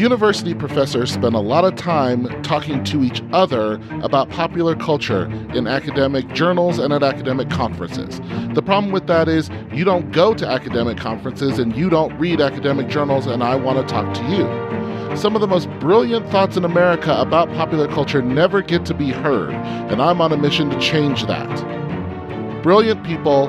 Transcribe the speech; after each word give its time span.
University 0.00 0.54
professors 0.54 1.12
spend 1.12 1.34
a 1.34 1.40
lot 1.40 1.62
of 1.62 1.76
time 1.76 2.24
talking 2.42 2.82
to 2.84 3.04
each 3.04 3.22
other 3.34 3.74
about 4.02 4.30
popular 4.30 4.74
culture 4.74 5.26
in 5.54 5.66
academic 5.66 6.26
journals 6.32 6.78
and 6.78 6.90
at 6.94 7.02
academic 7.02 7.50
conferences. 7.50 8.18
The 8.54 8.62
problem 8.62 8.92
with 8.92 9.06
that 9.08 9.28
is 9.28 9.50
you 9.74 9.84
don't 9.84 10.10
go 10.10 10.32
to 10.32 10.48
academic 10.48 10.96
conferences 10.96 11.58
and 11.58 11.76
you 11.76 11.90
don't 11.90 12.18
read 12.18 12.40
academic 12.40 12.88
journals, 12.88 13.26
and 13.26 13.44
I 13.44 13.56
want 13.56 13.78
to 13.78 13.92
talk 13.92 14.14
to 14.14 14.22
you. 14.30 15.16
Some 15.18 15.34
of 15.34 15.42
the 15.42 15.46
most 15.46 15.68
brilliant 15.80 16.26
thoughts 16.30 16.56
in 16.56 16.64
America 16.64 17.14
about 17.20 17.50
popular 17.50 17.86
culture 17.86 18.22
never 18.22 18.62
get 18.62 18.86
to 18.86 18.94
be 18.94 19.10
heard, 19.10 19.50
and 19.50 20.00
I'm 20.00 20.22
on 20.22 20.32
a 20.32 20.36
mission 20.38 20.70
to 20.70 20.80
change 20.80 21.26
that. 21.26 22.62
Brilliant 22.62 23.04
people, 23.04 23.48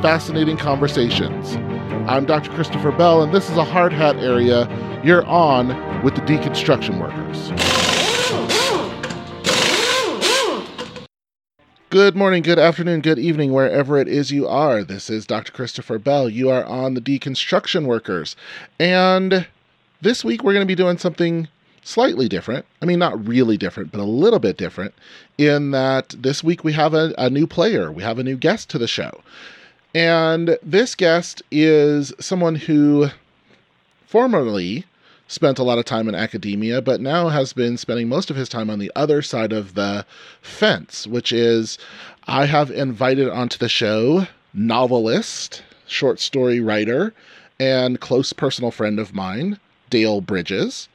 fascinating 0.00 0.56
conversations. 0.56 1.58
I'm 2.10 2.26
Dr. 2.26 2.50
Christopher 2.50 2.90
Bell, 2.90 3.22
and 3.22 3.32
this 3.32 3.48
is 3.48 3.56
a 3.56 3.62
hard 3.62 3.92
hat 3.92 4.16
area 4.16 4.66
you're 5.04 5.24
on 5.26 5.68
with 6.02 6.16
the 6.16 6.20
deconstruction 6.22 7.00
workers. 7.00 7.52
Good 11.88 12.16
morning, 12.16 12.42
good 12.42 12.58
afternoon, 12.58 13.00
good 13.02 13.20
evening, 13.20 13.52
wherever 13.52 13.96
it 13.96 14.08
is 14.08 14.32
you 14.32 14.48
are. 14.48 14.82
This 14.82 15.08
is 15.08 15.24
Dr. 15.24 15.52
Christopher 15.52 16.00
Bell. 16.00 16.28
You 16.28 16.50
are 16.50 16.64
on 16.64 16.94
the 16.94 17.00
deconstruction 17.00 17.86
workers. 17.86 18.34
And 18.80 19.46
this 20.00 20.24
week 20.24 20.42
we're 20.42 20.52
going 20.52 20.66
to 20.66 20.70
be 20.70 20.74
doing 20.74 20.98
something 20.98 21.46
slightly 21.82 22.28
different. 22.28 22.66
I 22.82 22.86
mean, 22.86 22.98
not 22.98 23.24
really 23.24 23.56
different, 23.56 23.92
but 23.92 24.00
a 24.00 24.04
little 24.04 24.40
bit 24.40 24.56
different 24.56 24.94
in 25.38 25.70
that 25.70 26.08
this 26.18 26.42
week 26.42 26.64
we 26.64 26.72
have 26.72 26.92
a, 26.92 27.14
a 27.18 27.30
new 27.30 27.46
player, 27.46 27.92
we 27.92 28.02
have 28.02 28.18
a 28.18 28.24
new 28.24 28.36
guest 28.36 28.68
to 28.70 28.78
the 28.78 28.88
show. 28.88 29.20
And 29.94 30.56
this 30.62 30.94
guest 30.94 31.42
is 31.50 32.12
someone 32.20 32.54
who 32.54 33.08
formerly 34.06 34.84
spent 35.26 35.58
a 35.58 35.62
lot 35.62 35.78
of 35.78 35.84
time 35.84 36.08
in 36.08 36.14
academia, 36.14 36.82
but 36.82 37.00
now 37.00 37.28
has 37.28 37.52
been 37.52 37.76
spending 37.76 38.08
most 38.08 38.30
of 38.30 38.36
his 38.36 38.48
time 38.48 38.68
on 38.68 38.78
the 38.78 38.90
other 38.96 39.22
side 39.22 39.52
of 39.52 39.74
the 39.74 40.04
fence, 40.42 41.06
which 41.06 41.32
is 41.32 41.78
I 42.26 42.46
have 42.46 42.70
invited 42.70 43.28
onto 43.28 43.58
the 43.58 43.68
show 43.68 44.26
novelist, 44.52 45.62
short 45.86 46.18
story 46.18 46.60
writer, 46.60 47.14
and 47.60 48.00
close 48.00 48.32
personal 48.32 48.70
friend 48.70 48.98
of 48.98 49.14
mine, 49.14 49.58
Dale 49.88 50.20
Bridges. 50.20 50.88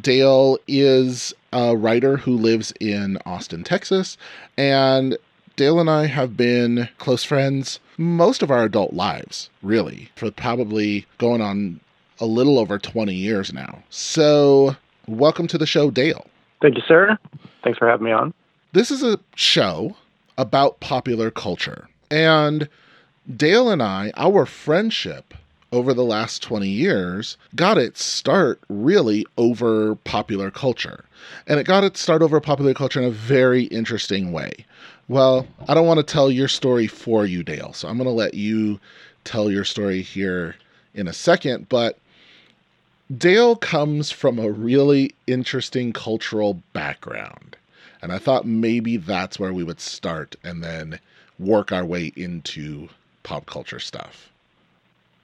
Dale 0.00 0.58
is 0.66 1.32
a 1.52 1.76
writer 1.76 2.16
who 2.16 2.36
lives 2.36 2.72
in 2.80 3.18
Austin, 3.24 3.62
Texas, 3.62 4.16
and 4.56 5.16
Dale 5.58 5.80
and 5.80 5.90
I 5.90 6.06
have 6.06 6.36
been 6.36 6.88
close 6.98 7.24
friends 7.24 7.80
most 7.96 8.44
of 8.44 8.50
our 8.52 8.62
adult 8.62 8.92
lives, 8.92 9.50
really, 9.60 10.08
for 10.14 10.30
probably 10.30 11.04
going 11.18 11.40
on 11.40 11.80
a 12.20 12.26
little 12.26 12.60
over 12.60 12.78
20 12.78 13.12
years 13.12 13.52
now. 13.52 13.82
So, 13.90 14.76
welcome 15.08 15.48
to 15.48 15.58
the 15.58 15.66
show, 15.66 15.90
Dale. 15.90 16.28
Thank 16.62 16.76
you, 16.76 16.82
sir. 16.86 17.18
Thanks 17.64 17.76
for 17.76 17.88
having 17.88 18.04
me 18.04 18.12
on. 18.12 18.32
This 18.72 18.92
is 18.92 19.02
a 19.02 19.18
show 19.34 19.96
about 20.36 20.78
popular 20.78 21.28
culture. 21.28 21.88
And 22.08 22.68
Dale 23.28 23.68
and 23.68 23.82
I, 23.82 24.12
our 24.16 24.46
friendship 24.46 25.34
over 25.72 25.92
the 25.92 26.04
last 26.04 26.42
20 26.42 26.68
years 26.68 27.36
got 27.54 27.78
its 27.78 28.02
start 28.02 28.60
really 28.68 29.26
over 29.36 29.96
popular 29.96 30.50
culture. 30.50 31.04
And 31.46 31.60
it 31.60 31.64
got 31.64 31.84
its 31.84 32.00
start 32.00 32.22
over 32.22 32.40
popular 32.40 32.74
culture 32.74 33.00
in 33.00 33.06
a 33.06 33.10
very 33.10 33.64
interesting 33.64 34.32
way. 34.32 34.64
Well, 35.08 35.46
I 35.68 35.74
don't 35.74 35.86
want 35.86 35.98
to 35.98 36.12
tell 36.12 36.30
your 36.30 36.48
story 36.48 36.86
for 36.86 37.26
you, 37.26 37.42
Dale. 37.42 37.72
So 37.72 37.88
I'm 37.88 37.96
going 37.96 38.06
to 38.06 38.12
let 38.12 38.34
you 38.34 38.80
tell 39.24 39.50
your 39.50 39.64
story 39.64 40.02
here 40.02 40.56
in 40.94 41.08
a 41.08 41.12
second. 41.12 41.68
But 41.68 41.98
Dale 43.16 43.56
comes 43.56 44.10
from 44.10 44.38
a 44.38 44.50
really 44.50 45.14
interesting 45.26 45.92
cultural 45.92 46.62
background. 46.72 47.56
And 48.02 48.12
I 48.12 48.18
thought 48.18 48.46
maybe 48.46 48.96
that's 48.96 49.38
where 49.38 49.52
we 49.52 49.64
would 49.64 49.80
start 49.80 50.36
and 50.44 50.62
then 50.62 51.00
work 51.38 51.72
our 51.72 51.84
way 51.84 52.12
into 52.16 52.88
pop 53.22 53.46
culture 53.46 53.80
stuff. 53.80 54.30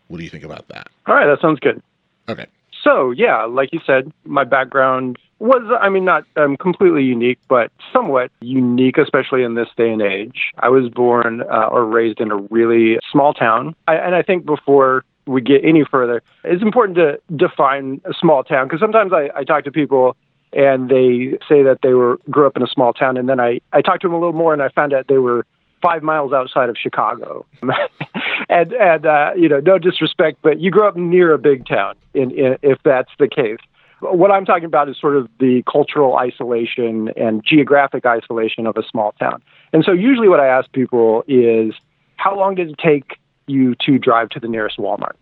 What 0.08 0.18
do 0.18 0.24
you 0.24 0.30
think 0.30 0.44
about 0.44 0.68
that? 0.68 0.88
All 1.06 1.14
right, 1.14 1.26
that 1.26 1.40
sounds 1.40 1.60
good. 1.60 1.82
Okay. 2.28 2.46
So, 2.82 3.10
yeah, 3.10 3.44
like 3.44 3.70
you 3.72 3.80
said, 3.86 4.12
my 4.24 4.44
background 4.44 5.18
was, 5.38 5.62
I 5.80 5.88
mean, 5.88 6.04
not 6.04 6.24
um, 6.36 6.56
completely 6.56 7.02
unique, 7.02 7.38
but 7.48 7.72
somewhat 7.92 8.30
unique, 8.40 8.98
especially 8.98 9.42
in 9.42 9.54
this 9.54 9.68
day 9.76 9.90
and 9.90 10.02
age. 10.02 10.52
I 10.58 10.68
was 10.68 10.90
born 10.90 11.42
uh, 11.42 11.68
or 11.70 11.84
raised 11.86 12.20
in 12.20 12.30
a 12.30 12.36
really 12.36 12.98
small 13.10 13.32
town. 13.32 13.74
I, 13.88 13.96
and 13.96 14.14
I 14.14 14.22
think 14.22 14.44
before 14.44 15.04
we 15.26 15.40
get 15.40 15.64
any 15.64 15.84
further, 15.90 16.22
it's 16.44 16.62
important 16.62 16.96
to 16.98 17.18
define 17.34 18.00
a 18.04 18.12
small 18.12 18.44
town 18.44 18.66
because 18.66 18.80
sometimes 18.80 19.12
I, 19.12 19.30
I 19.34 19.44
talk 19.44 19.64
to 19.64 19.72
people 19.72 20.16
and 20.52 20.88
they 20.88 21.38
say 21.48 21.62
that 21.62 21.78
they 21.82 21.94
were 21.94 22.18
grew 22.30 22.46
up 22.46 22.56
in 22.56 22.62
a 22.62 22.68
small 22.68 22.92
town, 22.92 23.16
and 23.16 23.28
then 23.28 23.40
I, 23.40 23.60
I 23.72 23.82
talked 23.82 24.02
to 24.02 24.08
them 24.08 24.14
a 24.14 24.18
little 24.18 24.34
more 24.34 24.52
and 24.52 24.62
I 24.62 24.68
found 24.68 24.92
out 24.92 25.08
they 25.08 25.18
were 25.18 25.46
five 25.84 26.02
miles 26.02 26.32
outside 26.32 26.70
of 26.70 26.76
Chicago. 26.80 27.44
and 28.48 28.72
and 28.72 29.06
uh, 29.06 29.32
you 29.36 29.48
know, 29.48 29.60
no 29.60 29.78
disrespect, 29.78 30.38
but 30.42 30.58
you 30.60 30.70
grew 30.70 30.88
up 30.88 30.96
near 30.96 31.34
a 31.34 31.38
big 31.38 31.66
town, 31.66 31.94
in, 32.14 32.30
in, 32.30 32.56
if 32.62 32.78
that's 32.84 33.10
the 33.18 33.28
case. 33.28 33.58
What 34.00 34.30
I'm 34.30 34.44
talking 34.44 34.64
about 34.64 34.88
is 34.88 34.98
sort 34.98 35.16
of 35.16 35.28
the 35.38 35.62
cultural 35.70 36.16
isolation 36.16 37.10
and 37.16 37.44
geographic 37.44 38.04
isolation 38.04 38.66
of 38.66 38.76
a 38.76 38.82
small 38.82 39.12
town. 39.12 39.42
And 39.72 39.84
so, 39.84 39.92
usually, 39.92 40.28
what 40.28 40.40
I 40.40 40.46
ask 40.46 40.70
people 40.72 41.22
is, 41.28 41.74
how 42.16 42.36
long 42.36 42.54
did 42.54 42.70
it 42.70 42.78
take 42.78 43.18
you 43.46 43.74
to 43.86 43.98
drive 43.98 44.30
to 44.30 44.40
the 44.40 44.48
nearest 44.48 44.78
Walmart? 44.78 45.16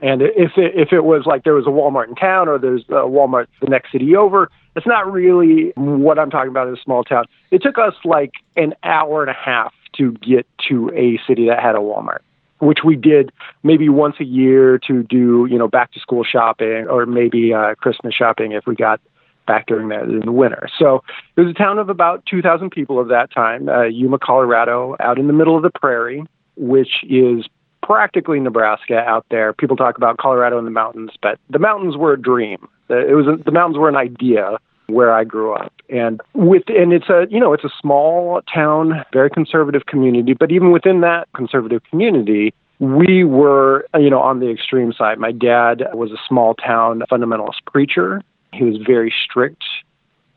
And 0.00 0.22
if 0.22 0.56
it, 0.56 0.74
if 0.74 0.92
it 0.92 1.04
was 1.04 1.24
like 1.26 1.44
there 1.44 1.54
was 1.54 1.66
a 1.66 1.70
Walmart 1.70 2.08
in 2.08 2.14
town 2.14 2.48
or 2.48 2.58
there's 2.58 2.84
a 2.88 3.06
Walmart 3.06 3.46
the 3.60 3.68
next 3.68 3.90
city 3.90 4.14
over, 4.14 4.50
it's 4.76 4.86
not 4.86 5.10
really 5.10 5.72
what 5.76 6.18
I'm 6.18 6.30
talking 6.30 6.50
about 6.50 6.68
in 6.68 6.74
a 6.74 6.82
small 6.82 7.04
town. 7.04 7.24
It 7.50 7.62
took 7.62 7.78
us 7.78 7.94
like 8.04 8.32
an 8.56 8.74
hour 8.82 9.22
and 9.22 9.30
a 9.30 9.34
half 9.34 9.72
to 9.96 10.12
get 10.12 10.46
to 10.68 10.90
a 10.94 11.18
city 11.26 11.46
that 11.48 11.60
had 11.60 11.74
a 11.74 11.78
Walmart 11.78 12.20
which 12.60 12.80
we 12.84 12.96
did 12.96 13.30
maybe 13.62 13.88
once 13.88 14.16
a 14.20 14.24
year 14.24 14.78
to 14.78 15.02
do, 15.02 15.46
you 15.50 15.58
know, 15.58 15.68
back 15.68 15.92
to 15.92 16.00
school 16.00 16.24
shopping 16.24 16.86
or 16.88 17.04
maybe 17.04 17.52
uh, 17.52 17.74
Christmas 17.74 18.14
shopping 18.14 18.52
if 18.52 18.66
we 18.66 18.74
got 18.74 19.00
back 19.46 19.66
during 19.66 19.88
that 19.88 20.04
in 20.04 20.20
the 20.20 20.32
winter. 20.32 20.68
So 20.78 21.02
it 21.36 21.42
was 21.42 21.50
a 21.50 21.54
town 21.54 21.78
of 21.78 21.88
about 21.88 22.24
2,000 22.26 22.70
people 22.70 22.98
of 22.98 23.08
that 23.08 23.30
time, 23.32 23.68
uh, 23.68 23.82
Yuma, 23.82 24.18
Colorado, 24.18 24.96
out 25.00 25.18
in 25.18 25.26
the 25.26 25.32
middle 25.32 25.56
of 25.56 25.62
the 25.62 25.70
prairie, 25.70 26.24
which 26.56 27.04
is 27.04 27.46
practically 27.82 28.40
Nebraska 28.40 28.96
out 28.96 29.26
there. 29.30 29.52
People 29.52 29.76
talk 29.76 29.98
about 29.98 30.16
Colorado 30.16 30.56
and 30.56 30.66
the 30.66 30.70
mountains, 30.70 31.10
but 31.20 31.38
the 31.50 31.58
mountains 31.58 31.96
were 31.96 32.14
a 32.14 32.20
dream. 32.20 32.66
It 32.88 33.14
was 33.14 33.26
the 33.44 33.52
mountains 33.52 33.78
were 33.78 33.88
an 33.88 33.96
idea 33.96 34.58
where 34.86 35.12
I 35.12 35.24
grew 35.24 35.52
up. 35.52 35.72
And 35.88 36.20
with 36.34 36.64
and 36.68 36.92
it's 36.92 37.08
a 37.08 37.26
you 37.30 37.40
know 37.40 37.52
it's 37.52 37.64
a 37.64 37.70
small 37.80 38.40
town, 38.52 39.04
very 39.12 39.30
conservative 39.30 39.86
community. 39.86 40.34
But 40.34 40.52
even 40.52 40.70
within 40.70 41.00
that 41.00 41.28
conservative 41.34 41.82
community, 41.90 42.54
we 42.78 43.24
were 43.24 43.86
you 43.98 44.10
know 44.10 44.20
on 44.20 44.40
the 44.40 44.50
extreme 44.50 44.92
side. 44.92 45.18
My 45.18 45.32
dad 45.32 45.84
was 45.92 46.10
a 46.10 46.18
small 46.28 46.54
town 46.54 47.02
fundamentalist 47.10 47.64
preacher. 47.66 48.22
He 48.52 48.64
was 48.64 48.76
very 48.76 49.12
strict. 49.24 49.64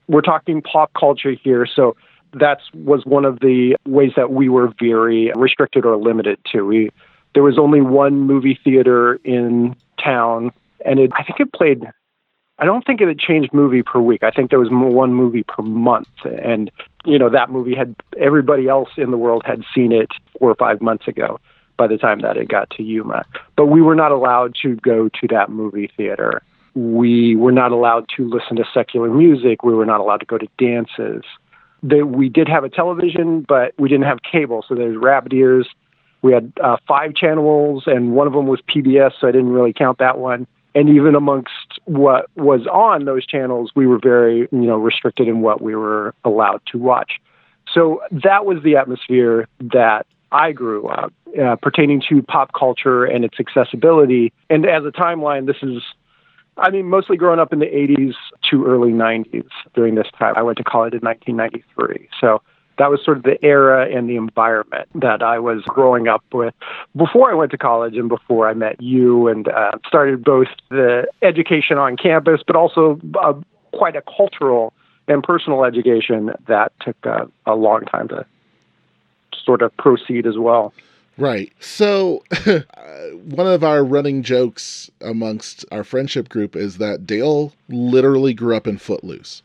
We're 0.07 0.21
talking 0.21 0.61
pop 0.61 0.91
culture 0.93 1.31
here, 1.31 1.65
so 1.65 1.95
that 2.33 2.59
was 2.73 3.05
one 3.05 3.25
of 3.25 3.39
the 3.39 3.75
ways 3.85 4.11
that 4.15 4.31
we 4.31 4.49
were 4.49 4.73
very 4.79 5.31
restricted 5.35 5.85
or 5.85 5.97
limited 5.97 6.39
to. 6.51 6.63
We 6.63 6.89
there 7.33 7.43
was 7.43 7.57
only 7.57 7.81
one 7.81 8.21
movie 8.21 8.59
theater 8.63 9.15
in 9.23 9.75
town, 10.03 10.51
and 10.85 10.99
it 10.99 11.11
I 11.15 11.23
think 11.23 11.39
it 11.39 11.53
played 11.53 11.83
I 12.59 12.65
don't 12.65 12.85
think 12.85 13.01
it 13.01 13.07
had 13.07 13.19
changed 13.19 13.53
movie 13.53 13.83
per 13.83 13.99
week. 13.99 14.23
I 14.23 14.31
think 14.31 14.49
there 14.49 14.59
was 14.59 14.69
one 14.71 15.13
movie 15.13 15.43
per 15.43 15.61
month, 15.61 16.07
and 16.25 16.71
you 17.05 17.19
know 17.19 17.29
that 17.29 17.51
movie 17.51 17.75
had 17.75 17.95
everybody 18.19 18.67
else 18.67 18.89
in 18.97 19.11
the 19.11 19.17
world 19.17 19.43
had 19.45 19.63
seen 19.75 19.91
it 19.91 20.09
four 20.39 20.49
or 20.49 20.55
five 20.55 20.81
months 20.81 21.07
ago 21.07 21.39
by 21.77 21.85
the 21.85 21.97
time 21.97 22.21
that 22.21 22.37
it 22.37 22.47
got 22.47 22.69
to 22.71 22.83
Yuma. 22.83 23.25
But 23.55 23.67
we 23.67 23.81
were 23.81 23.93
not 23.93 24.11
allowed 24.11 24.55
to 24.63 24.75
go 24.77 25.09
to 25.09 25.27
that 25.29 25.51
movie 25.51 25.91
theater. 25.95 26.41
We 26.73 27.35
were 27.35 27.51
not 27.51 27.71
allowed 27.71 28.09
to 28.17 28.27
listen 28.27 28.57
to 28.57 28.65
secular 28.73 29.09
music. 29.09 29.63
We 29.63 29.75
were 29.75 29.85
not 29.85 29.99
allowed 29.99 30.21
to 30.21 30.25
go 30.25 30.39
to 30.39 30.47
dances. 30.57 31.23
That 31.83 32.07
we 32.07 32.27
did 32.27 32.47
have 32.47 32.63
a 32.63 32.69
television, 32.69 33.45
but 33.47 33.73
we 33.77 33.87
didn't 33.87 34.05
have 34.05 34.19
cable. 34.23 34.65
So 34.67 34.73
there's 34.73 34.97
rabbit 34.97 35.33
ears. 35.33 35.67
We 36.23 36.33
had 36.33 36.51
uh, 36.63 36.77
five 36.87 37.13
channels, 37.13 37.83
and 37.85 38.15
one 38.15 38.25
of 38.25 38.33
them 38.33 38.47
was 38.47 38.59
PBS, 38.61 39.11
so 39.21 39.27
I 39.27 39.31
didn't 39.31 39.51
really 39.51 39.73
count 39.73 39.99
that 39.99 40.17
one 40.17 40.47
and 40.77 40.89
even 40.89 41.15
amongst 41.15 41.66
what 41.87 42.29
was 42.35 42.67
on 42.67 43.05
those 43.05 43.25
channels, 43.25 43.71
we 43.73 43.87
were 43.87 43.97
very, 43.97 44.39
you 44.51 44.67
know, 44.67 44.75
restricted 44.75 45.27
in 45.27 45.39
what 45.41 45.61
we 45.61 45.73
were 45.73 46.13
allowed 46.25 46.61
to 46.71 46.77
watch. 46.77 47.13
So 47.73 48.01
that 48.11 48.45
was 48.45 48.61
the 48.61 48.75
atmosphere 48.75 49.47
that 49.73 50.05
I 50.31 50.51
grew 50.51 50.87
up, 50.87 51.13
uh, 51.41 51.55
pertaining 51.55 52.03
to 52.09 52.21
pop 52.21 52.51
culture 52.51 53.05
and 53.05 53.23
its 53.23 53.39
accessibility. 53.39 54.33
And 54.49 54.65
as 54.65 54.83
a 54.83 54.91
timeline, 54.91 55.47
this 55.47 55.57
is, 55.61 55.81
I 56.57 56.71
mean, 56.71 56.87
mostly 56.87 57.15
growing 57.15 57.39
up 57.39 57.53
in 57.53 57.59
the 57.59 57.65
80s 57.65 58.15
to 58.49 58.65
early 58.65 58.91
90s 58.91 59.47
during 59.73 59.95
this 59.95 60.07
time. 60.19 60.33
I 60.35 60.41
went 60.41 60.57
to 60.57 60.65
college 60.65 60.93
in 60.93 60.99
1993. 60.99 62.09
So 62.19 62.41
that 62.77 62.89
was 62.89 63.03
sort 63.03 63.17
of 63.17 63.23
the 63.23 63.43
era 63.43 63.87
and 63.89 64.09
the 64.09 64.15
environment 64.15 64.87
that 64.95 65.23
I 65.23 65.39
was 65.39 65.63
growing 65.63 66.07
up 66.07 66.23
with 66.31 66.53
before 66.95 67.31
I 67.31 67.33
went 67.33 67.51
to 67.51 67.57
college 67.57 67.95
and 67.95 68.07
before 68.07 68.47
I 68.47 68.53
met 68.53 68.81
you 68.81 69.27
and 69.27 69.47
uh, 69.47 69.71
started 69.87 70.23
both 70.23 70.47
the 70.69 71.07
education 71.21 71.77
on 71.77 71.97
campus, 71.97 72.41
but 72.45 72.55
also 72.55 72.99
uh, 73.19 73.33
quite 73.71 73.95
a 73.95 74.01
cultural 74.01 74.73
and 75.07 75.23
personal 75.23 75.63
education 75.63 76.31
that 76.47 76.71
took 76.81 76.97
uh, 77.05 77.25
a 77.45 77.55
long 77.55 77.81
time 77.85 78.07
to 78.09 78.25
sort 79.43 79.61
of 79.61 79.75
proceed 79.77 80.27
as 80.27 80.37
well. 80.37 80.73
Right. 81.17 81.51
So, 81.59 82.23
uh, 82.45 82.59
one 83.25 83.47
of 83.47 83.63
our 83.63 83.83
running 83.83 84.23
jokes 84.23 84.89
amongst 85.01 85.65
our 85.71 85.83
friendship 85.83 86.29
group 86.29 86.55
is 86.55 86.77
that 86.77 87.05
Dale 87.07 87.53
literally 87.69 88.33
grew 88.33 88.55
up 88.55 88.67
in 88.67 88.77
Footloose. 88.77 89.41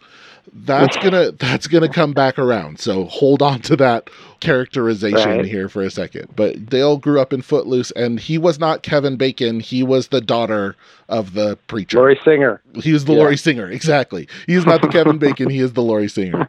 That's 0.52 0.96
gonna 0.98 1.30
that's 1.38 1.66
gonna 1.68 1.88
come 1.88 2.12
back 2.12 2.38
around. 2.38 2.78
So 2.80 3.04
hold 3.04 3.40
on 3.42 3.60
to 3.62 3.76
that 3.76 4.10
characterization 4.40 5.16
Right. 5.38 5.44
here 5.46 5.68
for 5.68 5.82
a 5.82 5.90
second. 5.90 6.28
But 6.36 6.66
Dale 6.66 6.96
grew 6.98 7.20
up 7.20 7.32
in 7.32 7.42
Footloose, 7.42 7.90
and 7.92 8.18
he 8.20 8.36
was 8.38 8.58
not 8.58 8.82
Kevin 8.82 9.16
Bacon. 9.16 9.60
He 9.60 9.82
was 9.82 10.08
the 10.08 10.20
daughter 10.20 10.74
of 11.08 11.32
the 11.34 11.56
preacher. 11.68 11.96
Lori 11.98 12.20
Singer. 12.24 12.60
He 12.82 12.92
was 12.92 13.04
the 13.04 13.12
Yeah. 13.12 13.20
Lori 13.20 13.36
Singer, 13.36 13.70
exactly. 13.70 14.28
He 14.46 14.54
is 14.54 14.66
not 14.66 14.82
the 14.82 14.88
Kevin 14.88 15.16
Bacon. 15.26 15.48
He 15.48 15.60
is 15.60 15.72
the 15.74 15.82
Lori 15.82 16.08
Singer. 16.08 16.46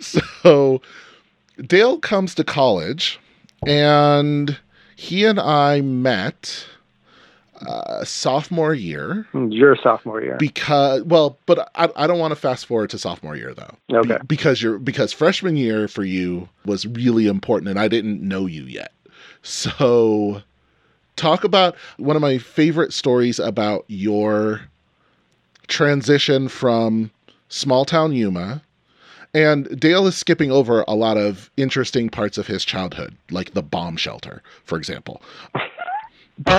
So 0.00 0.82
Dale 1.64 1.98
comes 1.98 2.34
to 2.34 2.44
college, 2.44 3.18
and 3.66 4.58
he 4.96 5.24
and 5.24 5.38
I 5.38 5.80
met 5.82 6.66
uh, 7.66 8.04
sophomore 8.04 8.74
year 8.74 9.26
Your 9.32 9.76
sophomore 9.76 10.22
year. 10.22 10.36
because 10.38 11.02
well, 11.04 11.38
but 11.46 11.70
I, 11.74 11.88
I 11.96 12.06
don't 12.06 12.18
want 12.18 12.32
to 12.32 12.36
fast 12.36 12.66
forward 12.66 12.90
to 12.90 12.98
sophomore 12.98 13.36
year 13.36 13.54
though. 13.54 13.74
Be- 13.88 13.96
Okay. 13.96 14.18
because 14.26 14.60
you're 14.60 14.78
because 14.78 15.12
freshman 15.12 15.56
year 15.56 15.86
for 15.88 16.04
you 16.04 16.48
was 16.64 16.86
really 16.86 17.26
important, 17.28 17.68
and 17.70 17.78
I 17.78 17.88
didn't 17.88 18.20
know 18.20 18.46
you 18.46 18.64
yet. 18.64 18.92
So 19.42 20.42
talk 21.16 21.44
about 21.44 21.76
one 21.98 22.16
of 22.16 22.22
my 22.22 22.36
favorite 22.38 22.92
stories 22.92 23.38
about 23.38 23.84
your 23.88 24.62
transition 25.68 26.48
from 26.48 27.10
small 27.48 27.84
town 27.84 28.12
Yuma. 28.12 28.62
And 29.36 29.78
Dale 29.78 30.06
is 30.06 30.16
skipping 30.16 30.50
over 30.50 30.82
a 30.88 30.94
lot 30.94 31.18
of 31.18 31.50
interesting 31.58 32.08
parts 32.08 32.38
of 32.38 32.46
his 32.46 32.64
childhood, 32.64 33.14
like 33.30 33.52
the 33.52 33.62
bomb 33.62 33.98
shelter, 33.98 34.42
for 34.64 34.78
example. 34.78 35.20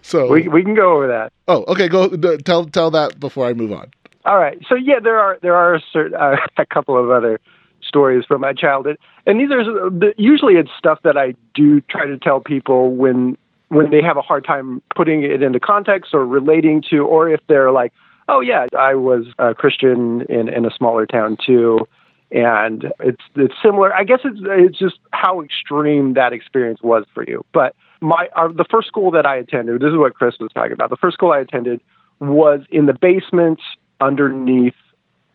so, 0.00 0.26
We 0.30 0.48
we 0.48 0.64
can 0.64 0.74
go 0.74 0.94
over 0.94 1.06
that. 1.06 1.34
oh, 1.48 1.64
okay, 1.68 1.88
go 1.88 2.08
tell 2.38 2.64
tell 2.64 2.90
that 2.92 3.20
before 3.20 3.44
I 3.46 3.52
move 3.52 3.72
on. 3.72 3.90
All 4.24 4.38
right. 4.38 4.58
So 4.70 4.74
yeah, 4.74 5.00
there 5.00 5.18
are 5.18 5.38
there 5.42 5.54
are 5.54 5.74
a, 5.74 5.82
certain, 5.92 6.14
uh, 6.14 6.36
a 6.56 6.64
couple 6.64 6.96
of 6.96 7.10
other 7.10 7.38
stories 7.82 8.24
from 8.24 8.40
my 8.40 8.54
childhood, 8.54 8.96
and 9.26 9.38
these 9.38 9.50
are 9.50 9.90
usually 10.16 10.54
it's 10.54 10.70
stuff 10.78 11.00
that 11.04 11.18
I 11.18 11.34
do 11.54 11.82
try 11.82 12.06
to 12.06 12.16
tell 12.16 12.40
people 12.40 12.96
when 12.96 13.36
when 13.68 13.90
they 13.90 14.00
have 14.00 14.16
a 14.16 14.22
hard 14.22 14.46
time 14.46 14.80
putting 14.96 15.24
it 15.24 15.42
into 15.42 15.60
context 15.60 16.14
or 16.14 16.26
relating 16.26 16.82
to, 16.88 17.04
or 17.06 17.28
if 17.28 17.40
they're 17.48 17.70
like, 17.70 17.92
oh 18.28 18.40
yeah, 18.40 18.66
I 18.78 18.94
was 18.94 19.26
a 19.38 19.54
Christian 19.54 20.22
in 20.28 20.48
in 20.48 20.64
a 20.64 20.70
smaller 20.70 21.06
town 21.06 21.36
too. 21.44 21.86
And 22.30 22.86
it's 22.98 23.22
it's 23.36 23.54
similar. 23.62 23.94
I 23.94 24.04
guess 24.04 24.20
it's 24.24 24.40
it's 24.42 24.78
just 24.78 24.98
how 25.12 25.42
extreme 25.42 26.14
that 26.14 26.32
experience 26.32 26.80
was 26.82 27.04
for 27.12 27.24
you. 27.26 27.44
But 27.52 27.74
my 28.00 28.28
uh, 28.34 28.48
the 28.48 28.64
first 28.70 28.88
school 28.88 29.10
that 29.10 29.26
I 29.26 29.36
attended, 29.36 29.82
this 29.82 29.90
is 29.90 29.98
what 29.98 30.14
Chris 30.14 30.36
was 30.40 30.50
talking 30.54 30.72
about. 30.72 30.88
The 30.88 30.96
first 30.96 31.14
school 31.14 31.32
I 31.32 31.40
attended 31.40 31.82
was 32.20 32.60
in 32.70 32.86
the 32.86 32.94
basement 32.94 33.60
underneath 34.00 34.74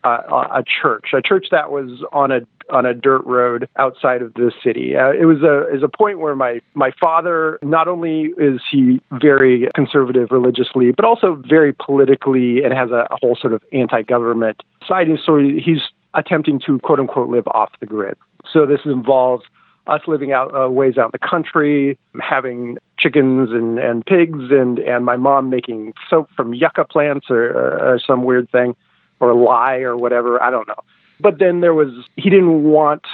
uh, 0.04 0.48
a 0.54 0.64
church, 0.64 1.10
a 1.12 1.22
church 1.22 1.46
that 1.50 1.70
was 1.70 2.02
on 2.12 2.32
a 2.32 2.40
on 2.70 2.86
a 2.86 2.94
dirt 2.94 3.24
road 3.24 3.68
outside 3.76 4.22
of 4.22 4.34
the 4.34 4.52
city. 4.62 4.96
Uh, 4.96 5.12
it 5.12 5.24
was 5.26 5.42
a 5.42 5.74
is 5.74 5.82
a 5.82 5.88
point 5.88 6.18
where 6.18 6.36
my 6.36 6.60
my 6.74 6.90
father 7.00 7.58
not 7.62 7.88
only 7.88 8.32
is 8.38 8.60
he 8.70 9.00
very 9.12 9.68
conservative 9.74 10.28
religiously, 10.30 10.92
but 10.92 11.04
also 11.04 11.42
very 11.48 11.72
politically 11.72 12.62
and 12.62 12.72
has 12.72 12.90
a, 12.90 13.06
a 13.10 13.16
whole 13.20 13.36
sort 13.40 13.52
of 13.52 13.62
anti-government 13.72 14.62
side. 14.86 15.08
So 15.24 15.38
he's 15.38 15.80
attempting 16.14 16.60
to 16.66 16.78
quote 16.80 17.00
unquote 17.00 17.30
live 17.30 17.46
off 17.48 17.70
the 17.80 17.86
grid. 17.86 18.16
So 18.52 18.66
this 18.66 18.80
involves 18.84 19.44
us 19.86 20.02
living 20.06 20.32
out 20.32 20.54
uh, 20.54 20.68
ways 20.68 20.98
out 20.98 21.06
in 21.06 21.10
the 21.12 21.26
country, 21.26 21.98
having 22.20 22.76
chickens 22.98 23.50
and, 23.50 23.78
and 23.78 24.04
pigs, 24.04 24.50
and, 24.50 24.78
and 24.78 25.04
my 25.04 25.16
mom 25.16 25.48
making 25.50 25.94
soap 26.10 26.28
from 26.36 26.52
yucca 26.52 26.84
plants 26.84 27.26
or, 27.30 27.50
or 27.50 28.00
some 28.06 28.24
weird 28.24 28.50
thing, 28.50 28.76
or 29.20 29.34
lye 29.34 29.78
or 29.78 29.96
whatever. 29.96 30.42
I 30.42 30.50
don't 30.50 30.68
know. 30.68 30.82
But 31.20 31.38
then 31.38 31.60
there 31.60 31.74
was, 31.74 31.88
he 32.16 32.30
didn't 32.30 32.64
want 32.64 33.04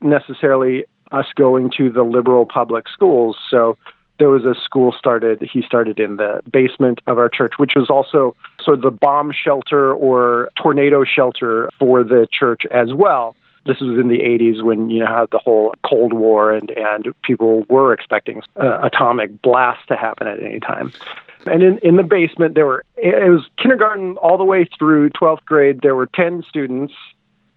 necessarily 0.00 0.84
us 1.10 1.26
going 1.34 1.70
to 1.76 1.90
the 1.90 2.02
liberal 2.02 2.46
public 2.46 2.88
schools. 2.88 3.36
So 3.50 3.76
there 4.18 4.28
was 4.28 4.44
a 4.44 4.54
school 4.62 4.92
started, 4.96 5.40
he 5.40 5.62
started 5.62 5.98
in 5.98 6.16
the 6.16 6.40
basement 6.50 7.00
of 7.06 7.18
our 7.18 7.28
church, 7.28 7.54
which 7.56 7.72
was 7.74 7.88
also 7.88 8.34
sort 8.60 8.78
of 8.78 8.82
the 8.82 8.90
bomb 8.90 9.32
shelter 9.32 9.92
or 9.92 10.50
tornado 10.60 11.04
shelter 11.04 11.70
for 11.78 12.04
the 12.04 12.26
church 12.30 12.62
as 12.70 12.92
well 12.92 13.34
this 13.68 13.80
was 13.80 13.98
in 13.98 14.08
the 14.08 14.20
80s 14.20 14.62
when 14.62 14.90
you 14.90 15.00
know 15.00 15.06
had 15.06 15.30
the 15.30 15.38
whole 15.38 15.74
Cold 15.84 16.14
War 16.14 16.52
and 16.52 16.70
and 16.70 17.14
people 17.22 17.64
were 17.68 17.92
expecting 17.92 18.42
uh, 18.56 18.80
atomic 18.82 19.42
blast 19.42 19.86
to 19.88 19.96
happen 19.96 20.26
at 20.26 20.42
any 20.42 20.58
time. 20.58 20.92
And 21.46 21.62
in 21.62 21.78
in 21.78 21.96
the 21.96 22.02
basement 22.02 22.54
there 22.54 22.66
were 22.66 22.84
it 22.96 23.30
was 23.30 23.46
kindergarten 23.58 24.16
all 24.16 24.38
the 24.38 24.44
way 24.44 24.66
through 24.78 25.10
12th 25.10 25.44
grade. 25.44 25.82
There 25.82 25.94
were 25.94 26.06
10 26.06 26.44
students, 26.48 26.94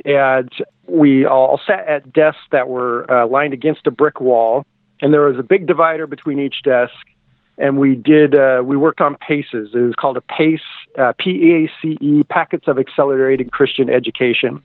and 0.05 0.49
we 0.87 1.25
all 1.25 1.59
sat 1.65 1.87
at 1.87 2.11
desks 2.11 2.41
that 2.51 2.67
were 2.67 3.09
uh, 3.11 3.27
lined 3.27 3.53
against 3.53 3.87
a 3.87 3.91
brick 3.91 4.19
wall, 4.19 4.65
and 5.01 5.13
there 5.13 5.21
was 5.21 5.37
a 5.39 5.43
big 5.43 5.67
divider 5.67 6.07
between 6.07 6.39
each 6.39 6.63
desk. 6.63 6.93
And 7.57 7.77
we 7.77 7.95
did 7.95 8.33
uh, 8.33 8.63
we 8.63 8.75
worked 8.77 9.01
on 9.01 9.17
PACEs. 9.17 9.69
It 9.73 9.79
was 9.79 9.93
called 9.95 10.17
a 10.17 10.21
PACE, 10.21 10.61
uh, 10.97 11.13
P 11.19 11.53
A 11.53 11.71
C 11.81 11.97
E, 12.01 12.23
Packets 12.23 12.67
of 12.67 12.79
Accelerated 12.79 13.51
Christian 13.51 13.89
Education 13.89 14.63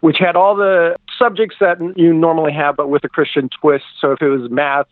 which 0.00 0.18
had 0.18 0.36
all 0.36 0.54
the 0.54 0.96
subjects 1.18 1.56
that 1.60 1.78
you 1.96 2.12
normally 2.12 2.52
have, 2.52 2.76
but 2.76 2.88
with 2.88 3.04
a 3.04 3.08
Christian 3.08 3.48
twist. 3.60 3.84
So 4.00 4.12
if 4.12 4.22
it 4.22 4.28
was 4.28 4.50
math, 4.50 4.86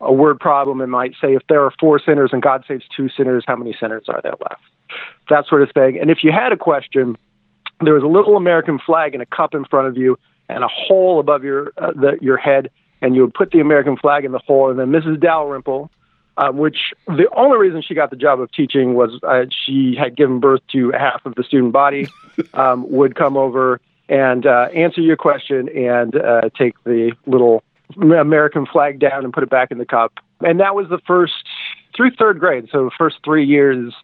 a 0.00 0.12
word 0.12 0.38
problem, 0.38 0.80
it 0.80 0.88
might 0.88 1.12
say 1.20 1.34
if 1.34 1.42
there 1.48 1.62
are 1.64 1.72
four 1.80 1.98
sinners 1.98 2.30
and 2.32 2.42
God 2.42 2.64
saves 2.66 2.84
two 2.94 3.08
sinners, 3.08 3.44
how 3.46 3.56
many 3.56 3.76
sinners 3.78 4.04
are 4.08 4.20
there 4.22 4.34
left? 4.40 4.62
That 5.30 5.46
sort 5.46 5.62
of 5.62 5.70
thing. 5.72 5.98
And 6.00 6.10
if 6.10 6.18
you 6.22 6.32
had 6.32 6.52
a 6.52 6.56
question, 6.56 7.16
there 7.86 7.94
was 7.94 8.02
a 8.02 8.08
little 8.08 8.36
American 8.36 8.78
flag 8.78 9.14
and 9.14 9.22
a 9.22 9.26
cup 9.26 9.54
in 9.54 9.64
front 9.64 9.88
of 9.88 9.96
you 9.96 10.18
and 10.48 10.62
a 10.62 10.68
hole 10.68 11.20
above 11.20 11.44
your 11.44 11.72
uh, 11.78 11.92
the, 11.92 12.18
your 12.20 12.36
head, 12.36 12.70
and 13.00 13.14
you 13.14 13.22
would 13.22 13.34
put 13.34 13.50
the 13.50 13.60
American 13.60 13.96
flag 13.96 14.24
in 14.24 14.32
the 14.32 14.38
hole, 14.38 14.70
and 14.70 14.78
then 14.78 14.88
Mrs. 14.88 15.20
Dalrymple. 15.20 15.90
Uh, 16.36 16.50
which 16.50 16.92
the 17.06 17.28
only 17.36 17.56
reason 17.56 17.80
she 17.80 17.94
got 17.94 18.10
the 18.10 18.16
job 18.16 18.40
of 18.40 18.50
teaching 18.50 18.94
was 18.94 19.20
uh, 19.22 19.44
she 19.48 19.94
had 19.96 20.16
given 20.16 20.40
birth 20.40 20.62
to 20.72 20.90
half 20.90 21.24
of 21.24 21.32
the 21.36 21.44
student 21.44 21.72
body, 21.72 22.08
um, 22.54 22.90
would 22.90 23.14
come 23.14 23.36
over 23.36 23.80
and 24.08 24.44
uh, 24.44 24.68
answer 24.74 25.00
your 25.00 25.16
question 25.16 25.68
and 25.68 26.16
uh, 26.16 26.48
take 26.58 26.74
the 26.82 27.12
little 27.26 27.62
American 27.96 28.66
flag 28.66 28.98
down 28.98 29.24
and 29.24 29.32
put 29.32 29.42
it 29.42 29.50
back 29.50 29.70
in 29.70 29.78
the 29.78 29.86
cup. 29.86 30.12
And 30.40 30.60
that 30.60 30.74
was 30.74 30.88
the 30.88 30.98
first 31.06 31.46
through 31.96 32.10
third 32.12 32.40
grade. 32.40 32.68
So 32.70 32.84
the 32.84 32.90
first 32.96 33.18
three 33.24 33.46
years 33.46 33.94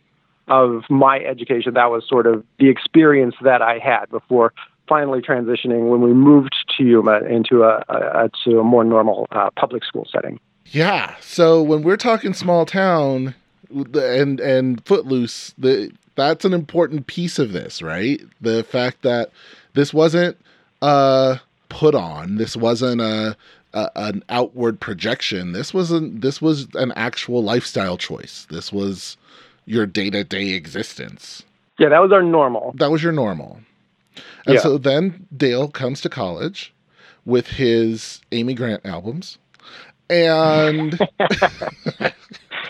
of 0.49 0.83
my 0.91 1.19
education, 1.21 1.75
that 1.75 1.91
was 1.91 2.05
sort 2.09 2.27
of 2.27 2.45
the 2.59 2.69
experience 2.69 3.35
that 3.43 3.63
I 3.63 3.79
had 3.79 4.07
before 4.11 4.53
finally 4.89 5.21
transitioning 5.21 5.89
when 5.89 6.01
we 6.01 6.13
moved 6.13 6.55
to 6.77 6.85
Yuma 6.85 7.21
into 7.21 7.63
a, 7.63 7.85
a, 7.89 8.25
a 8.25 8.31
to 8.45 8.59
a 8.59 8.65
more 8.65 8.85
normal 8.85 9.29
uh, 9.31 9.49
public 9.57 9.85
school 9.85 10.07
setting. 10.13 10.41
Yeah. 10.67 11.15
So 11.21 11.63
when 11.63 11.83
we're 11.83 11.97
talking 11.97 12.35
small 12.35 12.67
town 12.67 13.35
and 13.95 14.41
and 14.41 14.85
footloose, 14.85 15.55
the 15.57 15.93
that's 16.17 16.45
an 16.45 16.53
important 16.53 17.07
piece 17.07 17.39
of 17.39 17.53
this, 17.53 17.83
right? 17.83 18.21
The 18.41 18.65
fact 18.65 19.03
that 19.03 19.31
this 19.75 19.95
wasn't 19.95 20.37
uh 20.83 21.37
put 21.69 21.95
on, 21.95 22.37
this 22.37 22.57
wasn't 22.57 23.01
a, 23.01 23.37
a 23.73 23.91
an 23.95 24.25
outward 24.29 24.81
projection. 24.81 25.53
This 25.53 25.73
wasn't 25.73 26.21
this 26.21 26.43
was 26.43 26.67
an 26.75 26.93
actual 26.97 27.43
lifestyle 27.45 27.97
choice. 27.97 28.47
This 28.51 28.73
was 28.73 29.17
your 29.71 29.87
day-to-day 29.87 30.51
existence. 30.51 31.43
Yeah, 31.79 31.89
that 31.91 32.03
was 32.03 32.13
our 32.13 32.23
normal. 32.23 32.75
That 32.77 32.91
was 32.91 33.03
your 33.03 33.13
normal. 33.13 33.61
And 34.47 34.57
Yeah. 34.57 34.61
so 34.61 34.79
then 34.79 35.27
Dale 35.37 35.69
comes 35.69 36.01
to 36.03 36.09
college 36.09 36.75
with 37.25 37.47
his 37.47 38.21
Amy 38.33 38.55
Grant 38.55 38.85
albums. 38.85 39.39
And 40.11 40.99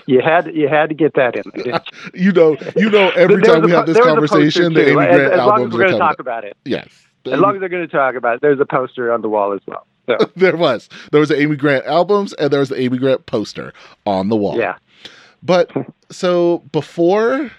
You 0.07 0.21
had 0.21 0.55
you 0.55 0.69
had 0.69 0.89
to 0.89 0.95
get 0.95 1.15
that 1.15 1.37
in 1.37 1.43
there. 1.55 1.81
you? 2.15 2.27
you 2.27 2.33
know, 2.33 2.57
you 2.77 2.91
know, 2.91 3.11
every 3.11 3.43
time 3.43 3.63
we 3.63 3.73
a 3.73 3.77
have 3.77 3.87
this 3.87 3.99
conversation, 3.99 4.73
the. 4.75 4.83
Amy 4.91 4.93
Grant 4.95 5.33
as 5.33 5.39
long 5.39 5.41
as 5.41 5.41
albums 5.41 5.75
we're 5.75 5.81
going 5.81 5.93
to 5.93 5.99
talk 5.99 6.19
about 6.19 6.45
it. 6.45 6.57
Yes. 6.65 6.89
As 7.27 7.39
long 7.39 7.55
as 7.55 7.61
they're 7.61 7.69
going 7.69 7.87
to 7.87 7.93
talk 7.97 8.15
about 8.15 8.37
it, 8.37 8.41
there's 8.43 8.61
a 8.61 8.65
poster 8.67 9.13
on 9.13 9.23
the 9.23 9.29
wall 9.29 9.53
as 9.53 9.61
well. 9.67 9.87
So 10.07 10.17
there 10.37 10.57
was. 10.57 10.89
There 11.13 11.21
was 11.21 11.29
the 11.29 11.41
Amy 11.41 11.57
Grant 11.57 11.85
albums 11.87 12.33
and 12.35 12.51
there 12.51 12.61
was 12.61 12.71
the 12.71 12.81
Amy 12.81 12.99
Grant 12.99 13.27
poster 13.27 13.73
on 14.07 14.29
the 14.31 14.37
wall. 14.37 14.59
yeah, 14.59 14.77
But 15.43 15.71
so 16.11 16.59
before 16.73 17.51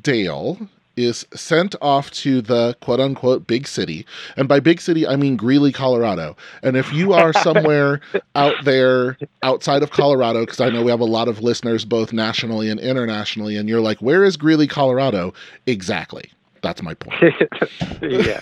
Dale 0.00 0.58
is 0.96 1.26
sent 1.34 1.74
off 1.80 2.10
to 2.10 2.40
the 2.42 2.76
quote 2.80 3.00
unquote 3.00 3.46
big 3.46 3.66
city. 3.66 4.06
And 4.36 4.48
by 4.48 4.60
big 4.60 4.80
city, 4.80 5.06
I 5.06 5.16
mean 5.16 5.36
Greeley, 5.36 5.72
Colorado. 5.72 6.36
And 6.62 6.76
if 6.76 6.92
you 6.92 7.12
are 7.12 7.32
somewhere 7.32 8.00
out 8.34 8.54
there 8.64 9.16
outside 9.42 9.82
of 9.82 9.90
Colorado, 9.90 10.40
because 10.40 10.60
I 10.60 10.68
know 10.68 10.82
we 10.82 10.90
have 10.90 11.00
a 11.00 11.04
lot 11.04 11.28
of 11.28 11.40
listeners 11.40 11.84
both 11.84 12.12
nationally 12.12 12.68
and 12.68 12.78
internationally, 12.78 13.56
and 13.56 13.68
you're 13.68 13.80
like, 13.80 13.98
where 13.98 14.24
is 14.24 14.36
Greeley, 14.36 14.66
Colorado? 14.66 15.32
Exactly. 15.66 16.30
That's 16.62 16.82
my 16.82 16.94
point. 16.94 17.34
yeah. 18.02 18.40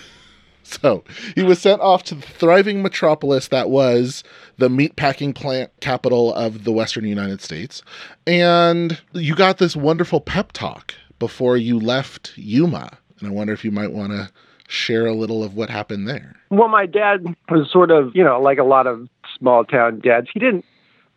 So 0.70 1.02
he 1.34 1.42
was 1.42 1.60
sent 1.60 1.80
off 1.80 2.04
to 2.04 2.14
the 2.14 2.26
thriving 2.26 2.80
metropolis 2.80 3.48
that 3.48 3.70
was 3.70 4.22
the 4.58 4.68
meatpacking 4.68 5.34
plant 5.34 5.72
capital 5.80 6.32
of 6.34 6.62
the 6.64 6.70
Western 6.70 7.04
United 7.04 7.40
States. 7.40 7.82
And 8.26 9.00
you 9.12 9.34
got 9.34 9.58
this 9.58 9.74
wonderful 9.74 10.20
pep 10.20 10.52
talk 10.52 10.94
before 11.18 11.56
you 11.56 11.78
left 11.78 12.32
Yuma. 12.36 12.98
And 13.18 13.28
I 13.28 13.32
wonder 13.32 13.52
if 13.52 13.64
you 13.64 13.72
might 13.72 13.92
want 13.92 14.12
to 14.12 14.30
share 14.68 15.06
a 15.06 15.12
little 15.12 15.42
of 15.42 15.54
what 15.54 15.68
happened 15.70 16.08
there. 16.08 16.36
Well, 16.50 16.68
my 16.68 16.86
dad 16.86 17.24
was 17.48 17.70
sort 17.70 17.90
of, 17.90 18.14
you 18.14 18.22
know, 18.22 18.40
like 18.40 18.58
a 18.58 18.64
lot 18.64 18.86
of 18.86 19.08
small 19.38 19.64
town 19.64 20.00
dads. 20.00 20.28
He 20.32 20.38
didn't, 20.40 20.64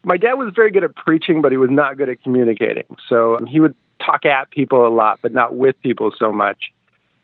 my 0.04 0.18
dad 0.18 0.34
was 0.34 0.52
very 0.56 0.72
good 0.72 0.84
at 0.84 0.96
preaching, 0.96 1.42
but 1.42 1.52
he 1.52 1.58
was 1.58 1.70
not 1.72 1.98
good 1.98 2.10
at 2.10 2.22
communicating. 2.24 2.86
So 3.08 3.40
he 3.48 3.60
would 3.60 3.76
talk 4.04 4.26
at 4.26 4.50
people 4.52 4.86
a 4.86 4.90
lot, 4.90 5.20
but 5.22 5.32
not 5.32 5.56
with 5.56 5.80
people 5.82 6.12
so 6.18 6.32
much. 6.32 6.72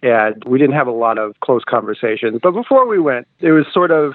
And 0.01 0.43
we 0.45 0.57
didn't 0.57 0.75
have 0.75 0.87
a 0.87 0.91
lot 0.91 1.17
of 1.17 1.37
close 1.41 1.63
conversations. 1.63 2.39
But 2.41 2.51
before 2.51 2.87
we 2.87 2.99
went, 2.99 3.27
it 3.39 3.51
was 3.51 3.65
sort 3.73 3.91
of 3.91 4.13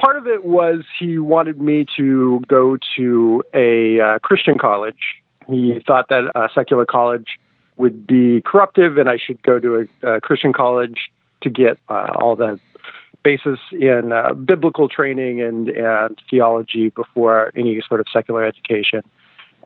part 0.00 0.16
of 0.16 0.26
it 0.26 0.44
was 0.44 0.84
he 0.98 1.18
wanted 1.18 1.60
me 1.60 1.86
to 1.96 2.40
go 2.46 2.78
to 2.96 3.42
a 3.52 4.00
uh, 4.00 4.18
Christian 4.20 4.58
college. 4.58 5.20
He 5.48 5.82
thought 5.86 6.08
that 6.08 6.30
a 6.34 6.48
secular 6.54 6.86
college 6.86 7.38
would 7.76 8.06
be 8.06 8.42
corruptive 8.42 8.98
and 8.98 9.08
I 9.08 9.18
should 9.18 9.42
go 9.42 9.58
to 9.58 9.88
a, 10.02 10.14
a 10.16 10.20
Christian 10.20 10.52
college 10.52 11.10
to 11.42 11.50
get 11.50 11.78
uh, 11.88 12.12
all 12.14 12.36
the 12.36 12.60
basis 13.22 13.58
in 13.72 14.12
uh, 14.12 14.34
biblical 14.34 14.88
training 14.88 15.40
and, 15.40 15.68
and 15.68 16.20
theology 16.30 16.90
before 16.90 17.52
any 17.56 17.80
sort 17.88 18.00
of 18.00 18.06
secular 18.12 18.44
education. 18.44 19.02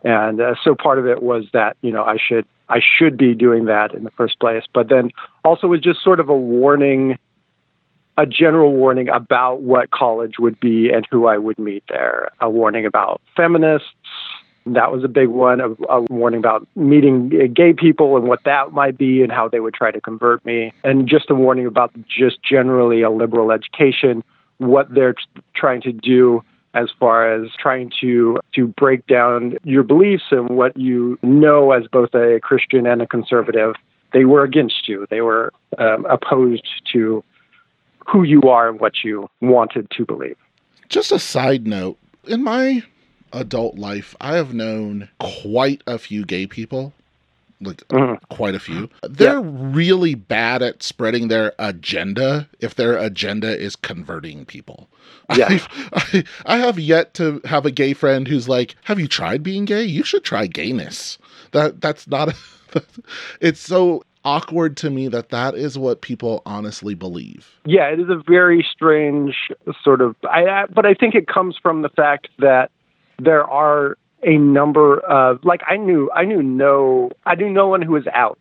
And 0.06 0.40
uh, 0.40 0.54
so 0.62 0.76
part 0.76 1.00
of 1.00 1.06
it 1.08 1.20
was 1.20 1.46
that, 1.52 1.76
you 1.82 1.90
know, 1.90 2.04
I 2.04 2.16
should 2.16 2.46
I 2.68 2.78
should 2.80 3.16
be 3.16 3.34
doing 3.34 3.64
that 3.64 3.92
in 3.92 4.04
the 4.04 4.12
first 4.12 4.38
place. 4.38 4.62
But 4.72 4.88
then 4.88 5.10
also 5.44 5.66
was 5.66 5.80
just 5.80 6.00
sort 6.00 6.20
of 6.20 6.28
a 6.28 6.36
warning, 6.36 7.18
a 8.16 8.24
general 8.24 8.72
warning 8.72 9.08
about 9.08 9.62
what 9.62 9.90
college 9.90 10.34
would 10.38 10.60
be 10.60 10.90
and 10.92 11.04
who 11.10 11.26
I 11.26 11.38
would 11.38 11.58
meet 11.58 11.82
there. 11.88 12.30
A 12.40 12.48
warning 12.48 12.86
about 12.86 13.20
feminists, 13.36 13.88
that 14.66 14.92
was 14.92 15.02
a 15.02 15.08
big 15.08 15.28
one. 15.28 15.60
A, 15.60 15.70
a 15.88 16.02
warning 16.02 16.38
about 16.38 16.68
meeting 16.76 17.52
gay 17.52 17.72
people 17.72 18.16
and 18.16 18.28
what 18.28 18.44
that 18.44 18.72
might 18.72 18.96
be 18.96 19.24
and 19.24 19.32
how 19.32 19.48
they 19.48 19.58
would 19.58 19.74
try 19.74 19.90
to 19.90 20.00
convert 20.00 20.44
me. 20.44 20.72
And 20.84 21.08
just 21.08 21.30
a 21.30 21.34
warning 21.34 21.66
about 21.66 21.92
just 22.06 22.40
generally 22.44 23.02
a 23.02 23.10
liberal 23.10 23.50
education, 23.50 24.22
what 24.58 24.94
they're 24.94 25.16
trying 25.52 25.82
to 25.82 25.90
do 25.90 26.44
as 26.76 26.90
far 27.00 27.32
as 27.32 27.50
trying 27.58 27.90
to 28.00 28.38
to 28.54 28.68
break 28.68 29.06
down 29.06 29.56
your 29.64 29.82
beliefs 29.82 30.24
and 30.30 30.48
what 30.50 30.76
you 30.76 31.18
know 31.22 31.72
as 31.72 31.84
both 31.90 32.14
a 32.14 32.38
Christian 32.42 32.86
and 32.86 33.00
a 33.02 33.06
conservative. 33.06 33.74
They 34.12 34.24
were 34.24 34.44
against 34.44 34.86
you. 34.86 35.06
They 35.10 35.22
were 35.22 35.52
um, 35.78 36.06
opposed 36.06 36.68
to 36.92 37.24
who 38.06 38.22
you 38.22 38.42
are 38.42 38.68
and 38.68 38.78
what 38.78 39.02
you 39.02 39.28
wanted 39.40 39.90
to 39.96 40.04
believe. 40.04 40.36
Just 40.88 41.10
a 41.10 41.18
side 41.18 41.66
note: 41.66 41.98
in 42.24 42.44
my 42.44 42.84
adult 43.32 43.76
life, 43.76 44.14
I 44.20 44.36
have 44.36 44.54
known 44.54 45.08
quite 45.18 45.82
a 45.86 45.98
few 45.98 46.24
gay 46.24 46.46
people, 46.46 46.92
like 47.60 47.86
mm-hmm. 47.88 48.22
quite 48.34 48.54
a 48.54 48.60
few. 48.60 48.88
They're 49.02 49.40
yeah. 49.40 49.42
really 49.44 50.14
bad 50.14 50.62
at 50.62 50.82
spreading 50.82 51.28
their 51.28 51.52
agenda 51.58 52.48
if 52.60 52.74
their 52.74 52.96
agenda 52.96 53.58
is 53.58 53.76
converting 53.76 54.44
people. 54.44 54.88
Yeah. 55.34 55.58
I, 55.92 56.24
I 56.44 56.58
have 56.58 56.78
yet 56.78 57.14
to 57.14 57.40
have 57.44 57.66
a 57.66 57.70
gay 57.70 57.94
friend 57.94 58.28
who's 58.28 58.48
like, 58.48 58.76
"Have 58.84 59.00
you 59.00 59.08
tried 59.08 59.42
being 59.42 59.64
gay? 59.64 59.84
You 59.84 60.04
should 60.04 60.24
try 60.24 60.46
gayness." 60.46 61.18
That 61.52 61.80
that's 61.80 62.06
not. 62.06 62.28
A, 62.74 62.82
it's 63.40 63.60
so 63.60 64.02
awkward 64.24 64.76
to 64.76 64.90
me 64.90 65.08
that 65.08 65.30
that 65.30 65.54
is 65.54 65.78
what 65.78 66.00
people 66.00 66.42
honestly 66.44 66.94
believe. 66.94 67.58
Yeah, 67.64 67.88
it 67.88 68.00
is 68.00 68.08
a 68.08 68.20
very 68.26 68.66
strange 68.70 69.52
sort 69.82 70.00
of. 70.00 70.16
I, 70.24 70.66
but 70.66 70.84
I 70.84 70.94
think 70.94 71.14
it 71.14 71.28
comes 71.28 71.56
from 71.62 71.82
the 71.82 71.88
fact 71.88 72.28
that 72.38 72.70
there 73.18 73.44
are 73.44 73.96
a 74.26 74.36
number 74.36 74.98
of 75.00 75.42
like 75.44 75.62
I 75.66 75.76
knew 75.76 76.10
I 76.14 76.24
knew 76.24 76.42
no 76.42 77.10
I 77.24 77.36
knew 77.36 77.48
no 77.48 77.68
one 77.68 77.80
who 77.80 77.92
was 77.92 78.06
out 78.12 78.38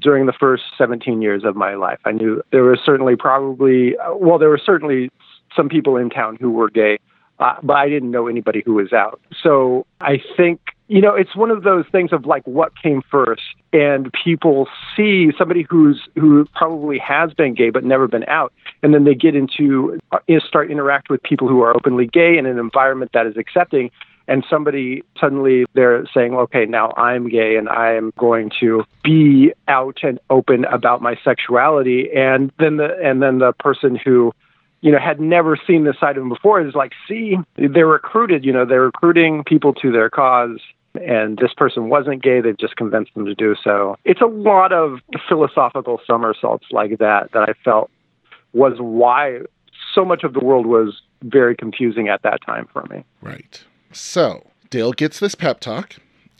during 0.00 0.26
the 0.26 0.32
first 0.32 0.64
17 0.78 1.22
years 1.22 1.44
of 1.44 1.54
my 1.54 1.74
life. 1.74 1.98
I 2.04 2.12
knew 2.12 2.42
there 2.50 2.64
was 2.64 2.80
certainly 2.84 3.16
probably 3.16 3.96
well 4.14 4.38
there 4.38 4.48
were 4.48 4.60
certainly 4.64 5.10
some 5.54 5.68
people 5.68 5.96
in 5.96 6.08
town 6.08 6.36
who 6.40 6.50
were 6.50 6.70
gay, 6.70 6.98
uh, 7.40 7.56
but 7.62 7.76
I 7.76 7.88
didn't 7.88 8.12
know 8.12 8.28
anybody 8.28 8.62
who 8.64 8.74
was 8.74 8.92
out. 8.92 9.20
So 9.42 9.86
I 10.00 10.22
think 10.36 10.60
you 10.86 11.00
know 11.00 11.16
it's 11.16 11.34
one 11.34 11.50
of 11.50 11.64
those 11.64 11.84
things 11.90 12.12
of 12.12 12.24
like 12.24 12.46
what 12.46 12.72
came 12.80 13.02
first, 13.10 13.42
and 13.72 14.12
people 14.24 14.68
see 14.96 15.32
somebody 15.36 15.66
who's 15.68 16.00
who 16.14 16.46
probably 16.54 16.98
has 16.98 17.32
been 17.34 17.54
gay 17.54 17.70
but 17.70 17.82
never 17.82 18.06
been 18.06 18.24
out, 18.28 18.52
and 18.84 18.94
then 18.94 19.02
they 19.02 19.16
get 19.16 19.34
into 19.34 19.98
uh, 20.12 20.18
start 20.46 20.70
interact 20.70 21.10
with 21.10 21.20
people 21.24 21.48
who 21.48 21.60
are 21.60 21.76
openly 21.76 22.06
gay 22.06 22.38
in 22.38 22.46
an 22.46 22.58
environment 22.58 23.10
that 23.14 23.26
is 23.26 23.36
accepting 23.36 23.90
and 24.30 24.44
somebody 24.48 25.02
suddenly 25.20 25.66
they're 25.74 26.06
saying, 26.14 26.34
okay, 26.34 26.64
now 26.64 26.92
I'm 26.96 27.28
gay 27.28 27.56
and 27.56 27.68
I 27.68 27.92
am 27.92 28.12
going 28.18 28.50
to 28.60 28.84
be 29.04 29.52
out 29.68 29.98
and 30.02 30.18
open 30.30 30.64
about 30.66 31.02
my 31.02 31.16
sexuality, 31.22 32.08
and 32.14 32.50
then 32.58 32.78
the 32.78 32.96
and 33.02 33.20
then 33.22 33.38
the 33.38 33.52
person 33.52 33.96
who 33.96 34.32
you 34.82 34.90
know, 34.90 34.98
had 34.98 35.20
never 35.20 35.58
seen 35.66 35.84
this 35.84 35.98
side 36.00 36.16
of 36.16 36.22
them 36.22 36.30
before 36.30 36.66
is 36.66 36.74
like, 36.74 36.92
see, 37.06 37.36
they're 37.56 37.86
recruited, 37.86 38.44
you 38.44 38.52
know, 38.52 38.64
they're 38.64 38.82
recruiting 38.82 39.44
people 39.44 39.74
to 39.74 39.92
their 39.92 40.08
cause. 40.08 40.58
And 40.94 41.38
this 41.38 41.52
person 41.52 41.88
wasn't 41.88 42.22
gay, 42.22 42.40
they've 42.40 42.56
just 42.56 42.76
convinced 42.76 43.14
them 43.14 43.26
to 43.26 43.34
do 43.34 43.54
so. 43.62 43.96
It's 44.04 44.20
a 44.20 44.26
lot 44.26 44.72
of 44.72 44.98
philosophical 45.28 46.00
somersaults 46.06 46.66
like 46.72 46.98
that 46.98 47.30
that 47.32 47.48
I 47.48 47.52
felt 47.62 47.90
was 48.52 48.74
why 48.78 49.40
so 49.94 50.04
much 50.04 50.24
of 50.24 50.32
the 50.32 50.40
world 50.40 50.66
was 50.66 51.00
very 51.22 51.54
confusing 51.54 52.08
at 52.08 52.22
that 52.22 52.40
time 52.44 52.66
for 52.72 52.84
me. 52.90 53.04
Right. 53.20 53.62
So 53.92 54.46
Dale 54.70 54.92
gets 54.92 55.20
this 55.20 55.34
pep 55.34 55.60
talk, 55.60 55.96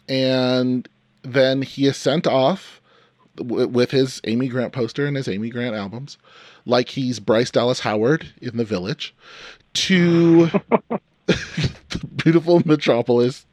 and 0.09 0.89
then 1.23 1.63
he 1.63 1.87
is 1.87 1.97
sent 1.97 2.27
off 2.27 2.81
w- 3.37 3.69
with 3.69 3.91
his 3.91 4.21
Amy 4.25 4.49
Grant 4.49 4.73
poster 4.73 5.07
and 5.07 5.17
his 5.17 5.29
Amy 5.29 5.51
Grant 5.51 5.75
albums 5.75 6.19
like 6.67 6.91
he's 6.91 7.21
Bryce 7.21 7.51
Dallas 7.51 7.81
Howard 7.81 8.27
in 8.41 8.57
The 8.57 8.65
Village, 8.65 9.15
to 9.75 10.47
the 11.27 12.07
beautiful 12.17 12.63
metropolis 12.65 13.47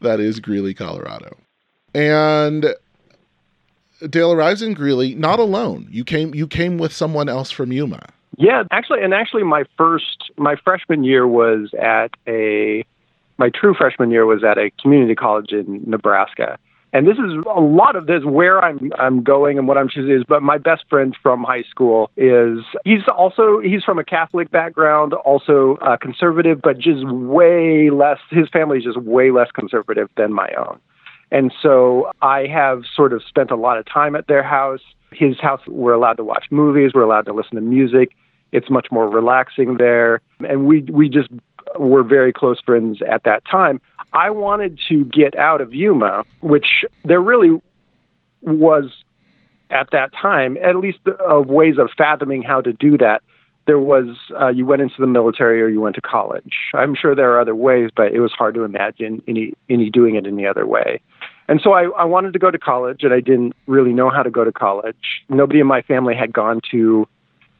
that 0.00 0.20
is 0.20 0.40
Greeley, 0.40 0.74
Colorado. 0.74 1.36
And 1.94 2.74
Dale 4.08 4.32
arrives 4.32 4.62
in 4.62 4.74
Greeley 4.74 5.14
not 5.14 5.38
alone. 5.38 5.88
You 5.90 6.04
came 6.04 6.34
you 6.34 6.46
came 6.46 6.78
with 6.78 6.92
someone 6.92 7.28
else 7.28 7.50
from 7.50 7.72
Yuma. 7.72 8.06
Yeah, 8.36 8.62
actually 8.70 9.02
and 9.02 9.12
actually 9.12 9.42
my 9.42 9.64
first 9.76 10.30
my 10.36 10.54
freshman 10.56 11.02
year 11.02 11.26
was 11.26 11.72
at 11.80 12.10
a 12.28 12.84
my 13.38 13.50
true 13.50 13.74
freshman 13.74 14.10
year 14.10 14.26
was 14.26 14.44
at 14.44 14.58
a 14.58 14.70
community 14.82 15.14
college 15.14 15.52
in 15.52 15.82
Nebraska. 15.86 16.58
And 16.92 17.06
this 17.06 17.18
is 17.18 17.44
a 17.54 17.60
lot 17.60 17.96
of 17.96 18.06
this 18.06 18.24
where 18.24 18.64
I'm 18.64 18.92
I'm 18.98 19.22
going 19.22 19.58
and 19.58 19.68
what 19.68 19.76
I'm 19.76 19.88
choosing 19.88 20.14
is. 20.14 20.22
But 20.26 20.42
my 20.42 20.56
best 20.56 20.84
friend 20.88 21.14
from 21.22 21.44
high 21.44 21.64
school 21.70 22.10
is 22.16 22.60
he's 22.84 23.02
also 23.14 23.60
he's 23.60 23.84
from 23.84 23.98
a 23.98 24.04
Catholic 24.04 24.50
background, 24.50 25.12
also 25.12 25.76
uh, 25.82 25.98
conservative, 25.98 26.60
but 26.62 26.78
just 26.78 27.06
way 27.06 27.90
less. 27.90 28.18
His 28.30 28.48
family 28.48 28.78
is 28.78 28.84
just 28.84 28.96
way 28.96 29.30
less 29.30 29.50
conservative 29.50 30.08
than 30.16 30.32
my 30.32 30.48
own. 30.58 30.80
And 31.30 31.52
so 31.62 32.10
I 32.22 32.46
have 32.46 32.84
sort 32.96 33.12
of 33.12 33.22
spent 33.22 33.50
a 33.50 33.56
lot 33.56 33.76
of 33.76 33.84
time 33.84 34.16
at 34.16 34.26
their 34.26 34.42
house. 34.42 34.80
His 35.12 35.38
house, 35.38 35.60
we're 35.66 35.92
allowed 35.92 36.14
to 36.14 36.24
watch 36.24 36.46
movies, 36.50 36.92
we're 36.94 37.02
allowed 37.02 37.26
to 37.26 37.34
listen 37.34 37.56
to 37.56 37.60
music. 37.60 38.12
It's 38.50 38.70
much 38.70 38.86
more 38.90 39.10
relaxing 39.10 39.76
there, 39.76 40.22
and 40.40 40.66
we 40.66 40.80
we 40.90 41.10
just 41.10 41.28
were 41.78 42.02
very 42.02 42.32
close 42.32 42.60
friends 42.60 42.98
at 43.08 43.24
that 43.24 43.44
time. 43.44 43.80
I 44.12 44.30
wanted 44.30 44.78
to 44.88 45.04
get 45.04 45.36
out 45.36 45.60
of 45.60 45.74
Yuma, 45.74 46.24
which 46.40 46.84
there 47.04 47.20
really 47.20 47.60
was 48.42 49.04
at 49.70 49.90
that 49.92 50.12
time, 50.12 50.56
at 50.58 50.76
least 50.76 50.98
of 51.06 51.46
ways 51.48 51.76
of 51.78 51.90
fathoming 51.96 52.42
how 52.42 52.60
to 52.60 52.72
do 52.72 52.96
that. 52.98 53.22
There 53.66 53.78
was 53.78 54.16
uh, 54.40 54.48
you 54.48 54.64
went 54.64 54.80
into 54.80 54.94
the 54.98 55.06
military 55.06 55.60
or 55.60 55.68
you 55.68 55.80
went 55.80 55.94
to 55.96 56.00
college. 56.00 56.54
I'm 56.72 56.94
sure 56.94 57.14
there 57.14 57.34
are 57.34 57.40
other 57.40 57.54
ways, 57.54 57.90
but 57.94 58.12
it 58.12 58.20
was 58.20 58.32
hard 58.32 58.54
to 58.54 58.64
imagine 58.64 59.22
any 59.28 59.52
any 59.68 59.90
doing 59.90 60.14
it 60.14 60.26
any 60.26 60.46
other 60.46 60.66
way. 60.66 61.00
And 61.48 61.60
so 61.62 61.72
I, 61.72 61.84
I 61.98 62.04
wanted 62.04 62.32
to 62.34 62.38
go 62.38 62.50
to 62.50 62.58
college, 62.58 63.02
and 63.02 63.12
I 63.12 63.20
didn't 63.20 63.54
really 63.66 63.92
know 63.92 64.10
how 64.10 64.22
to 64.22 64.30
go 64.30 64.44
to 64.44 64.52
college. 64.52 65.22
Nobody 65.28 65.60
in 65.60 65.66
my 65.66 65.82
family 65.82 66.14
had 66.14 66.32
gone 66.32 66.60
to, 66.70 67.08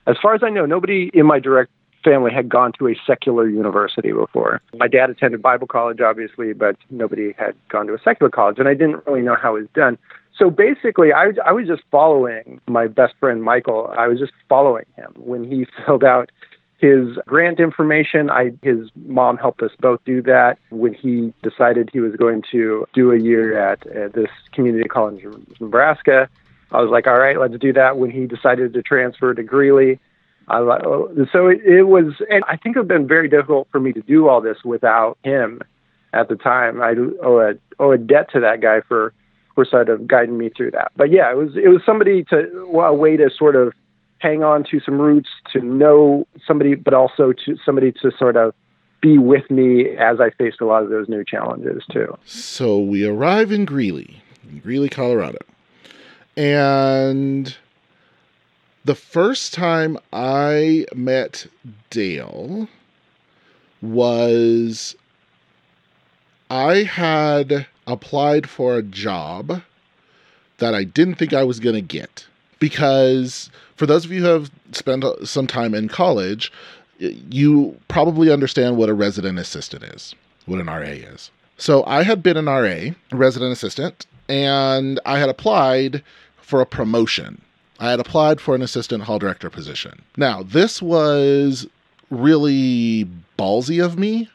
as 0.07 0.17
far 0.21 0.35
as 0.35 0.43
I 0.43 0.51
know, 0.51 0.67
nobody 0.67 1.11
in 1.15 1.27
my 1.27 1.39
direct 1.41 1.71
family 2.05 2.33
had 2.33 2.49
gone 2.49 2.73
to 2.79 2.89
a 2.89 2.95
secular 3.07 3.49
university 3.49 4.13
before. 4.13 4.61
My 4.75 4.89
dad 4.89 5.11
attended 5.11 5.43
Bible 5.43 5.67
college, 5.67 6.01
obviously, 6.01 6.53
but 6.53 6.77
nobody 6.91 7.35
had 7.39 7.55
gone 7.69 7.87
to 7.89 7.95
a 7.95 7.99
secular 8.03 8.31
college, 8.31 8.59
and 8.59 8.69
I 8.69 8.75
didn't 8.75 9.07
really 9.07 9.23
know 9.23 9.37
how 9.37 9.57
it 9.57 9.61
was 9.61 9.69
done. 9.75 9.99
so 10.37 10.51
basically, 10.51 11.13
I, 11.13 11.33
I 11.45 11.53
was 11.53 11.67
just 11.67 11.83
following 11.91 12.61
my 12.67 12.87
best 12.87 13.15
friend 13.21 13.43
Michael. 13.43 13.93
I 13.97 14.09
was 14.09 14.19
just 14.19 14.33
following 14.49 14.85
him 14.97 15.13
when 15.17 15.45
he 15.45 15.67
filled 15.87 16.05
out 16.05 16.31
his 16.79 17.19
grant 17.27 17.59
information. 17.59 18.31
I 18.31 18.53
his 18.63 18.89
mom 19.07 19.37
helped 19.37 19.63
us 19.63 19.73
both 19.81 20.01
do 20.05 20.23
that 20.23 20.59
when 20.71 20.95
he 20.95 21.35
decided 21.43 21.91
he 21.93 22.01
was 22.01 22.15
going 22.15 22.43
to 22.53 22.87
do 22.95 23.13
a 23.13 23.19
year 23.19 23.59
at, 23.59 23.85
at 23.89 24.13
this 24.13 24.31
community 24.53 24.89
college 24.89 25.25
in 25.25 25.47
Nebraska. 25.61 26.29
I 26.71 26.81
was 26.81 26.91
like, 26.91 27.07
all 27.07 27.19
right, 27.19 27.39
let's 27.39 27.57
do 27.59 27.73
that. 27.73 27.99
When 27.99 28.11
he 28.11 28.27
decided 28.27 28.75
to 28.75 28.83
transfer 28.83 29.35
to 29.35 29.43
Greeley, 29.43 29.99
I 30.49 30.59
oh, 30.59 31.27
so 31.33 31.49
it, 31.49 31.61
it 31.65 31.83
was, 31.85 32.15
and 32.31 32.43
I 32.49 32.57
think 32.57 32.77
it 32.77 32.81
would 32.81 32.91
have 32.91 33.01
been 33.01 33.09
very 33.09 33.29
difficult 33.29 33.69
for 33.71 33.81
me 33.81 33.93
to 33.93 34.03
do 34.03 34.29
all 34.29 34.41
this 34.41 34.59
without 34.65 35.19
him 35.23 35.61
at 36.13 36.29
the 36.29 36.37
time. 36.37 36.81
I 36.81 36.95
owe 37.23 37.41
a 37.41 37.55
owe 37.79 37.93
a 37.93 37.99
debt 37.99 38.31
to 38.33 38.41
that 38.41 38.61
guy 38.61 38.81
for 38.81 39.13
for 39.55 39.65
sort 39.65 39.89
of 39.89 40.07
guiding 40.07 40.39
me 40.39 40.51
through 40.51 40.71
that. 40.73 40.93
But 40.97 41.11
yeah, 41.11 41.31
it 41.31 41.37
was 41.37 41.57
it 41.57 41.69
was 41.69 41.83
somebody 41.85 42.25
to 42.25 42.69
well, 42.71 42.91
a 42.91 42.95
way 42.95 43.17
to 43.17 43.31
sort 43.37 43.57
of 43.57 43.73
hang 44.19 44.43
on 44.43 44.65
to 44.71 44.81
some 44.81 45.01
roots, 45.01 45.29
to 45.53 45.61
know 45.61 46.27
somebody, 46.47 46.75
but 46.75 46.95
also 46.95 47.33
to 47.33 47.57
somebody 47.65 47.93
to 47.93 48.11
sort 48.19 48.37
of 48.37 48.55
be 49.01 49.19
with 49.19 49.49
me 49.51 49.97
as 49.97 50.21
I 50.21 50.31
faced 50.31 50.61
a 50.61 50.67
lot 50.67 50.83
of 50.83 50.91
those 50.91 51.09
new 51.09 51.25
challenges 51.25 51.85
too. 51.93 52.17
So 52.25 52.79
we 52.79 53.07
arrive 53.07 53.53
in 53.53 53.65
Greeley, 53.65 54.23
in 54.49 54.59
Greeley, 54.59 54.89
Colorado. 54.89 55.39
And 56.37 57.57
the 58.89 58.95
first 58.95 59.53
time 59.53 59.99
I 60.15 60.87
met 60.95 61.47
Dale 61.91 62.69
was 63.83 64.97
I 66.49 66.85
had 66.85 67.67
applied 67.87 68.49
for 68.49 68.79
a 68.79 68.83
job 68.83 69.61
that 70.57 70.75
I 70.75 70.85
didn't 70.85 71.17
think 71.17 71.35
I 71.35 71.45
was 71.45 71.61
going 71.61 71.75
to 71.75 71.83
get 71.83 72.27
because 72.61 73.51
for 73.77 73.85
those 73.85 74.07
of 74.07 74.11
you 74.11 74.23
who 74.23 74.29
have 74.29 74.51
spent 74.73 75.05
some 75.25 75.47
time 75.47 75.75
in 75.75 75.89
college, 75.89 76.51
you 76.99 77.79
probably 77.89 78.33
understand 78.33 78.79
what 78.79 78.89
a 78.89 78.95
resident 78.95 79.39
assistant 79.39 79.83
is, 79.83 80.15
what 80.47 80.61
an 80.61 80.67
RA 80.67 80.81
is. 80.81 81.31
So 81.59 81.85
I 81.85 82.05
had 82.05 82.23
been 82.23 82.39
an 82.39 82.47
RA, 82.47 82.95
resident 83.13 83.53
assistant, 83.53 84.07
and 84.31 84.99
I 85.05 85.19
had 85.19 85.29
applied 85.29 86.03
for 86.41 86.63
a 86.63 86.67
promotion. 86.67 87.43
I 87.79 87.91
had 87.91 88.01
applied 88.01 88.41
for 88.41 88.55
an 88.55 88.63
assistant 88.63 89.05
hall 89.05 89.19
director 89.19 89.51
position. 89.51 90.03
Now, 90.17 90.43
this 90.43 90.83
was 90.83 91.67
really 92.11 93.09
ballsy 93.39 93.85
of 93.85 93.99
me 93.99 94.29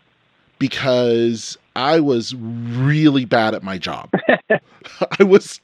because 0.59 1.57
I 1.75 1.99
was 1.99 2.35
really 2.35 3.25
bad 3.25 3.53
at 3.53 3.63
my 3.63 3.77
job. 3.77 4.09
I 5.19 5.23
was 5.23 5.59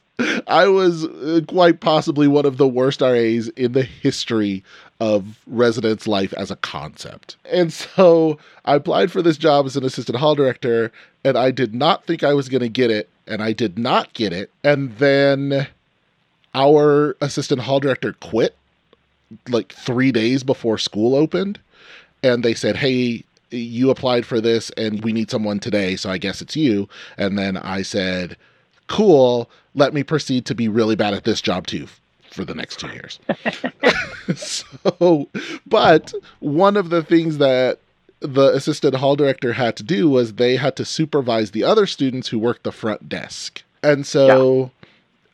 I 0.46 0.68
was 0.68 1.06
uh, 1.06 1.40
quite 1.48 1.80
possibly 1.80 2.28
one 2.28 2.44
of 2.44 2.58
the 2.58 2.68
worst 2.68 3.00
RAs 3.00 3.48
in 3.48 3.72
the 3.72 3.82
history 3.82 4.62
of 5.00 5.38
residence 5.46 6.06
life 6.06 6.34
as 6.34 6.50
a 6.50 6.56
concept. 6.56 7.36
And 7.50 7.72
so 7.72 8.38
I 8.66 8.74
applied 8.74 9.10
for 9.10 9.22
this 9.22 9.38
job 9.38 9.64
as 9.64 9.76
an 9.76 9.84
assistant 9.84 10.18
hall 10.18 10.34
director, 10.34 10.92
and 11.24 11.38
I 11.38 11.50
did 11.50 11.74
not 11.74 12.04
think 12.04 12.22
I 12.22 12.34
was 12.34 12.50
going 12.50 12.60
to 12.60 12.68
get 12.68 12.90
it, 12.90 13.08
and 13.26 13.42
I 13.42 13.52
did 13.52 13.78
not 13.78 14.12
get 14.12 14.34
it. 14.34 14.50
And 14.62 14.94
then 14.98 15.68
our 16.54 17.16
assistant 17.20 17.62
hall 17.62 17.80
director 17.80 18.14
quit 18.14 18.54
like 19.48 19.72
three 19.72 20.12
days 20.12 20.42
before 20.42 20.78
school 20.78 21.14
opened. 21.14 21.58
And 22.22 22.44
they 22.44 22.54
said, 22.54 22.76
Hey, 22.76 23.24
you 23.50 23.90
applied 23.90 24.26
for 24.26 24.40
this 24.40 24.70
and 24.70 25.02
we 25.02 25.12
need 25.12 25.30
someone 25.30 25.60
today. 25.60 25.96
So 25.96 26.10
I 26.10 26.18
guess 26.18 26.42
it's 26.42 26.56
you. 26.56 26.88
And 27.16 27.38
then 27.38 27.56
I 27.56 27.82
said, 27.82 28.36
Cool, 28.86 29.48
let 29.74 29.94
me 29.94 30.02
proceed 30.02 30.44
to 30.46 30.54
be 30.54 30.68
really 30.68 30.96
bad 30.96 31.14
at 31.14 31.24
this 31.24 31.40
job 31.40 31.66
too 31.66 31.86
for 32.30 32.44
the 32.44 32.54
next 32.54 32.80
two 32.80 32.88
years. 32.88 33.18
so, 34.36 35.28
but 35.66 36.12
one 36.40 36.76
of 36.76 36.90
the 36.90 37.02
things 37.02 37.38
that 37.38 37.78
the 38.20 38.52
assistant 38.54 38.94
hall 38.94 39.16
director 39.16 39.54
had 39.54 39.76
to 39.76 39.82
do 39.82 40.08
was 40.08 40.34
they 40.34 40.56
had 40.56 40.76
to 40.76 40.84
supervise 40.84 41.52
the 41.52 41.64
other 41.64 41.86
students 41.86 42.28
who 42.28 42.38
worked 42.38 42.64
the 42.64 42.72
front 42.72 43.08
desk. 43.08 43.62
And 43.82 44.06
so 44.06 44.70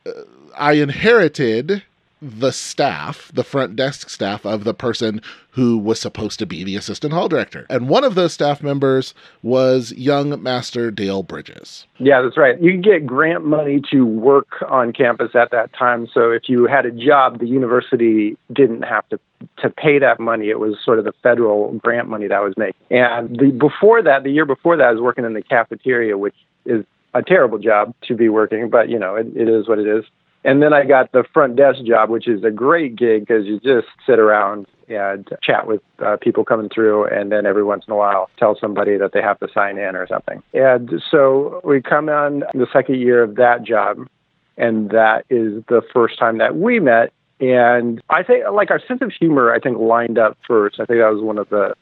yeah. 0.05 0.11
uh, 0.13 0.23
I 0.57 0.73
inherited 0.73 1.83
the 2.21 2.51
staff, 2.51 3.31
the 3.33 3.43
front 3.43 3.75
desk 3.75 4.09
staff 4.09 4.45
of 4.45 4.63
the 4.63 4.73
person 4.73 5.21
who 5.51 5.77
was 5.77 5.99
supposed 5.99 6.39
to 6.39 6.45
be 6.45 6.63
the 6.63 6.75
assistant 6.75 7.13
hall 7.13 7.27
director. 7.27 7.67
And 7.69 7.87
one 7.87 8.03
of 8.03 8.15
those 8.15 8.33
staff 8.33 8.63
members 8.63 9.13
was 9.43 9.91
young 9.93 10.41
Master 10.41 10.89
Dale 10.89 11.21
Bridges. 11.21 11.85
Yeah, 11.99 12.21
that's 12.21 12.37
right. 12.37 12.59
You 12.59 12.73
could 12.73 12.83
get 12.83 13.05
grant 13.05 13.45
money 13.45 13.81
to 13.91 14.03
work 14.03 14.47
on 14.67 14.93
campus 14.93 15.35
at 15.35 15.51
that 15.51 15.73
time. 15.73 16.07
So 16.11 16.31
if 16.31 16.43
you 16.47 16.65
had 16.65 16.85
a 16.85 16.91
job, 16.91 17.39
the 17.39 17.47
university 17.47 18.37
didn't 18.51 18.83
have 18.83 19.07
to 19.09 19.19
to 19.59 19.69
pay 19.69 19.99
that 19.99 20.19
money. 20.19 20.49
It 20.49 20.59
was 20.59 20.77
sort 20.83 20.97
of 20.97 21.05
the 21.05 21.13
federal 21.21 21.73
grant 21.73 22.07
money 22.07 22.27
that 22.27 22.39
was 22.39 22.55
made. 22.57 22.73
And 22.89 23.37
the 23.37 23.51
before 23.51 24.01
that, 24.01 24.23
the 24.23 24.31
year 24.31 24.45
before 24.45 24.75
that, 24.77 24.87
I 24.87 24.91
was 24.91 25.01
working 25.01 25.25
in 25.25 25.33
the 25.33 25.43
cafeteria, 25.43 26.17
which 26.17 26.33
is 26.65 26.83
a 27.13 27.21
terrible 27.21 27.59
job 27.59 27.93
to 28.07 28.15
be 28.15 28.29
working, 28.29 28.69
but 28.69 28.89
you 28.89 28.97
know, 28.97 29.15
it, 29.15 29.27
it 29.35 29.47
is 29.47 29.67
what 29.67 29.77
it 29.77 29.87
is. 29.87 30.05
And 30.47 30.63
then 30.63 30.71
I 30.71 30.85
got 30.85 31.11
the 31.11 31.25
front 31.33 31.57
desk 31.57 31.83
job, 31.83 32.09
which 32.09 32.25
is 32.25 32.41
a 32.45 32.49
great 32.49 32.95
gig 32.95 33.27
because 33.27 33.45
you 33.45 33.59
just 33.59 33.87
sit 34.05 34.17
around 34.17 34.65
and 34.87 35.27
chat 35.43 35.67
with 35.67 35.81
uh, 35.99 36.15
people 36.21 36.45
coming 36.45 36.69
through, 36.69 37.05
and 37.07 37.29
then 37.29 37.45
every 37.45 37.65
once 37.65 37.83
in 37.85 37.91
a 37.91 37.97
while 37.97 38.29
tell 38.37 38.57
somebody 38.57 38.97
that 38.97 39.11
they 39.11 39.21
have 39.21 39.37
to 39.41 39.49
sign 39.53 39.77
in 39.77 39.97
or 39.97 40.07
something. 40.07 40.41
And 40.53 41.03
so 41.11 41.59
we 41.65 41.81
come 41.81 42.07
on 42.07 42.45
the 42.53 42.65
second 42.71 42.95
year 42.95 43.21
of 43.21 43.35
that 43.35 43.63
job, 43.63 44.07
and 44.55 44.89
that 44.91 45.25
is 45.29 45.61
the 45.67 45.81
first 45.93 46.17
time 46.17 46.37
that 46.37 46.55
we 46.55 46.79
met. 46.79 47.11
And 47.41 48.01
I 48.09 48.23
think, 48.23 48.45
like, 48.53 48.71
our 48.71 48.79
sense 48.87 49.01
of 49.01 49.11
humor, 49.11 49.53
I 49.53 49.59
think, 49.59 49.77
lined 49.77 50.17
up 50.17 50.37
first. 50.47 50.79
I 50.79 50.85
think 50.85 50.99
that 50.99 51.11
was 51.11 51.21
one 51.21 51.37
of 51.37 51.49
the 51.49 51.75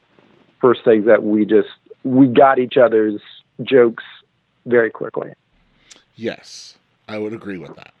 first 0.60 0.82
things 0.84 1.06
that 1.06 1.22
we 1.22 1.46
just 1.46 1.68
we 2.02 2.26
got 2.26 2.58
each 2.58 2.76
other's 2.76 3.20
jokes 3.62 4.02
very 4.64 4.90
quickly. 4.90 5.30
Yes, 6.16 6.76
I 7.06 7.18
would 7.18 7.32
agree 7.32 7.58
with 7.58 7.76
that. 7.76 7.92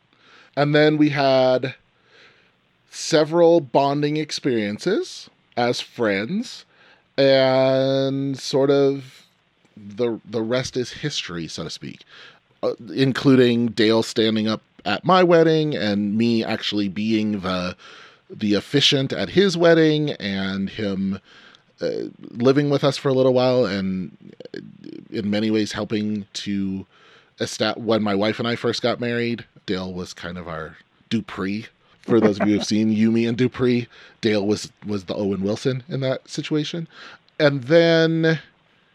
And 0.56 0.74
then 0.74 0.96
we 0.96 1.10
had 1.10 1.74
several 2.90 3.60
bonding 3.60 4.16
experiences 4.16 5.28
as 5.56 5.80
friends 5.80 6.64
and 7.18 8.38
sort 8.38 8.70
of 8.70 9.26
the 9.76 10.20
the 10.24 10.40
rest 10.40 10.76
is 10.76 10.92
history 10.92 11.46
so 11.46 11.64
to 11.64 11.70
speak 11.70 12.04
uh, 12.62 12.72
including 12.94 13.66
Dale 13.68 14.02
standing 14.02 14.48
up 14.48 14.62
at 14.86 15.04
my 15.04 15.22
wedding 15.22 15.74
and 15.74 16.16
me 16.16 16.42
actually 16.44 16.88
being 16.88 17.40
the 17.40 17.76
the 18.30 18.54
officiant 18.54 19.12
at 19.12 19.30
his 19.30 19.56
wedding 19.56 20.10
and 20.12 20.70
him 20.70 21.20
uh, 21.80 21.90
living 22.30 22.70
with 22.70 22.82
us 22.82 22.96
for 22.96 23.08
a 23.08 23.12
little 23.12 23.34
while 23.34 23.66
and 23.66 24.16
uh, 24.54 24.60
in 25.10 25.28
many 25.30 25.50
ways 25.50 25.72
helping 25.72 26.26
to 26.32 26.86
establish 27.40 27.84
when 27.84 28.02
my 28.02 28.14
wife 28.14 28.38
and 28.38 28.48
I 28.48 28.56
first 28.56 28.82
got 28.82 29.00
married 29.00 29.44
Dale 29.66 29.92
was 29.92 30.14
kind 30.14 30.38
of 30.38 30.48
our 30.48 30.76
Dupree. 31.10 31.66
For 32.02 32.20
those 32.20 32.40
of 32.40 32.46
you 32.46 32.56
who've 32.56 32.66
seen 32.66 32.92
You, 32.92 33.10
Me 33.10 33.26
and 33.26 33.36
Dupree, 33.36 33.88
Dale 34.20 34.46
was 34.46 34.70
was 34.86 35.04
the 35.04 35.14
Owen 35.14 35.42
Wilson 35.42 35.82
in 35.88 36.00
that 36.00 36.28
situation. 36.30 36.86
And 37.40 37.64
then 37.64 38.38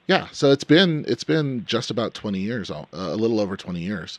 yeah, 0.08 0.28
so 0.32 0.52
it's 0.52 0.64
been 0.64 1.06
it's 1.08 1.26
been 1.26 1.66
just 1.66 1.92
about 1.92 2.14
20 2.14 2.40
years, 2.40 2.72
uh, 2.72 2.86
a 2.94 3.16
little 3.16 3.40
over 3.40 3.58
20 3.58 3.82
years. 3.82 4.18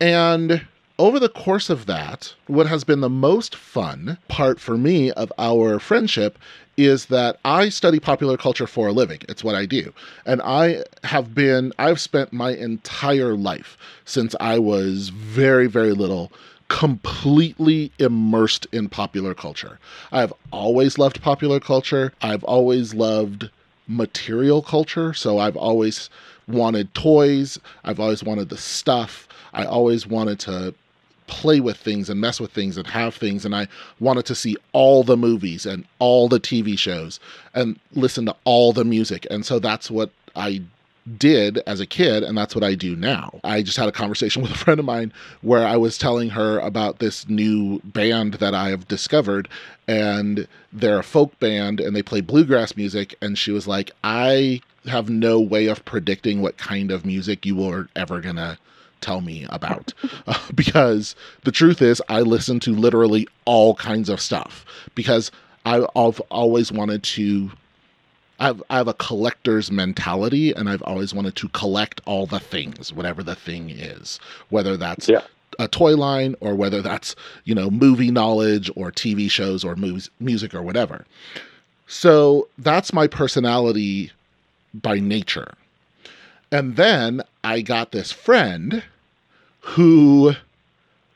And 0.00 0.64
over 0.98 1.20
the 1.20 1.28
course 1.28 1.70
of 1.70 1.86
that, 1.86 2.34
what 2.48 2.66
has 2.66 2.82
been 2.82 3.00
the 3.00 3.08
most 3.08 3.54
fun 3.54 4.18
part 4.26 4.58
for 4.58 4.76
me 4.76 5.12
of 5.12 5.32
our 5.38 5.78
friendship 5.78 6.38
is 6.76 7.06
that 7.06 7.38
I 7.44 7.68
study 7.68 8.00
popular 8.00 8.36
culture 8.36 8.66
for 8.66 8.88
a 8.88 8.92
living. 8.92 9.20
It's 9.28 9.44
what 9.44 9.54
I 9.54 9.66
do. 9.66 9.92
And 10.26 10.42
I 10.42 10.84
have 11.04 11.34
been, 11.34 11.72
I've 11.78 12.00
spent 12.00 12.32
my 12.32 12.50
entire 12.50 13.36
life 13.36 13.76
since 14.04 14.34
I 14.40 14.58
was 14.58 15.08
very, 15.10 15.66
very 15.66 15.92
little 15.92 16.32
completely 16.68 17.90
immersed 17.98 18.66
in 18.72 18.88
popular 18.88 19.34
culture. 19.34 19.78
I've 20.12 20.32
always 20.52 20.98
loved 20.98 21.22
popular 21.22 21.60
culture. 21.60 22.12
I've 22.22 22.44
always 22.44 22.92
loved 22.92 23.50
material 23.86 24.62
culture. 24.62 25.14
So 25.14 25.38
I've 25.38 25.56
always 25.56 26.10
wanted 26.46 26.92
toys. 26.94 27.58
I've 27.84 28.00
always 28.00 28.22
wanted 28.22 28.50
the 28.50 28.58
stuff. 28.58 29.26
I 29.54 29.64
always 29.64 30.06
wanted 30.06 30.38
to 30.40 30.74
play 31.28 31.60
with 31.60 31.76
things 31.76 32.10
and 32.10 32.20
mess 32.20 32.40
with 32.40 32.50
things 32.50 32.76
and 32.76 32.86
have 32.88 33.14
things. 33.14 33.44
And 33.44 33.54
I 33.54 33.68
wanted 34.00 34.26
to 34.26 34.34
see 34.34 34.56
all 34.72 35.04
the 35.04 35.16
movies 35.16 35.64
and 35.64 35.84
all 36.00 36.28
the 36.28 36.40
TV 36.40 36.76
shows 36.76 37.20
and 37.54 37.78
listen 37.92 38.26
to 38.26 38.36
all 38.44 38.72
the 38.72 38.84
music. 38.84 39.26
And 39.30 39.46
so 39.46 39.58
that's 39.58 39.90
what 39.90 40.10
I 40.34 40.62
did 41.16 41.58
as 41.66 41.80
a 41.80 41.86
kid, 41.86 42.22
and 42.22 42.36
that's 42.36 42.54
what 42.54 42.64
I 42.64 42.74
do 42.74 42.94
now. 42.94 43.40
I 43.44 43.62
just 43.62 43.78
had 43.78 43.88
a 43.88 43.92
conversation 43.92 44.42
with 44.42 44.50
a 44.50 44.58
friend 44.58 44.78
of 44.78 44.86
mine 44.86 45.12
where 45.40 45.66
I 45.66 45.76
was 45.76 45.96
telling 45.96 46.30
her 46.30 46.58
about 46.58 46.98
this 46.98 47.28
new 47.28 47.80
band 47.80 48.34
that 48.34 48.54
I 48.54 48.68
have 48.70 48.88
discovered, 48.88 49.48
and 49.86 50.46
they're 50.72 50.98
a 50.98 51.04
folk 51.04 51.38
band 51.38 51.80
and 51.80 51.96
they 51.96 52.02
play 52.02 52.20
bluegrass 52.20 52.76
music. 52.76 53.14
And 53.22 53.38
she 53.38 53.52
was 53.52 53.66
like, 53.66 53.90
I 54.04 54.60
have 54.86 55.08
no 55.08 55.40
way 55.40 55.66
of 55.66 55.84
predicting 55.84 56.42
what 56.42 56.58
kind 56.58 56.90
of 56.90 57.06
music 57.06 57.46
you 57.46 57.62
are 57.64 57.88
ever 57.96 58.20
gonna 58.20 58.58
tell 59.00 59.20
me 59.20 59.46
about. 59.50 59.92
Uh, 60.26 60.38
because 60.54 61.14
the 61.44 61.52
truth 61.52 61.82
is, 61.82 62.02
I 62.08 62.20
listen 62.20 62.60
to 62.60 62.72
literally 62.72 63.28
all 63.44 63.74
kinds 63.74 64.08
of 64.08 64.20
stuff 64.20 64.64
because 64.94 65.30
I, 65.66 65.86
I've 65.96 66.20
always 66.30 66.72
wanted 66.72 67.02
to. 67.04 67.50
I've, 68.40 68.62
I 68.70 68.76
have 68.76 68.86
a 68.88 68.94
collector's 68.94 69.72
mentality, 69.72 70.52
and 70.54 70.68
I've 70.68 70.82
always 70.82 71.12
wanted 71.12 71.34
to 71.36 71.48
collect 71.48 72.00
all 72.06 72.26
the 72.26 72.38
things, 72.38 72.92
whatever 72.92 73.22
the 73.24 73.34
thing 73.34 73.68
is, 73.70 74.20
whether 74.50 74.76
that's 74.76 75.08
Yeah. 75.08 75.22
a 75.58 75.66
toy 75.66 75.96
line 75.96 76.36
or 76.40 76.54
whether 76.54 76.80
that's 76.80 77.16
you 77.44 77.54
know 77.54 77.68
movie 77.70 78.12
knowledge 78.12 78.70
or 78.76 78.92
TV 78.92 79.28
shows 79.30 79.64
or 79.64 79.74
movies, 79.74 80.08
music 80.20 80.54
or 80.54 80.62
whatever. 80.62 81.04
So 81.88 82.48
that's 82.58 82.92
my 82.92 83.06
personality 83.08 84.12
by 84.74 85.00
nature. 85.00 85.54
And 86.50 86.76
then 86.76 87.22
I 87.44 87.60
got 87.60 87.92
this 87.92 88.10
friend 88.12 88.82
who 89.60 90.32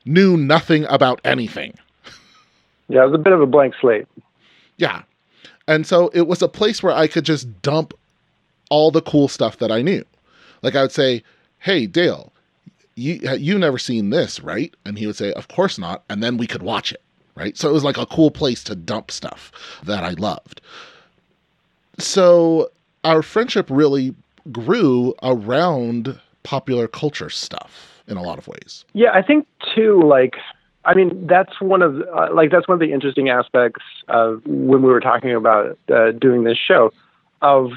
knew 0.05 0.37
nothing 0.37 0.85
about 0.89 1.21
anything. 1.25 1.75
Yeah, 2.89 3.03
it 3.03 3.07
was 3.07 3.15
a 3.15 3.19
bit 3.19 3.33
of 3.33 3.41
a 3.41 3.47
blank 3.47 3.75
slate. 3.81 4.07
Yeah. 4.77 5.03
And 5.67 5.87
so 5.87 6.11
it 6.13 6.27
was 6.27 6.43
a 6.43 6.49
place 6.49 6.83
where 6.83 6.95
I 6.95 7.07
could 7.07 7.25
just 7.25 7.63
dump 7.63 7.95
all 8.69 8.91
the 8.91 9.03
cool 9.03 9.29
stuff 9.29 9.59
that 9.59 9.71
I 9.71 9.81
knew. 9.83 10.05
Like 10.63 10.75
I 10.75 10.83
would 10.83 10.93
say, 10.93 11.23
"Hey 11.59 11.87
Dale, 11.87 12.33
you 12.95 13.21
you 13.39 13.59
never 13.59 13.79
seen 13.79 14.11
this, 14.11 14.41
right?" 14.41 14.75
And 14.85 14.99
he 14.99 15.07
would 15.07 15.17
say, 15.17 15.33
"Of 15.33 15.49
course 15.49 15.79
not." 15.79 16.03
And 16.09 16.23
then 16.23 16.37
we 16.37 16.47
could 16.47 16.63
watch 16.63 16.93
it, 16.93 17.03
right? 17.35 17.57
So 17.57 17.69
it 17.69 17.73
was 17.73 17.85
like 17.85 17.97
a 17.97 18.07
cool 18.07 18.31
place 18.31 18.63
to 18.65 18.75
dump 18.75 19.11
stuff 19.11 19.53
that 19.85 20.05
I 20.05 20.11
loved. 20.11 20.61
So 21.99 22.71
our 23.05 23.23
friendship 23.23 23.67
really 23.71 24.15
grew 24.51 25.15
around 25.23 26.19
popular 26.43 26.89
culture 26.89 27.31
stuff 27.31 28.03
in 28.09 28.17
a 28.17 28.23
lot 28.23 28.39
of 28.39 28.49
ways. 28.49 28.85
Yeah, 28.93 29.11
I 29.13 29.23
think 29.23 29.47
too. 29.75 30.03
Like, 30.03 30.35
I 30.85 30.95
mean, 30.95 31.27
that's 31.27 31.61
one 31.61 31.83
of 31.83 32.01
uh, 32.01 32.29
like 32.33 32.51
that's 32.51 32.67
one 32.67 32.75
of 32.75 32.81
the 32.81 32.93
interesting 32.93 33.29
aspects 33.29 33.83
of 34.09 34.43
when 34.47 34.83
we 34.83 34.89
were 34.89 35.01
talking 35.01 35.35
about 35.35 35.79
uh, 35.93 36.13
doing 36.13 36.45
this 36.45 36.59
show, 36.59 36.93
of 37.41 37.71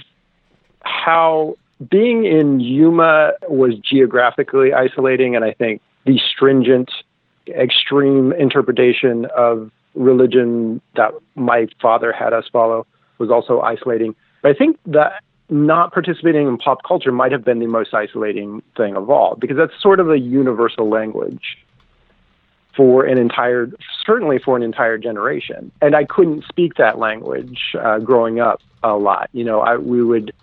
how 0.82 1.56
being 1.90 2.26
in 2.26 2.60
Yuma 2.60 3.34
was 3.48 3.76
geographically 3.80 4.74
isolating, 4.74 5.36
and 5.36 5.44
I 5.44 5.54
think 5.54 5.82
the 6.06 6.20
stringent, 6.20 6.92
extreme 7.48 8.32
interpretation 8.34 9.26
of 9.36 9.72
religion 9.94 10.82
that 10.96 11.14
my 11.36 11.68
father 11.82 12.12
had 12.12 12.34
us 12.34 12.46
follow 12.52 12.86
was 13.18 13.30
also 13.30 13.62
isolating. 13.62 14.16
But 14.42 14.52
I 14.52 14.54
think 14.54 14.78
that 14.88 15.22
not 15.50 15.94
participating 15.94 16.48
in 16.48 16.58
pop 16.58 16.80
culture 16.84 17.12
might 17.12 17.32
have 17.32 17.46
been 17.46 17.60
the 17.60 17.68
most 17.68 17.94
isolating 17.94 18.64
thing 18.76 18.96
of 18.96 19.10
all 19.10 19.36
because 19.36 19.58
that's 19.58 19.74
sort 19.82 20.00
of 20.00 20.10
a 20.10 20.18
universal 20.18 20.90
language 20.90 21.58
for 22.76 23.06
an 23.06 23.18
entire, 23.18 23.70
certainly 24.06 24.40
for 24.40 24.58
an 24.58 24.64
entire 24.64 24.98
generation. 24.98 25.72
And 25.82 25.96
I 25.96 26.04
couldn't 26.04 26.44
speak 26.48 26.76
that 26.76 26.98
language 26.98 27.60
uh, 27.80 28.00
growing 28.00 28.40
up 28.40 28.62
a 28.84 28.96
lot. 28.96 29.30
You 29.34 29.44
know, 29.44 29.62
I 29.62 29.78
we 29.78 30.04
would. 30.04 30.34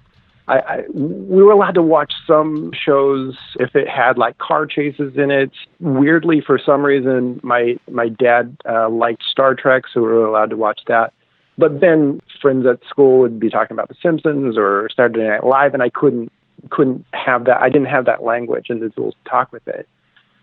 I, 0.48 0.58
I, 0.58 0.82
we 0.92 1.40
were 1.40 1.52
allowed 1.52 1.74
to 1.74 1.82
watch 1.82 2.12
some 2.26 2.72
shows 2.74 3.36
if 3.60 3.76
it 3.76 3.88
had 3.88 4.18
like 4.18 4.38
car 4.38 4.66
chases 4.66 5.16
in 5.16 5.30
it. 5.30 5.52
Weirdly, 5.78 6.42
for 6.44 6.58
some 6.58 6.82
reason, 6.82 7.40
my 7.44 7.76
my 7.90 8.08
dad 8.08 8.56
uh, 8.68 8.88
liked 8.88 9.22
Star 9.22 9.54
Trek, 9.54 9.84
so 9.92 10.00
we 10.00 10.08
were 10.08 10.26
allowed 10.26 10.50
to 10.50 10.56
watch 10.56 10.80
that. 10.88 11.12
But 11.58 11.80
then 11.80 12.20
friends 12.40 12.66
at 12.66 12.80
school 12.88 13.18
would 13.20 13.38
be 13.38 13.50
talking 13.50 13.74
about 13.74 13.88
The 13.88 13.96
Simpsons 14.02 14.56
or 14.56 14.88
Saturday 14.94 15.28
Night 15.28 15.44
Live, 15.44 15.74
and 15.74 15.82
I 15.82 15.90
couldn't 15.90 16.32
couldn't 16.70 17.04
have 17.12 17.44
that. 17.46 17.60
I 17.60 17.68
didn't 17.68 17.88
have 17.88 18.04
that 18.06 18.22
language 18.22 18.66
and 18.68 18.80
the 18.80 18.90
tools 18.90 19.14
to 19.24 19.30
talk 19.30 19.52
with 19.52 19.66
it 19.66 19.88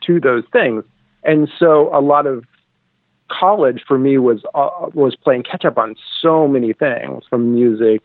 to 0.06 0.20
those 0.20 0.44
things. 0.52 0.84
And 1.24 1.50
so 1.58 1.90
a 1.96 2.02
lot 2.02 2.26
of 2.28 2.46
college 3.30 3.84
for 3.88 3.98
me 3.98 4.18
was 4.18 4.44
uh, 4.54 4.70
was 4.94 5.16
playing 5.16 5.44
catch 5.44 5.66
up 5.66 5.78
on 5.78 5.96
so 6.22 6.48
many 6.48 6.74
things 6.74 7.24
from 7.30 7.54
music 7.54 8.02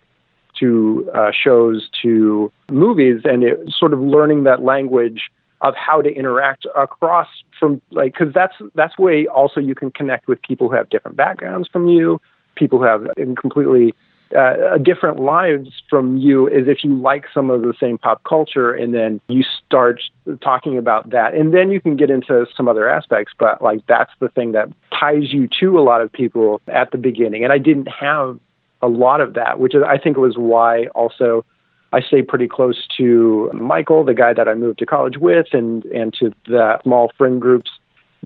to 0.60 1.10
uh, 1.14 1.30
shows 1.32 1.88
to 2.02 2.52
movies, 2.70 3.22
and 3.24 3.42
it 3.42 3.58
sort 3.76 3.92
of 3.92 4.00
learning 4.00 4.44
that 4.44 4.62
language 4.62 5.30
of 5.60 5.74
how 5.74 6.02
to 6.02 6.10
interact 6.10 6.66
across 6.76 7.28
from 7.58 7.80
like 7.90 8.12
because 8.12 8.32
that's 8.34 8.54
that's 8.74 8.98
way 8.98 9.26
also 9.26 9.60
you 9.60 9.74
can 9.74 9.90
connect 9.90 10.28
with 10.28 10.40
people 10.42 10.68
who 10.68 10.76
have 10.76 10.88
different 10.90 11.16
backgrounds 11.16 11.68
from 11.68 11.88
you 11.88 12.20
people 12.54 12.78
who 12.78 12.84
have 12.84 13.06
completely 13.36 13.94
uh, 14.36 14.78
different 14.78 15.20
lives 15.20 15.70
from 15.88 16.16
you 16.16 16.48
is 16.48 16.66
if 16.66 16.82
you 16.82 16.94
like 16.96 17.24
some 17.32 17.50
of 17.50 17.62
the 17.62 17.74
same 17.78 17.98
pop 17.98 18.22
culture 18.24 18.72
and 18.72 18.92
then 18.92 19.20
you 19.28 19.44
start 19.64 20.00
talking 20.42 20.76
about 20.76 21.10
that. 21.10 21.34
And 21.34 21.54
then 21.54 21.70
you 21.70 21.80
can 21.80 21.96
get 21.96 22.10
into 22.10 22.46
some 22.56 22.68
other 22.68 22.88
aspects 22.88 23.32
but 23.38 23.62
like 23.62 23.86
that's 23.86 24.10
the 24.20 24.28
thing 24.28 24.52
that 24.52 24.68
ties 24.98 25.32
you 25.32 25.48
to 25.60 25.78
a 25.78 25.82
lot 25.82 26.00
of 26.00 26.10
people 26.12 26.60
at 26.68 26.90
the 26.90 26.98
beginning. 26.98 27.44
And 27.44 27.52
i 27.52 27.58
didn't 27.58 27.88
have 27.88 28.38
a 28.82 28.88
lot 28.88 29.20
of 29.20 29.34
that 29.34 29.58
which 29.58 29.74
is 29.74 29.82
i 29.86 29.96
think 29.96 30.16
was 30.16 30.36
why 30.36 30.86
also 30.88 31.44
I 31.94 32.00
stay 32.00 32.22
pretty 32.22 32.48
close 32.48 32.88
to 32.96 33.50
Michael, 33.54 34.02
the 34.02 34.14
guy 34.14 34.32
that 34.32 34.48
I 34.48 34.54
moved 34.54 34.80
to 34.80 34.86
college 34.86 35.16
with, 35.16 35.46
and 35.52 35.84
and 35.86 36.12
to 36.14 36.32
the 36.46 36.80
small 36.82 37.12
friend 37.16 37.40
groups 37.40 37.70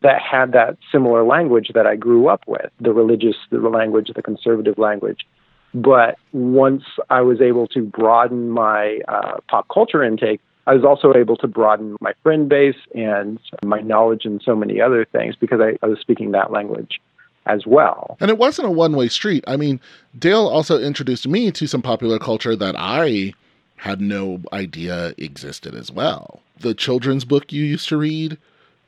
that 0.02 0.20
had 0.20 0.52
that 0.52 0.76
similar 0.92 1.24
language 1.24 1.70
that 1.74 1.87
I 1.87 1.96
grew 1.96 2.28
up 2.28 2.42
with, 2.46 2.70
the 2.80 2.92
religious 2.92 3.37
the 3.50 3.58
language, 3.58 4.11
the 4.14 4.22
conservative 4.22 4.78
language. 4.78 5.26
But 5.74 6.16
once 6.32 6.84
I 7.11 7.20
was 7.20 7.40
able 7.40 7.66
to 7.68 7.82
broaden 7.82 8.50
my 8.50 9.00
uh, 9.08 9.38
pop 9.48 9.66
culture 9.72 10.02
intake, 10.02 10.40
I 10.66 10.74
was 10.74 10.84
also 10.84 11.14
able 11.14 11.37
to 11.38 11.46
broaden 11.46 11.96
my 12.00 12.12
friend 12.22 12.48
base 12.48 12.76
and 12.94 13.38
my 13.64 13.80
knowledge 13.80 14.24
in 14.24 14.40
so 14.40 14.54
many 14.54 14.80
other 14.80 15.04
things 15.04 15.34
because 15.37 15.61
I, 15.61 15.78
I 15.84 15.88
was 15.88 15.98
speaking 15.98 16.32
that 16.32 16.50
language 16.52 17.00
as 17.46 17.66
well. 17.66 18.16
And 18.20 18.30
it 18.30 18.38
wasn't 18.38 18.68
a 18.68 18.70
one 18.70 18.94
way 18.94 19.08
street. 19.08 19.44
I 19.46 19.56
mean, 19.56 19.80
Dale 20.18 20.46
also 20.46 20.78
introduced 20.78 21.26
me 21.26 21.50
to 21.52 21.66
some 21.66 21.82
popular 21.82 22.18
culture 22.18 22.54
that 22.54 22.74
I 22.78 23.32
had 23.76 24.00
no 24.00 24.42
idea 24.52 25.14
existed 25.16 25.74
as 25.74 25.90
well. 25.90 26.42
The 26.61 26.74
children's 26.74 27.24
book 27.24 27.52
you 27.52 27.64
used 27.64 27.88
to 27.88 27.96
read 27.96 28.37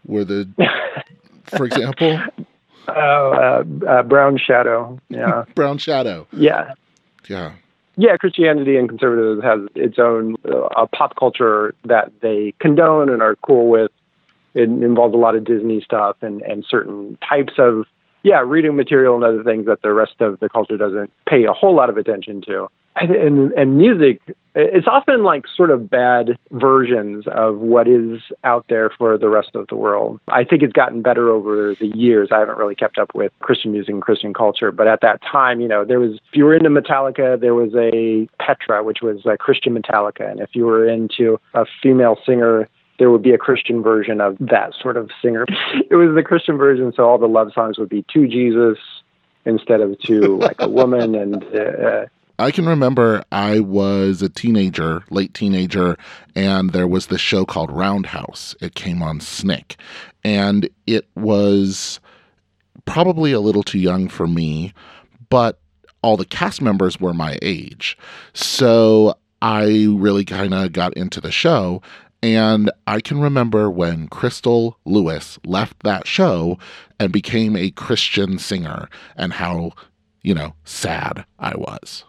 were 0.06 0.24
the, 0.24 0.48
for 1.56 1.66
example, 1.66 2.20
Oh, 2.88 2.92
uh, 3.84 3.86
uh, 3.86 4.02
Brown 4.02 4.36
Shadow. 4.38 4.98
Yeah. 5.10 5.44
Brown 5.54 5.78
Shadow. 5.78 6.26
yeah. 6.32 6.72
Yeah. 7.28 7.52
Yeah, 7.96 8.16
Christianity 8.16 8.76
and 8.76 8.88
conservatism 8.88 9.42
has 9.42 9.60
its 9.74 9.98
own 9.98 10.36
uh, 10.50 10.86
pop 10.86 11.16
culture 11.16 11.74
that 11.84 12.10
they 12.22 12.54
condone 12.58 13.10
and 13.10 13.20
are 13.20 13.36
cool 13.36 13.68
with. 13.68 13.90
It 14.54 14.62
involves 14.70 15.14
a 15.14 15.18
lot 15.18 15.36
of 15.36 15.44
Disney 15.44 15.80
stuff 15.82 16.16
and, 16.22 16.40
and 16.42 16.64
certain 16.68 17.18
types 17.28 17.52
of, 17.58 17.84
yeah, 18.22 18.42
reading 18.44 18.74
material 18.74 19.14
and 19.16 19.22
other 19.24 19.44
things 19.44 19.66
that 19.66 19.82
the 19.82 19.92
rest 19.92 20.14
of 20.20 20.40
the 20.40 20.48
culture 20.48 20.76
doesn't 20.78 21.12
pay 21.28 21.44
a 21.44 21.52
whole 21.52 21.76
lot 21.76 21.90
of 21.90 21.96
attention 21.98 22.40
to. 22.46 22.68
And, 22.96 23.52
and, 23.52 23.78
music, 23.78 24.20
it's 24.54 24.86
often 24.88 25.22
like 25.22 25.44
sort 25.56 25.70
of 25.70 25.88
bad 25.88 26.36
versions 26.50 27.24
of 27.28 27.58
what 27.58 27.86
is 27.86 28.20
out 28.42 28.66
there 28.68 28.90
for 28.90 29.16
the 29.16 29.28
rest 29.28 29.50
of 29.54 29.68
the 29.68 29.76
world. 29.76 30.20
I 30.28 30.44
think 30.44 30.62
it's 30.62 30.72
gotten 30.72 31.00
better 31.00 31.30
over 31.30 31.74
the 31.78 31.86
years. 31.86 32.30
I 32.32 32.40
haven't 32.40 32.58
really 32.58 32.74
kept 32.74 32.98
up 32.98 33.14
with 33.14 33.32
Christian 33.40 33.72
music 33.72 33.94
and 33.94 34.02
Christian 34.02 34.34
culture, 34.34 34.72
but 34.72 34.88
at 34.88 35.00
that 35.02 35.22
time, 35.22 35.60
you 35.60 35.68
know, 35.68 35.84
there 35.84 36.00
was, 36.00 36.14
if 36.14 36.34
you 36.34 36.44
were 36.44 36.54
into 36.54 36.68
Metallica, 36.68 37.40
there 37.40 37.54
was 37.54 37.72
a 37.76 38.28
Petra, 38.44 38.82
which 38.82 39.02
was 39.02 39.24
a 39.24 39.38
Christian 39.38 39.74
Metallica. 39.80 40.28
And 40.28 40.40
if 40.40 40.50
you 40.54 40.66
were 40.66 40.86
into 40.86 41.40
a 41.54 41.64
female 41.82 42.18
singer, 42.26 42.68
there 42.98 43.10
would 43.10 43.22
be 43.22 43.32
a 43.32 43.38
Christian 43.38 43.82
version 43.82 44.20
of 44.20 44.36
that 44.40 44.74
sort 44.80 44.96
of 44.96 45.10
singer. 45.22 45.46
It 45.90 45.94
was 45.96 46.14
the 46.14 46.22
Christian 46.22 46.56
version, 46.56 46.92
so 46.94 47.08
all 47.08 47.18
the 47.18 47.26
love 47.26 47.52
songs 47.52 47.78
would 47.78 47.88
be 47.88 48.04
to 48.12 48.28
Jesus 48.28 48.78
instead 49.44 49.80
of 49.80 49.98
to 50.00 50.36
like 50.36 50.60
a 50.60 50.68
woman 50.68 51.14
and 51.14 51.42
uh, 51.54 52.06
I 52.40 52.50
can 52.50 52.66
remember 52.66 53.22
I 53.30 53.60
was 53.60 54.22
a 54.22 54.30
teenager, 54.30 55.04
late 55.10 55.34
teenager, 55.34 55.98
and 56.34 56.70
there 56.70 56.88
was 56.88 57.08
this 57.08 57.20
show 57.20 57.44
called 57.44 57.70
Roundhouse. 57.70 58.56
It 58.62 58.74
came 58.74 59.02
on 59.02 59.20
Snick, 59.20 59.76
and 60.24 60.68
it 60.86 61.06
was 61.14 62.00
probably 62.86 63.32
a 63.32 63.40
little 63.40 63.62
too 63.62 63.78
young 63.78 64.08
for 64.08 64.26
me, 64.26 64.72
but 65.28 65.60
all 66.02 66.16
the 66.16 66.24
cast 66.24 66.62
members 66.62 66.98
were 66.98 67.12
my 67.12 67.38
age. 67.42 67.98
So 68.32 69.18
I 69.42 69.86
really 69.90 70.24
kind 70.24 70.54
of 70.54 70.72
got 70.72 70.94
into 70.96 71.20
the 71.20 71.30
show. 71.30 71.82
And 72.22 72.70
I 72.86 73.00
can 73.00 73.20
remember 73.20 73.70
when 73.70 74.08
Crystal 74.08 74.78
Lewis 74.84 75.38
left 75.44 75.82
that 75.82 76.06
show 76.06 76.58
and 76.98 77.12
became 77.12 77.54
a 77.56 77.70
Christian 77.70 78.38
singer, 78.38 78.88
and 79.16 79.34
how, 79.34 79.72
you 80.22 80.34
know, 80.34 80.54
sad 80.64 81.24
I 81.38 81.54
was. 81.56 82.04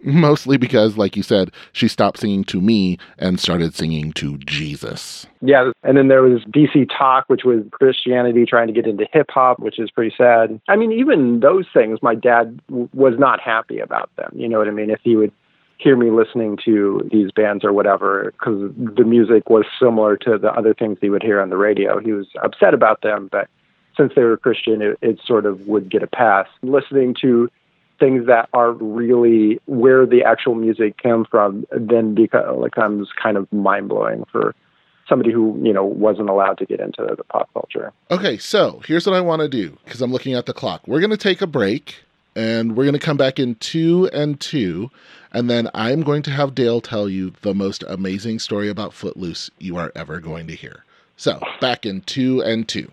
Mostly 0.00 0.56
because, 0.56 0.96
like 0.96 1.16
you 1.16 1.22
said, 1.22 1.50
she 1.72 1.88
stopped 1.88 2.20
singing 2.20 2.44
to 2.44 2.60
me 2.60 2.98
and 3.18 3.40
started 3.40 3.74
singing 3.74 4.12
to 4.14 4.38
Jesus. 4.38 5.26
Yeah, 5.40 5.72
and 5.82 5.96
then 5.96 6.08
there 6.08 6.22
was 6.22 6.42
DC 6.44 6.88
Talk, 6.96 7.24
which 7.28 7.44
was 7.44 7.64
Christianity 7.72 8.44
trying 8.46 8.68
to 8.68 8.72
get 8.72 8.86
into 8.86 9.06
hip 9.12 9.26
hop, 9.30 9.58
which 9.58 9.78
is 9.78 9.90
pretty 9.90 10.14
sad. 10.16 10.60
I 10.68 10.76
mean, 10.76 10.92
even 10.92 11.40
those 11.40 11.66
things, 11.72 11.98
my 12.02 12.14
dad 12.14 12.60
w- 12.68 12.88
was 12.94 13.14
not 13.18 13.40
happy 13.40 13.80
about 13.80 14.10
them. 14.16 14.30
You 14.34 14.48
know 14.48 14.58
what 14.58 14.68
I 14.68 14.72
mean? 14.72 14.90
If 14.90 15.00
he 15.02 15.16
would 15.16 15.32
hear 15.78 15.96
me 15.96 16.10
listening 16.10 16.58
to 16.64 17.08
these 17.10 17.30
bands 17.30 17.64
or 17.64 17.72
whatever 17.72 18.32
because 18.32 18.70
the 18.76 19.04
music 19.04 19.48
was 19.48 19.64
similar 19.80 20.16
to 20.16 20.36
the 20.36 20.52
other 20.52 20.74
things 20.74 20.98
he 21.00 21.08
would 21.08 21.22
hear 21.22 21.40
on 21.40 21.50
the 21.50 21.56
radio. 21.56 22.00
He 22.00 22.12
was 22.12 22.26
upset 22.42 22.74
about 22.74 23.02
them, 23.02 23.28
but 23.30 23.48
since 23.96 24.12
they 24.14 24.22
were 24.22 24.36
Christian, 24.36 24.82
it, 24.82 24.98
it 25.02 25.20
sort 25.24 25.46
of 25.46 25.60
would 25.66 25.88
get 25.88 26.02
a 26.02 26.06
pass. 26.06 26.46
Listening 26.62 27.14
to 27.20 27.48
things 27.98 28.26
that 28.26 28.48
are 28.52 28.72
really 28.72 29.60
where 29.66 30.06
the 30.06 30.24
actual 30.24 30.54
music 30.54 30.96
came 30.98 31.24
from 31.24 31.66
then 31.72 32.14
becomes 32.14 33.08
kind 33.20 33.36
of 33.36 33.52
mind 33.52 33.88
blowing 33.88 34.24
for 34.30 34.54
somebody 35.08 35.32
who 35.32 35.58
you 35.62 35.72
know 35.72 35.84
wasn't 35.84 36.28
allowed 36.28 36.58
to 36.58 36.66
get 36.66 36.80
into 36.80 37.02
the 37.16 37.24
pop 37.24 37.48
culture. 37.52 37.92
Okay, 38.10 38.38
so 38.38 38.82
here's 38.86 39.06
what 39.06 39.16
I 39.16 39.20
want 39.20 39.40
to 39.40 39.48
do 39.48 39.76
because 39.84 40.02
I'm 40.02 40.12
looking 40.12 40.34
at 40.34 40.46
the 40.46 40.52
clock. 40.52 40.86
We're 40.86 41.00
going 41.00 41.10
to 41.10 41.16
take 41.16 41.40
a 41.40 41.46
break 41.46 42.04
and 42.36 42.76
we're 42.76 42.84
going 42.84 42.92
to 42.92 43.00
come 43.00 43.16
back 43.16 43.38
in 43.38 43.56
two 43.56 44.08
and 44.12 44.38
two, 44.38 44.90
and 45.32 45.50
then 45.50 45.68
I'm 45.74 46.02
going 46.02 46.22
to 46.22 46.30
have 46.30 46.54
Dale 46.54 46.80
tell 46.80 47.08
you 47.08 47.32
the 47.42 47.54
most 47.54 47.82
amazing 47.88 48.38
story 48.38 48.68
about 48.68 48.94
Footloose 48.94 49.50
you 49.58 49.76
are 49.76 49.90
ever 49.96 50.20
going 50.20 50.46
to 50.46 50.54
hear. 50.54 50.84
So 51.16 51.40
back 51.60 51.84
in 51.84 52.02
two 52.02 52.40
and 52.42 52.68
two. 52.68 52.92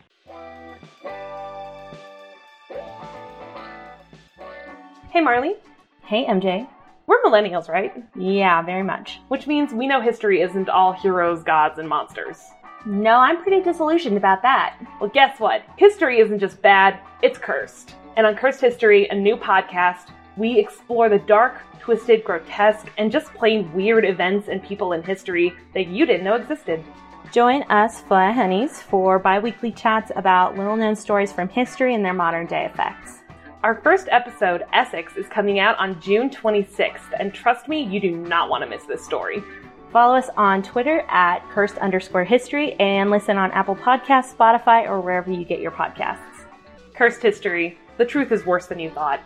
Hey, 5.15 5.21
Marley. 5.21 5.55
Hey, 6.03 6.25
MJ. 6.25 6.67
We're 7.07 7.23
millennials, 7.23 7.69
right? 7.69 8.03
Yeah, 8.17 8.61
very 8.61 8.83
much. 8.83 9.21
Which 9.29 9.47
means 9.47 9.71
we 9.71 9.87
know 9.87 10.01
history 10.01 10.41
isn't 10.41 10.67
all 10.67 10.91
heroes, 10.91 11.41
gods, 11.41 11.79
and 11.79 11.87
monsters. 11.87 12.43
No, 12.85 13.11
I'm 13.11 13.41
pretty 13.41 13.61
disillusioned 13.61 14.17
about 14.17 14.41
that. 14.41 14.75
Well, 14.99 15.09
guess 15.09 15.39
what? 15.39 15.63
History 15.77 16.19
isn't 16.19 16.39
just 16.39 16.61
bad, 16.61 16.99
it's 17.23 17.37
cursed. 17.37 17.95
And 18.17 18.27
on 18.27 18.35
Cursed 18.35 18.59
History, 18.59 19.07
a 19.07 19.15
new 19.15 19.37
podcast, 19.37 20.09
we 20.35 20.59
explore 20.59 21.07
the 21.07 21.19
dark, 21.19 21.61
twisted, 21.79 22.25
grotesque, 22.25 22.91
and 22.97 23.09
just 23.09 23.33
plain 23.35 23.71
weird 23.71 24.03
events 24.03 24.49
and 24.49 24.61
people 24.61 24.91
in 24.91 25.01
history 25.01 25.53
that 25.73 25.87
you 25.87 26.05
didn't 26.05 26.25
know 26.25 26.35
existed. 26.35 26.83
Join 27.31 27.63
us, 27.69 28.01
Fly 28.01 28.33
Honeys, 28.33 28.81
for 28.81 29.17
bi 29.17 29.39
weekly 29.39 29.71
chats 29.71 30.11
about 30.17 30.57
little 30.57 30.75
known 30.75 30.97
stories 30.97 31.31
from 31.31 31.47
history 31.47 31.95
and 31.95 32.03
their 32.03 32.13
modern 32.13 32.47
day 32.47 32.65
effects. 32.65 33.21
Our 33.65 33.81
first 33.81 34.07
episode, 34.11 34.63
Essex, 34.73 35.17
is 35.17 35.25
coming 35.27 35.57
out 35.57 35.75
on 35.79 35.99
June 35.99 36.29
26th, 36.29 36.99
and 37.19 37.33
trust 37.33 37.67
me, 37.67 37.81
you 37.81 37.99
do 37.99 38.11
not 38.11 38.47
want 38.47 38.63
to 38.63 38.69
miss 38.69 38.83
this 38.83 39.03
story. 39.03 39.43
Follow 39.91 40.15
us 40.15 40.29
on 40.37 40.61
Twitter 40.61 40.99
at 41.09 41.39
cursed 41.49 41.79
underscore 41.79 42.23
history 42.23 42.73
and 42.73 43.09
listen 43.09 43.37
on 43.37 43.49
Apple 43.53 43.75
Podcasts, 43.75 44.35
Spotify, 44.35 44.87
or 44.87 45.01
wherever 45.01 45.31
you 45.31 45.43
get 45.43 45.61
your 45.61 45.71
podcasts. 45.71 46.45
Cursed 46.93 47.23
History. 47.23 47.79
The 47.97 48.05
truth 48.05 48.31
is 48.31 48.45
worse 48.45 48.67
than 48.67 48.77
you 48.77 48.91
thought. 48.91 49.19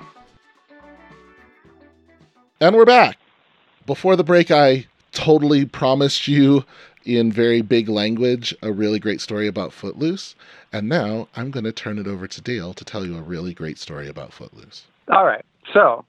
And 2.62 2.78
we're 2.78 2.86
back. 2.86 3.18
Before 3.86 4.16
the 4.16 4.24
break, 4.24 4.52
I 4.52 4.86
totally 5.12 5.66
promised 5.66 6.30
you 6.30 6.64
in 7.18 7.32
very 7.32 7.62
big 7.62 7.90
language 7.90 8.56
a 8.62 8.72
really 8.72 9.00
great 9.00 9.22
story 9.22 9.48
about 9.48 9.74
Footloose. 9.74 10.36
And 10.72 10.88
now 10.88 11.28
I'm 11.36 11.52
going 11.52 11.64
to 11.64 11.72
turn 11.72 11.98
it 11.98 12.08
over 12.08 12.28
to 12.28 12.42
Dale 12.42 12.74
to 12.74 12.86
tell 12.86 13.06
you 13.06 13.18
a 13.18 13.22
really 13.22 13.54
great 13.54 13.80
story 13.80 14.08
about 14.08 14.32
Footloose. 14.32 14.86
All 15.10 15.26
right. 15.26 15.44
So 15.74 16.06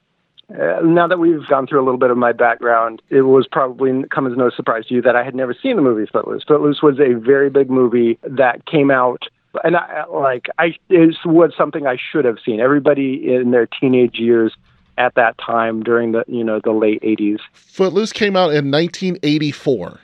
uh, 0.50 0.80
now 0.82 1.06
that 1.06 1.18
we've 1.18 1.46
gone 1.46 1.66
through 1.66 1.80
a 1.80 1.84
little 1.84 1.98
bit 1.98 2.10
of 2.10 2.16
my 2.16 2.32
background, 2.32 3.02
it 3.08 3.22
was 3.22 3.46
probably 3.50 4.04
come 4.10 4.26
as 4.26 4.36
no 4.36 4.50
surprise 4.50 4.86
to 4.86 4.94
you 4.94 5.02
that 5.02 5.16
I 5.16 5.22
had 5.22 5.34
never 5.34 5.54
seen 5.54 5.76
the 5.76 5.82
movie 5.82 6.10
Footloose. 6.10 6.44
Footloose 6.46 6.82
was 6.82 6.98
a 6.98 7.14
very 7.14 7.50
big 7.50 7.70
movie 7.70 8.18
that 8.22 8.66
came 8.66 8.90
out, 8.90 9.24
and 9.64 9.76
I, 9.76 10.04
like 10.06 10.48
I 10.58 10.74
it 10.88 11.16
was 11.24 11.52
something 11.56 11.86
I 11.86 11.96
should 11.96 12.24
have 12.24 12.38
seen. 12.44 12.60
Everybody 12.60 13.34
in 13.34 13.52
their 13.52 13.66
teenage 13.66 14.18
years 14.18 14.56
at 14.98 15.14
that 15.14 15.38
time 15.38 15.82
during 15.82 16.12
the 16.12 16.24
you 16.26 16.42
know 16.44 16.60
the 16.62 16.72
late 16.72 17.02
80s. 17.02 17.38
Footloose 17.52 18.12
came 18.12 18.36
out 18.36 18.52
in 18.52 18.70
1984. 18.70 20.00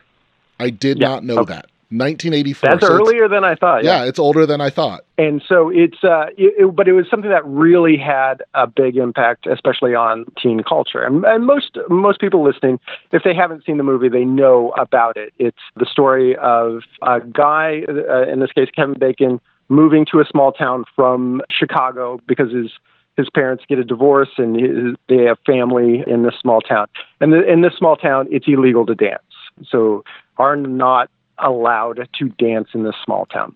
I 0.58 0.70
did 0.70 0.98
yeah. 0.98 1.08
not 1.08 1.24
know 1.24 1.38
okay. 1.38 1.54
that. 1.54 1.66
1984. 1.90 2.68
That's 2.68 2.84
so 2.84 2.92
earlier 2.92 3.28
than 3.28 3.44
I 3.44 3.54
thought. 3.54 3.84
Yeah. 3.84 4.02
yeah. 4.02 4.08
it's 4.08 4.18
older 4.18 4.44
than 4.44 4.60
I 4.60 4.70
thought. 4.70 5.04
And 5.18 5.40
so 5.46 5.70
it's, 5.70 6.02
uh, 6.02 6.26
it, 6.36 6.54
it, 6.58 6.74
but 6.74 6.88
it 6.88 6.92
was 6.92 7.06
something 7.08 7.30
that 7.30 7.46
really 7.46 7.96
had 7.96 8.42
a 8.54 8.66
big 8.66 8.96
impact, 8.96 9.46
especially 9.46 9.94
on 9.94 10.24
teen 10.42 10.64
culture. 10.64 11.02
And, 11.02 11.24
and, 11.24 11.46
most 11.46 11.78
most 11.88 12.20
people 12.20 12.42
listening, 12.42 12.80
if 13.12 13.22
they 13.22 13.34
haven't 13.34 13.64
seen 13.64 13.76
the 13.76 13.84
movie, 13.84 14.08
they 14.08 14.24
know 14.24 14.70
about 14.76 15.16
it. 15.16 15.32
It's 15.38 15.62
the 15.76 15.86
story 15.86 16.34
of 16.36 16.82
a 17.02 17.20
guy, 17.20 17.82
uh, 17.88 18.26
in 18.26 18.40
this 18.40 18.50
case 18.50 18.68
Kevin 18.74 18.98
Bacon, 18.98 19.40
moving 19.68 20.06
to 20.10 20.18
a 20.18 20.24
small 20.24 20.50
town 20.50 20.84
from 20.96 21.40
Chicago 21.50 22.20
because 22.26 22.50
his 22.52 22.72
his 23.16 23.30
parents 23.30 23.64
get 23.68 23.78
a 23.78 23.84
divorce 23.84 24.28
and 24.36 24.56
his, 24.56 24.94
they 25.08 25.24
have 25.24 25.38
family 25.46 26.04
in 26.06 26.24
this 26.24 26.34
small 26.40 26.60
town. 26.60 26.86
And 27.20 27.32
the, 27.32 27.50
in 27.50 27.62
this 27.62 27.72
small 27.78 27.96
town, 27.96 28.26
it's 28.30 28.46
illegal 28.46 28.84
to 28.86 28.94
dance. 28.94 29.22
So 29.68 30.04
are 30.38 30.56
not 30.56 31.10
allowed 31.38 32.08
to 32.18 32.28
dance 32.30 32.68
in 32.74 32.84
this 32.84 32.94
small 33.04 33.26
town. 33.26 33.54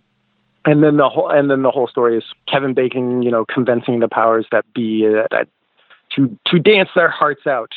And 0.65 0.83
then 0.83 0.99
the 0.99 1.09
whole 1.09 1.31
and 1.31 1.51
then 1.51 1.63
the 1.63 1.71
whole 1.71 1.89
story 1.89 2.19
is 2.19 2.25
Kevin 2.47 2.75
Bacon, 2.75 3.23
you 3.23 3.31
know, 3.31 3.47
convincing 3.47 4.01
the 4.01 4.09
powers 4.09 4.47
that 4.53 4.65
be 4.75 5.07
uh, 5.07 5.27
that 5.31 5.49
to 6.17 6.39
to 6.47 6.59
dance 6.59 6.91
their 6.95 7.09
hearts 7.09 7.47
out 7.47 7.73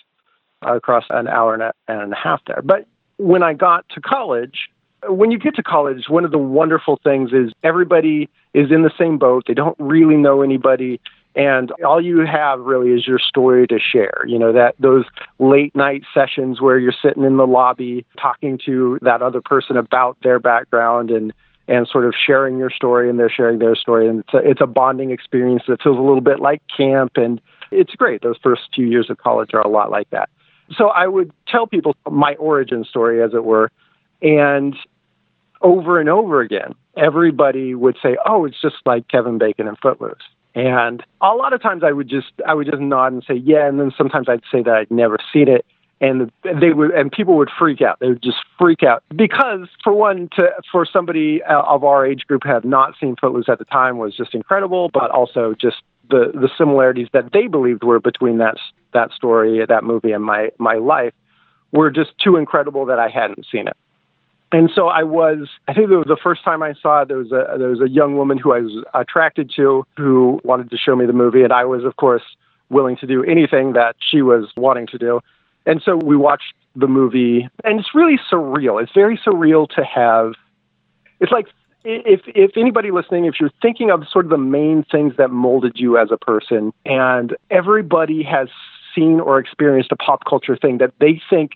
across 0.61 1.05
an 1.09 1.27
hour 1.27 1.53
and 1.53 1.63
a, 1.63 1.73
and 1.87 2.11
a 2.11 2.15
half 2.15 2.41
there. 2.45 2.61
But 2.61 2.85
when 3.17 3.41
I 3.41 3.53
got 3.53 3.87
to 3.89 4.01
college, 4.01 4.69
when 5.07 5.31
you 5.31 5.39
get 5.39 5.55
to 5.55 5.63
college, 5.63 6.09
one 6.09 6.25
of 6.25 6.31
the 6.31 6.37
wonderful 6.37 6.99
things 7.03 7.31
is 7.31 7.53
everybody 7.63 8.29
is 8.53 8.71
in 8.71 8.83
the 8.83 8.91
same 8.97 9.17
boat. 9.17 9.45
They 9.47 9.53
don't 9.53 9.77
really 9.79 10.17
know 10.17 10.41
anybody 10.41 10.99
and 11.35 11.71
all 11.85 12.01
you 12.01 12.19
have 12.19 12.59
really 12.59 12.91
is 12.91 13.07
your 13.07 13.19
story 13.19 13.67
to 13.67 13.79
share 13.79 14.23
you 14.27 14.37
know 14.37 14.51
that 14.51 14.75
those 14.79 15.05
late 15.39 15.75
night 15.75 16.03
sessions 16.13 16.61
where 16.61 16.77
you're 16.77 16.93
sitting 17.01 17.23
in 17.23 17.37
the 17.37 17.47
lobby 17.47 18.05
talking 18.19 18.59
to 18.65 18.99
that 19.01 19.21
other 19.21 19.41
person 19.41 19.77
about 19.77 20.17
their 20.23 20.39
background 20.39 21.09
and 21.11 21.33
and 21.67 21.87
sort 21.87 22.05
of 22.05 22.13
sharing 22.13 22.57
your 22.57 22.69
story 22.69 23.09
and 23.09 23.17
they're 23.17 23.29
sharing 23.29 23.59
their 23.59 23.75
story. 23.75 24.07
And 24.07 24.19
it's 24.19 24.33
a, 24.33 24.37
it's 24.37 24.61
a 24.61 24.67
bonding 24.67 25.11
experience 25.11 25.63
that 25.67 25.81
feels 25.81 25.97
a 25.97 26.01
little 26.01 26.19
bit 26.19 26.39
like 26.39 26.61
camp 26.75 27.13
and 27.15 27.39
it's 27.71 27.95
great. 27.95 28.21
Those 28.21 28.37
first 28.43 28.63
few 28.75 28.85
years 28.85 29.09
of 29.09 29.17
college 29.17 29.51
are 29.53 29.61
a 29.61 29.69
lot 29.69 29.89
like 29.89 30.09
that. 30.09 30.29
So 30.77 30.89
i 30.89 31.07
would 31.07 31.31
tell 31.47 31.67
people 31.67 31.95
my 32.09 32.35
origin 32.35 32.83
story 32.83 33.21
as 33.21 33.33
it 33.33 33.43
were 33.43 33.69
and 34.21 34.75
over 35.61 35.99
and 35.99 36.09
over 36.09 36.41
again 36.41 36.73
everybody 36.95 37.75
would 37.75 37.97
say 38.01 38.17
oh 38.25 38.45
it's 38.45 38.59
just 38.61 38.75
like 38.85 39.07
kevin 39.07 39.37
bacon 39.37 39.67
and 39.67 39.77
footloose 39.79 40.15
and 40.55 41.03
a 41.21 41.33
lot 41.33 41.53
of 41.53 41.61
times 41.61 41.83
I 41.83 41.91
would 41.91 42.07
just 42.07 42.31
I 42.47 42.53
would 42.53 42.67
just 42.67 42.79
nod 42.79 43.13
and 43.13 43.23
say 43.27 43.35
yeah, 43.35 43.67
and 43.67 43.79
then 43.79 43.91
sometimes 43.97 44.29
I'd 44.29 44.41
say 44.51 44.61
that 44.63 44.73
I'd 44.73 44.91
never 44.91 45.17
seen 45.31 45.47
it, 45.47 45.65
and 45.99 46.31
they 46.43 46.71
would 46.71 46.91
and 46.91 47.11
people 47.11 47.37
would 47.37 47.49
freak 47.57 47.81
out. 47.81 47.99
They 47.99 48.09
would 48.09 48.21
just 48.21 48.37
freak 48.59 48.83
out. 48.83 49.03
Because 49.15 49.67
for 49.83 49.93
one, 49.93 50.29
to 50.35 50.49
for 50.71 50.85
somebody 50.85 51.41
uh, 51.43 51.63
of 51.63 51.83
our 51.83 52.05
age 52.05 52.23
group 52.27 52.43
have 52.45 52.65
not 52.65 52.93
seen 52.99 53.15
Footloose 53.15 53.49
at 53.49 53.59
the 53.59 53.65
time 53.65 53.97
was 53.97 54.15
just 54.15 54.35
incredible, 54.35 54.89
but 54.93 55.09
also 55.09 55.55
just 55.59 55.77
the 56.09 56.31
the 56.33 56.49
similarities 56.57 57.07
that 57.13 57.31
they 57.33 57.47
believed 57.47 57.83
were 57.83 57.99
between 57.99 58.37
that 58.37 58.57
that 58.93 59.11
story, 59.11 59.65
that 59.67 59.83
movie, 59.83 60.11
and 60.11 60.23
my 60.23 60.49
my 60.59 60.75
life 60.75 61.13
were 61.71 61.89
just 61.89 62.11
too 62.23 62.35
incredible 62.35 62.85
that 62.85 62.99
I 62.99 63.09
hadn't 63.09 63.47
seen 63.51 63.67
it 63.67 63.75
and 64.53 64.69
so 64.73 64.87
I 64.87 65.01
was. 65.01 65.49
I 65.67 65.73
think 65.73 65.89
it 65.89 65.95
was 65.95 66.05
the 66.07 66.17
first 66.21 66.43
time 66.43 66.61
I 66.61 66.73
saw 66.79 67.01
it. 67.01 67.07
There 67.07 67.17
was 67.17 67.31
a 67.31 67.57
there 67.57 67.69
was 67.69 67.81
a 67.81 67.89
young 67.89 68.15
woman 68.15 68.37
who 68.37 68.53
I 68.53 68.59
was 68.59 68.85
attracted 68.93 69.51
to 69.55 69.83
who 69.97 70.39
wanted 70.43 70.69
to 70.69 70.77
show 70.77 70.95
me 70.95 71.07
the 71.07 71.13
movie, 71.13 71.41
and 71.41 71.51
I 71.51 71.65
was, 71.65 71.83
of 71.83 71.95
course, 71.95 72.21
willing 72.69 72.95
to 72.97 73.07
do 73.07 73.23
anything 73.23 73.73
that 73.73 73.95
she 73.99 74.21
was 74.21 74.51
wanting 74.55 74.87
to 74.87 74.97
do. 74.99 75.21
And 75.65 75.81
so 75.83 75.95
we 75.95 76.15
watched 76.15 76.53
the 76.75 76.87
movie, 76.87 77.49
and 77.63 77.79
it's 77.79 77.95
really 77.95 78.19
surreal. 78.31 78.81
It's 78.81 78.91
very 78.93 79.17
surreal 79.17 79.67
to 79.69 79.83
have. 79.83 80.33
It's 81.19 81.31
like 81.31 81.47
if 81.83 82.21
if 82.27 82.51
anybody 82.55 82.91
listening, 82.91 83.25
if 83.25 83.39
you're 83.39 83.51
thinking 83.59 83.89
of 83.89 84.07
sort 84.07 84.25
of 84.25 84.29
the 84.29 84.37
main 84.37 84.85
things 84.91 85.15
that 85.17 85.31
molded 85.31 85.73
you 85.77 85.97
as 85.97 86.09
a 86.11 86.17
person, 86.17 86.73
and 86.85 87.35
everybody 87.49 88.21
has 88.21 88.49
seen 88.93 89.19
or 89.19 89.39
experienced 89.39 89.91
a 89.91 89.95
pop 89.95 90.25
culture 90.29 90.55
thing 90.55 90.77
that 90.77 90.93
they 90.99 91.19
think 91.27 91.53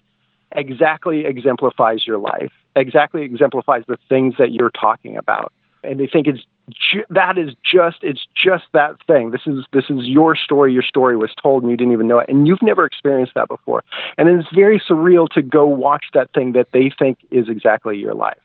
exactly 0.54 1.26
exemplifies 1.26 2.08
your 2.08 2.18
life 2.18 2.52
exactly 2.78 3.24
exemplifies 3.24 3.84
the 3.88 3.98
things 4.08 4.36
that 4.38 4.52
you're 4.52 4.72
talking 4.72 5.18
about. 5.18 5.52
And 5.84 6.00
they 6.00 6.08
think 6.08 6.28
it's 6.28 6.42
ju- 6.70 7.06
that 7.10 7.38
is 7.38 7.54
just 7.64 7.98
it's 8.02 8.26
just 8.36 8.66
that 8.74 8.96
thing. 9.06 9.32
This 9.32 9.42
is 9.46 9.66
this 9.74 9.86
is 9.90 10.06
your 10.06 10.36
story. 10.36 10.74
Your 10.74 10.84
story 10.84 11.16
was 11.16 11.32
told, 11.42 11.64
and 11.64 11.72
you 11.72 11.78
didn't 11.78 11.94
even 11.94 12.08
know 12.08 12.20
it, 12.20 12.30
and 12.30 12.48
you've 12.48 12.62
never 12.62 12.86
experienced 12.86 13.34
that 13.36 13.48
before. 13.48 13.84
And 14.18 14.28
it's 14.28 14.50
very 14.54 14.80
surreal 14.80 15.30
to 15.30 15.42
go 15.42 15.66
watch 15.66 16.06
that 16.14 16.32
thing 16.34 16.54
that 16.54 16.68
they 16.74 16.92
think 16.98 17.20
is 17.32 17.48
exactly 17.48 17.98
your 17.98 18.14
life. 18.14 18.38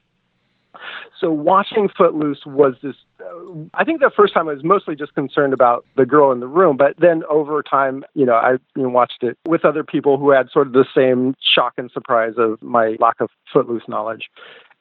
So 1.20 1.30
watching 1.30 1.88
Footloose 1.88 2.44
was 2.46 2.74
this. 2.82 2.96
Uh, 3.20 3.68
I 3.74 3.84
think 3.84 4.00
the 4.00 4.10
first 4.14 4.34
time 4.34 4.48
I 4.48 4.54
was 4.54 4.64
mostly 4.64 4.96
just 4.96 5.14
concerned 5.14 5.52
about 5.52 5.84
the 5.96 6.06
girl 6.06 6.32
in 6.32 6.40
the 6.40 6.46
room, 6.46 6.76
but 6.76 6.94
then 6.98 7.22
over 7.30 7.62
time, 7.62 8.04
you 8.14 8.24
know, 8.24 8.34
I 8.34 8.52
you 8.74 8.82
know, 8.82 8.88
watched 8.88 9.22
it 9.22 9.38
with 9.46 9.64
other 9.64 9.84
people 9.84 10.18
who 10.18 10.30
had 10.30 10.50
sort 10.50 10.66
of 10.66 10.72
the 10.72 10.86
same 10.94 11.34
shock 11.54 11.74
and 11.76 11.90
surprise 11.90 12.34
of 12.38 12.60
my 12.62 12.96
lack 12.98 13.20
of 13.20 13.30
Footloose 13.52 13.88
knowledge. 13.88 14.30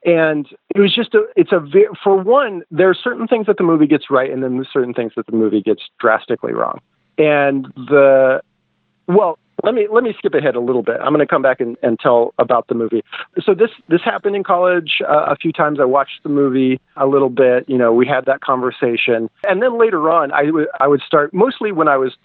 And 0.04 0.48
it 0.74 0.80
was 0.80 0.96
just 0.96 1.14
a, 1.14 1.26
it's 1.36 1.52
a, 1.52 1.64
for 2.04 2.18
one, 2.18 2.64
there 2.72 2.90
are 2.90 2.96
certain 2.96 3.28
things 3.28 3.46
that 3.46 3.58
the 3.58 3.64
movie 3.64 3.86
gets 3.86 4.10
right 4.10 4.32
and 4.32 4.44
then 4.44 4.66
certain 4.74 4.94
things 4.94 5.14
that 5.16 5.28
the 5.28 5.34
movie 5.34 5.62
gets 5.62 5.84
drastically 6.00 6.54
wrong. 6.54 6.80
And 7.20 7.68
the, 7.76 8.42
well, 9.08 9.38
let 9.64 9.74
me 9.74 9.88
let 9.92 10.04
me 10.04 10.14
skip 10.18 10.34
ahead 10.34 10.56
a 10.56 10.60
little 10.60 10.84
bit. 10.84 10.98
I'm 11.02 11.14
going 11.14 11.20
to 11.20 11.28
come 11.28 11.42
back 11.42 11.60
and, 11.60 11.78
and 11.82 12.00
tell 12.00 12.34
about 12.38 12.68
the 12.68 12.76
movie. 12.76 13.04
So 13.44 13.54
this 13.54 13.70
this 13.88 14.02
happened 14.04 14.36
in 14.36 14.44
college 14.44 15.02
uh, 15.08 15.26
a 15.28 15.36
few 15.36 15.52
times. 15.52 15.80
I 15.80 15.86
watched 15.86 16.24
the 16.24 16.30
movie 16.30 16.80
a 16.98 17.08
little 17.08 17.30
bit. 17.30 17.68
You 17.68 17.78
know, 17.78 17.94
we 17.94 18.08
had 18.08 18.26
that 18.26 18.42
conversation, 18.42 19.30
and 19.48 19.62
then 19.62 19.80
later 19.80 20.10
on, 20.10 20.32
I 20.32 20.52
would 20.52 20.68
I 20.80 20.88
would 20.88 21.02
start 21.02 21.34
mostly 21.34 21.72
when 21.72 21.88
I 21.88 21.98
was 21.98 22.16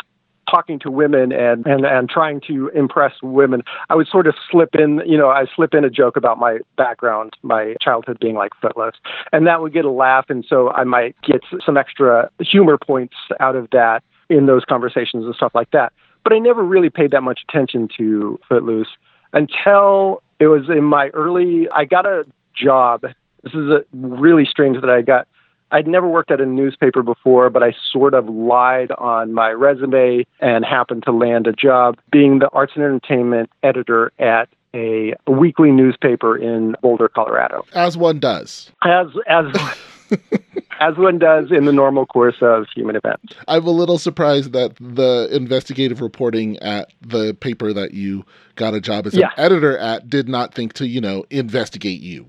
talking 0.51 0.79
to 0.79 0.90
women 0.90 1.33
and, 1.33 1.66
and 1.66 1.85
and 1.85 2.09
trying 2.09 2.40
to 2.42 2.68
impress 2.68 3.14
women, 3.22 3.62
I 3.90 3.96
would 3.96 4.07
sort 4.09 4.27
of 4.27 4.35
slip 4.51 4.75
in, 4.75 5.03
you 5.07 5.18
know, 5.18 5.29
I 5.29 5.46
slip 5.55 5.75
in 5.75 5.85
a 5.85 5.90
joke 5.90 6.16
about 6.16 6.38
my 6.38 6.59
background, 6.77 7.35
my 7.42 7.75
childhood 7.81 8.18
being 8.20 8.35
like 8.35 8.53
Footloose, 8.61 8.94
and 9.33 9.46
that 9.46 9.61
would 9.61 9.72
get 9.72 9.85
a 9.85 9.90
laugh, 9.90 10.27
and 10.29 10.44
so 10.49 10.70
I 10.70 10.85
might 10.85 11.16
get 11.22 11.40
some 11.64 11.77
extra 11.77 12.31
humor 12.40 12.79
points 12.79 13.16
out 13.40 13.57
of 13.57 13.68
that 13.70 14.03
in 14.29 14.46
those 14.46 14.64
conversations 14.64 15.25
and 15.25 15.35
stuff 15.35 15.53
like 15.55 15.70
that. 15.70 15.92
But 16.26 16.32
I 16.32 16.40
never 16.40 16.64
really 16.64 16.90
paid 16.90 17.12
that 17.12 17.22
much 17.22 17.38
attention 17.48 17.88
to 17.98 18.40
Footloose 18.48 18.88
until 19.32 20.24
it 20.40 20.48
was 20.48 20.68
in 20.68 20.82
my 20.82 21.10
early. 21.10 21.68
I 21.70 21.84
got 21.84 22.04
a 22.04 22.24
job. 22.52 23.02
This 23.44 23.54
is 23.54 23.70
a, 23.70 23.84
really 23.92 24.44
strange 24.44 24.80
that 24.80 24.90
I 24.90 25.02
got. 25.02 25.28
I'd 25.70 25.86
never 25.86 26.08
worked 26.08 26.32
at 26.32 26.40
a 26.40 26.46
newspaper 26.46 27.04
before, 27.04 27.48
but 27.48 27.62
I 27.62 27.76
sort 27.92 28.12
of 28.12 28.28
lied 28.28 28.90
on 28.98 29.34
my 29.34 29.50
resume 29.50 30.26
and 30.40 30.64
happened 30.64 31.04
to 31.04 31.12
land 31.12 31.46
a 31.46 31.52
job 31.52 31.96
being 32.10 32.40
the 32.40 32.48
arts 32.48 32.72
and 32.74 32.82
entertainment 32.82 33.48
editor 33.62 34.10
at 34.18 34.48
a, 34.74 35.14
weekly 35.28 35.70
newspaper 35.70 36.36
in 36.36 36.74
Boulder, 36.82 37.06
Colorado. 37.06 37.64
As 37.72 37.96
one 37.96 38.18
does. 38.18 38.72
As 38.82 39.06
as 39.28 39.46
as 40.80 40.96
one 40.96 41.18
does 41.18 41.50
in 41.50 41.64
the 41.64 41.72
normal 41.72 42.06
course 42.06 42.36
of 42.40 42.66
human 42.74 42.96
events. 42.96 43.34
I'm 43.48 43.66
a 43.66 43.70
little 43.70 43.98
surprised 43.98 44.52
that 44.52 44.76
the 44.76 45.28
investigative 45.32 46.00
reporting 46.00 46.58
at 46.58 46.92
the 47.00 47.34
paper 47.34 47.72
that 47.72 47.92
you 47.94 48.24
got 48.56 48.74
a 48.74 48.80
job 48.80 49.06
as 49.06 49.14
Yeah. 49.14 49.28
an 49.36 49.44
editor 49.44 49.76
at 49.78 50.08
did 50.08 50.28
not 50.28 50.54
think 50.54 50.72
to, 50.74 50.86
you 50.86 51.00
know, 51.00 51.24
investigate 51.30 52.00
you. 52.00 52.26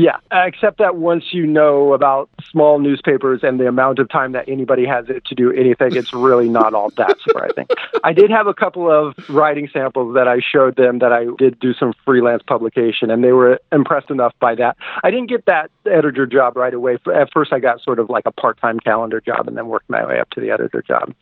Yeah, 0.00 0.16
except 0.32 0.78
that 0.78 0.96
once 0.96 1.24
you 1.30 1.46
know 1.46 1.92
about 1.92 2.30
small 2.50 2.78
newspapers 2.78 3.40
and 3.42 3.60
the 3.60 3.68
amount 3.68 3.98
of 3.98 4.08
time 4.08 4.32
that 4.32 4.48
anybody 4.48 4.86
has 4.86 5.10
it 5.10 5.26
to 5.26 5.34
do 5.34 5.52
anything, 5.52 5.94
it's 5.94 6.14
really 6.14 6.48
not 6.48 6.72
all 6.72 6.88
that 6.96 7.18
surprising. 7.22 7.66
I 8.02 8.14
did 8.14 8.30
have 8.30 8.46
a 8.46 8.54
couple 8.54 8.90
of 8.90 9.14
writing 9.28 9.68
samples 9.70 10.14
that 10.14 10.26
I 10.26 10.38
showed 10.40 10.76
them 10.76 11.00
that 11.00 11.12
I 11.12 11.26
did 11.36 11.60
do 11.60 11.74
some 11.74 11.92
freelance 12.06 12.42
publication, 12.42 13.10
and 13.10 13.22
they 13.22 13.32
were 13.32 13.60
impressed 13.72 14.10
enough 14.10 14.32
by 14.40 14.54
that. 14.54 14.78
I 15.04 15.10
didn't 15.10 15.28
get 15.28 15.44
that 15.44 15.70
editor 15.84 16.24
job 16.24 16.56
right 16.56 16.72
away. 16.72 16.96
At 17.14 17.30
first, 17.30 17.52
I 17.52 17.58
got 17.58 17.82
sort 17.82 17.98
of 17.98 18.08
like 18.08 18.24
a 18.24 18.32
part 18.32 18.58
time 18.58 18.80
calendar 18.80 19.20
job 19.20 19.48
and 19.48 19.54
then 19.54 19.68
worked 19.68 19.90
my 19.90 20.06
way 20.06 20.18
up 20.18 20.30
to 20.30 20.40
the 20.40 20.50
editor 20.50 20.80
job. 20.80 21.12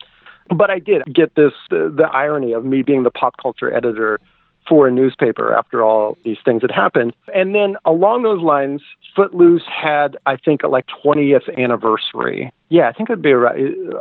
But 0.55 0.69
I 0.69 0.79
did 0.79 1.03
get 1.13 1.35
this 1.35 1.51
the, 1.69 1.93
the 1.93 2.07
irony 2.07 2.53
of 2.53 2.63
me 2.63 2.81
being 2.81 3.03
the 3.03 3.11
pop 3.11 3.35
culture 3.41 3.75
editor 3.75 4.21
for 4.69 4.87
a 4.87 4.91
newspaper 4.91 5.53
after 5.53 5.83
all 5.83 6.17
these 6.23 6.37
things 6.45 6.61
had 6.61 6.71
happened. 6.71 7.13
And 7.33 7.55
then 7.55 7.75
along 7.85 8.23
those 8.23 8.41
lines, 8.41 8.81
Footloose 9.15 9.63
had, 9.65 10.15
I 10.27 10.37
think, 10.37 10.61
like 10.63 10.85
20th 11.03 11.53
anniversary. 11.57 12.53
Yeah, 12.69 12.87
I 12.87 12.93
think 12.93 13.09
it'd 13.09 13.23
be 13.23 13.33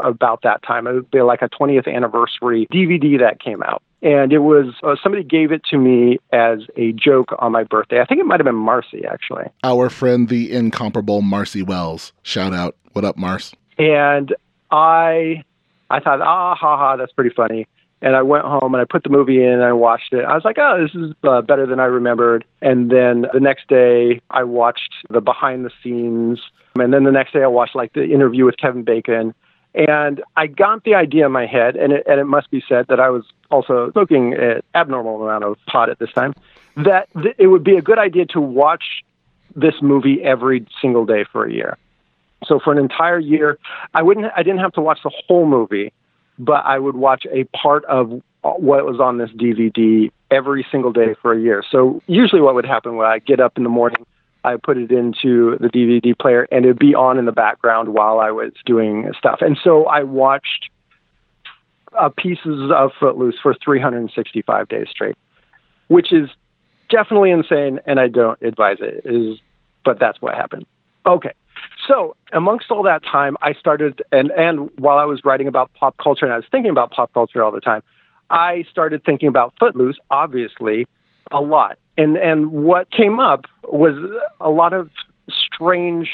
about 0.04 0.42
that 0.42 0.62
time. 0.62 0.87
It 0.87 0.92
would 0.92 1.11
be 1.11 1.22
like 1.22 1.40
a 1.40 1.48
20th 1.48 1.92
anniversary 1.92 2.68
DVD 2.70 3.18
that 3.18 3.40
came 3.40 3.62
out. 3.62 3.83
And 4.02 4.33
it 4.33 4.40
was, 4.40 4.74
uh, 4.83 4.94
somebody 5.02 5.24
gave 5.24 5.50
it 5.50 5.64
to 5.70 5.78
me 5.78 6.18
as 6.33 6.61
a 6.76 6.92
joke 6.92 7.35
on 7.38 7.50
my 7.50 7.64
birthday. 7.64 8.00
I 8.00 8.04
think 8.04 8.20
it 8.20 8.26
might 8.26 8.38
have 8.38 8.44
been 8.44 8.54
Marcy, 8.54 9.04
actually. 9.11 9.46
Our 9.64 9.88
friend, 9.88 10.28
the 10.28 10.52
incomparable 10.52 11.22
Marcy 11.22 11.62
Wells. 11.62 12.12
Shout 12.22 12.52
out. 12.52 12.76
What 12.92 13.04
up, 13.04 13.16
Mars? 13.16 13.54
and 13.78 14.35
I 14.70 15.44
I 15.90 16.00
thought, 16.00 16.20
ah, 16.20 16.54
ha, 16.54 16.76
ha, 16.76 16.96
that's 16.96 17.12
pretty 17.12 17.35
funny. 17.35 17.66
And 18.01 18.15
I 18.15 18.23
went 18.23 18.45
home 18.45 18.75
and 18.75 18.81
I 18.81 18.85
put 18.85 19.03
the 19.03 19.11
movie 19.11 19.43
in 19.43 19.51
and 19.51 19.65
I 19.65 19.73
watched 19.73 20.13
it. 20.13 20.25
I 20.25 20.35
was 20.35 20.45
like, 20.45 20.57
oh, 20.59 20.81
this 20.81 20.95
is 20.95 21.15
uh, 21.25 21.43
better 21.43 21.67
than 21.67 21.81
I 21.81 21.87
remembered. 21.87 22.45
And 22.63 22.91
then 22.91 23.27
the 23.33 23.41
next 23.41 23.69
day 23.69 24.21
I 24.31 24.45
watched 24.45 24.95
the 25.11 25.21
behind 25.21 25.65
the 25.65 25.71
scenes. 25.83 26.41
And 26.79 26.93
then 26.93 27.03
the 27.03 27.11
next 27.11 27.33
day 27.33 27.43
I 27.43 27.49
watched 27.49 27.75
like 27.75 27.93
the 27.95 28.05
interview 28.05 28.45
with 28.45 28.57
Kevin 28.57 28.85
Bacon. 28.85 29.35
And 29.75 30.23
I 30.37 30.47
got 30.47 30.85
the 30.85 30.95
idea 30.95 31.27
in 31.27 31.33
my 31.33 31.47
head, 31.47 31.77
and 31.77 31.93
it, 31.93 32.03
and 32.09 32.19
it 32.19 32.25
must 32.25 32.51
be 32.51 32.65
said 32.69 32.87
that 32.89 33.01
I 33.01 33.11
was 33.11 33.25
also 33.51 33.91
smoking 33.93 34.35
an 34.35 34.63
abnormal 34.75 35.23
amount 35.23 35.45
of 35.45 35.57
pot 35.67 35.91
at 35.91 35.99
this 35.99 36.11
time, 36.13 36.35
that 36.77 37.09
th- 37.21 37.35
it 37.39 37.49
would 37.49 37.65
be 37.65 37.77
a 37.77 37.83
good 37.83 37.99
idea 37.99 38.25
to 38.27 38.41
watch 38.41 39.05
this 39.55 39.75
movie 39.83 40.23
every 40.23 40.67
single 40.81 41.05
day 41.05 41.25
for 41.31 41.45
a 41.45 41.53
year. 41.53 41.77
So 42.47 42.59
for 42.59 42.73
an 42.73 42.79
entire 42.79 43.19
year, 43.19 43.59
I 43.93 44.03
wouldn't, 44.03 44.33
I 44.35 44.43
didn't 44.43 44.61
have 44.61 44.73
to 44.73 44.81
watch 44.81 45.01
the 45.03 45.13
whole 45.27 45.47
movie, 45.47 45.93
but 46.38 46.64
I 46.64 46.79
would 46.79 46.96
watch 46.96 47.27
a 47.31 47.44
part 47.57 47.85
of 47.87 48.22
what 48.42 48.85
was 48.85 49.01
on 49.01 49.18
this 49.18 49.31
DVD 49.31 50.11
every 50.31 50.66
single 50.70 50.92
day 50.92 51.14
for 51.20 51.33
a 51.33 51.40
year. 51.40 51.62
So 51.70 52.03
usually, 52.07 52.40
what 52.40 52.55
would 52.55 52.66
happen 52.66 52.96
when 52.96 53.07
I 53.07 53.18
get 53.18 53.40
up 53.40 53.57
in 53.57 53.62
the 53.62 53.68
morning, 53.68 54.05
I 54.44 54.57
put 54.57 54.79
it 54.79 54.90
into 54.90 55.57
the 55.59 55.68
DVD 55.68 56.16
player, 56.18 56.46
and 56.51 56.64
it'd 56.64 56.79
be 56.79 56.94
on 56.94 57.18
in 57.18 57.24
the 57.24 57.33
background 57.33 57.88
while 57.90 58.20
I 58.20 58.31
was 58.31 58.53
doing 58.64 59.11
stuff. 59.18 59.38
And 59.40 59.59
so 59.62 59.87
I 59.87 60.05
watched 60.05 60.70
uh, 61.98 62.11
pieces 62.16 62.70
of 62.74 62.92
Footloose 63.01 63.37
for 63.42 63.55
365 63.62 64.68
days 64.68 64.87
straight, 64.90 65.16
which 65.88 66.12
is 66.12 66.29
definitely 66.90 67.31
insane, 67.31 67.81
and 67.87 67.98
I 67.98 68.09
don't 68.09 68.40
advise 68.42 68.79
it. 68.81 69.03
Is 69.05 69.38
but 69.85 69.98
that's 69.98 70.20
what 70.20 70.35
happened. 70.35 70.66
Okay. 71.07 71.33
So, 71.87 72.16
amongst 72.33 72.70
all 72.70 72.83
that 72.83 73.02
time, 73.04 73.37
I 73.40 73.54
started, 73.54 74.02
and, 74.12 74.31
and 74.33 74.70
while 74.78 74.98
I 74.98 75.04
was 75.04 75.22
writing 75.24 75.46
about 75.46 75.72
pop 75.74 75.96
culture 75.96 76.24
and 76.24 76.33
I 76.33 76.37
was 76.37 76.46
thinking 76.50 76.70
about 76.70 76.90
pop 76.90 77.12
culture 77.12 77.42
all 77.42 77.52
the 77.52 77.61
time, 77.61 77.83
I 78.31 78.64
started 78.70 79.04
thinking 79.04 79.28
about 79.28 79.54
Footloose, 79.59 79.96
obviously, 80.11 80.87
a 81.31 81.40
lot. 81.40 81.78
And, 81.96 82.16
and 82.16 82.52
what 82.52 82.90
came 82.90 83.20
up 83.20 83.46
was 83.64 83.94
a 84.40 84.50
lot 84.50 84.72
of 84.72 84.90
strange 85.28 86.11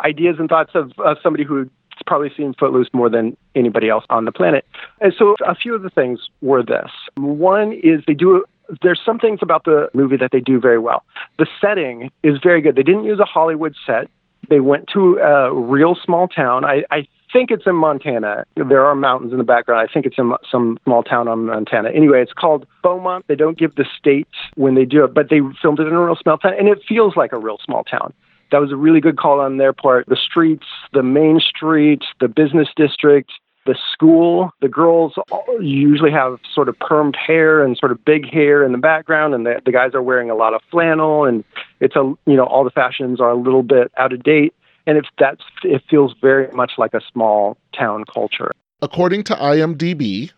ideas 0.00 0.36
and 0.38 0.48
thoughts 0.48 0.72
of, 0.74 0.92
of 0.98 1.16
somebody 1.22 1.44
who's 1.44 1.68
probably 2.06 2.30
seen 2.36 2.54
Footloose 2.58 2.88
more 2.92 3.08
than 3.08 3.36
anybody 3.54 3.88
else 3.88 4.04
on 4.10 4.24
the 4.24 4.32
planet. 4.32 4.66
And 5.00 5.12
so, 5.18 5.36
a 5.46 5.54
few 5.54 5.74
of 5.74 5.82
the 5.82 5.90
things 5.90 6.28
were 6.42 6.62
this. 6.62 6.90
One 7.16 7.72
is 7.72 8.02
they 8.06 8.14
do 8.14 8.44
there's 8.82 9.00
some 9.04 9.18
things 9.18 9.40
about 9.42 9.64
the 9.64 9.88
movie 9.94 10.16
that 10.16 10.30
they 10.32 10.40
do 10.40 10.60
very 10.60 10.78
well. 10.78 11.04
The 11.38 11.46
setting 11.60 12.10
is 12.22 12.38
very 12.42 12.60
good. 12.60 12.76
They 12.76 12.82
didn't 12.82 13.04
use 13.04 13.20
a 13.20 13.24
Hollywood 13.24 13.74
set. 13.86 14.08
They 14.48 14.60
went 14.60 14.88
to 14.92 15.18
a 15.18 15.52
real 15.54 15.96
small 16.04 16.28
town. 16.28 16.64
I, 16.64 16.84
I 16.90 17.06
think 17.32 17.50
it's 17.50 17.64
in 17.66 17.76
Montana. 17.76 18.44
There 18.56 18.84
are 18.84 18.94
mountains 18.94 19.32
in 19.32 19.38
the 19.38 19.44
background. 19.44 19.86
I 19.88 19.92
think 19.92 20.06
it's 20.06 20.18
in 20.18 20.32
some 20.50 20.78
small 20.84 21.02
town 21.02 21.28
on 21.28 21.46
Montana. 21.46 21.90
Anyway, 21.90 22.22
it's 22.22 22.32
called 22.32 22.66
Bomont. 22.82 23.24
They 23.26 23.34
don't 23.34 23.58
give 23.58 23.74
the 23.74 23.86
states 23.98 24.34
when 24.54 24.74
they 24.74 24.84
do 24.84 25.04
it, 25.04 25.14
but 25.14 25.30
they 25.30 25.40
filmed 25.60 25.80
it 25.80 25.86
in 25.86 25.94
a 25.94 26.00
real 26.00 26.16
small 26.16 26.38
town, 26.38 26.52
and 26.58 26.68
it 26.68 26.78
feels 26.86 27.16
like 27.16 27.32
a 27.32 27.38
real 27.38 27.58
small 27.64 27.84
town. 27.84 28.12
That 28.52 28.58
was 28.58 28.70
a 28.70 28.76
really 28.76 29.00
good 29.00 29.16
call 29.16 29.40
on 29.40 29.56
their 29.56 29.72
part. 29.72 30.06
The 30.06 30.16
streets, 30.16 30.66
the 30.92 31.02
main 31.02 31.40
street, 31.40 32.02
the 32.20 32.28
business 32.28 32.68
district, 32.76 33.32
the 33.66 33.76
school. 33.92 34.50
The 34.60 34.68
girls 34.68 35.14
usually 35.60 36.10
have 36.10 36.38
sort 36.52 36.68
of 36.68 36.78
permed 36.78 37.16
hair 37.16 37.64
and 37.64 37.76
sort 37.76 37.92
of 37.92 38.04
big 38.04 38.28
hair 38.30 38.64
in 38.64 38.72
the 38.72 38.78
background, 38.78 39.34
and 39.34 39.46
the, 39.46 39.60
the 39.64 39.72
guys 39.72 39.94
are 39.94 40.02
wearing 40.02 40.30
a 40.30 40.34
lot 40.34 40.54
of 40.54 40.60
flannel, 40.70 41.24
and 41.24 41.44
it's 41.80 41.96
a 41.96 42.00
you 42.26 42.36
know 42.36 42.44
all 42.44 42.64
the 42.64 42.70
fashions 42.70 43.20
are 43.20 43.30
a 43.30 43.36
little 43.36 43.62
bit 43.62 43.90
out 43.96 44.12
of 44.12 44.22
date, 44.22 44.54
and 44.86 44.98
it's 44.98 45.08
that's 45.18 45.42
it 45.62 45.82
feels 45.88 46.14
very 46.20 46.48
much 46.52 46.72
like 46.78 46.94
a 46.94 47.00
small 47.12 47.56
town 47.76 48.04
culture. 48.12 48.52
According 48.82 49.24
to 49.24 49.34
IMDb, 49.34 50.30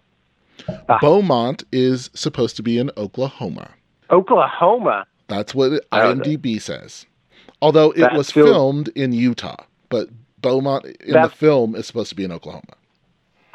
Ah. 0.89 0.99
Bomont 1.01 1.65
is 1.71 2.11
supposed 2.15 2.57
to 2.57 2.62
be 2.62 2.79
in 2.79 2.91
Oklahoma. 2.97 3.71
Oklahoma. 4.11 5.07
That's 5.29 5.55
what 5.55 5.85
IMDb 5.93 6.61
says. 6.61 7.07
Although 7.62 7.91
it 7.93 8.01
That 8.01 8.15
was 8.15 8.31
filmed 8.31 8.89
in 8.89 9.12
Utah, 9.12 9.65
but 9.89 10.09
Bomont 10.43 10.85
in 11.03 11.12
the 11.12 11.29
film 11.29 11.75
is 11.75 11.87
supposed 11.87 12.09
to 12.11 12.15
be 12.15 12.25
in 12.25 12.33
Oklahoma. 12.33 12.75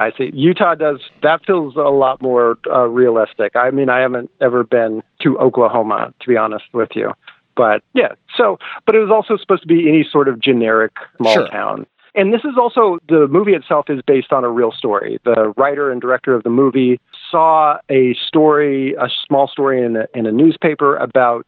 I 0.02 0.12
see. 0.18 0.32
Utah 0.34 0.76
does 0.76 1.00
that 1.22 1.46
feels 1.46 1.76
a 1.76 1.92
lot 1.92 2.22
more 2.22 2.58
uh, 2.68 2.88
realistic. 2.88 3.56
I 3.56 3.70
mean, 3.70 3.90
I 3.90 4.00
haven't 4.00 4.32
ever 4.42 4.64
been 4.64 5.04
to 5.22 5.38
Oklahoma, 5.38 6.14
to 6.20 6.28
be 6.28 6.38
honest 6.38 6.66
with 6.74 6.90
you, 6.96 7.14
but 7.56 7.84
yeah. 7.94 8.14
So, 8.36 8.58
but 8.86 8.96
it 8.96 9.00
was 9.00 9.12
also 9.12 9.38
supposed 9.38 9.62
to 9.62 9.68
be 9.68 9.88
any 9.88 10.08
sort 10.10 10.28
of 10.28 10.40
generic 10.40 10.94
small 11.18 11.34
Sure. 11.34 11.48
town. 11.48 11.86
And 12.14 12.34
this 12.34 12.42
is 12.44 12.58
also 12.60 12.98
the 13.08 13.28
movie 13.28 13.54
itself 13.54 13.90
is 13.90 14.02
based 14.06 14.34
on 14.34 14.44
a 14.44 14.50
real 14.50 14.72
story. 14.72 15.20
The 15.24 15.54
writer 15.56 15.92
and 15.92 16.02
director 16.02 16.34
of 16.34 16.44
the 16.44 16.50
movie 16.50 17.00
saw 17.30 17.78
a 17.90 18.16
story, 18.28 18.96
a 18.96 19.08
small 19.28 19.48
story 19.48 19.84
in 19.84 19.96
a, 19.96 20.08
in 20.14 20.26
a 20.26 20.32
newspaper 20.32 20.98
about 20.98 21.46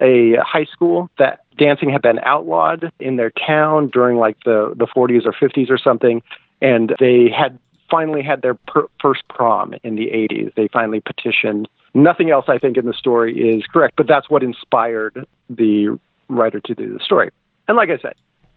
a 0.00 0.36
high 0.36 0.64
school 0.64 1.10
that 1.18 1.40
dancing 1.58 1.90
had 1.90 2.00
been 2.00 2.20
outlawed 2.20 2.90
in 3.00 3.16
their 3.16 3.30
town 3.30 3.88
during 3.88 4.16
like 4.16 4.36
the, 4.44 4.72
the 4.76 4.86
40s 4.86 5.26
or 5.26 5.32
50s 5.32 5.68
or 5.68 5.76
something. 5.76 6.22
And 6.62 6.94
they 6.98 7.28
had 7.28 7.58
finally 7.90 8.22
had 8.22 8.42
their 8.42 8.54
per- 8.54 8.88
first 9.00 9.22
prom 9.28 9.74
in 9.82 9.96
the 9.96 10.06
80s. 10.06 10.54
They 10.54 10.68
finally 10.68 11.00
petitioned. 11.00 11.68
Nothing 11.94 12.30
else, 12.30 12.46
I 12.48 12.58
think, 12.58 12.76
in 12.76 12.86
the 12.86 12.92
story 12.92 13.36
is 13.38 13.64
correct, 13.72 13.94
but 13.96 14.06
that's 14.06 14.28
what 14.28 14.42
inspired 14.42 15.26
the 15.48 15.98
writer 16.28 16.60
to 16.60 16.74
do 16.74 16.92
the 16.92 17.02
story. 17.02 17.30
And 17.66 17.76
like 17.76 17.90
I 17.90 17.98
said, 17.98 18.14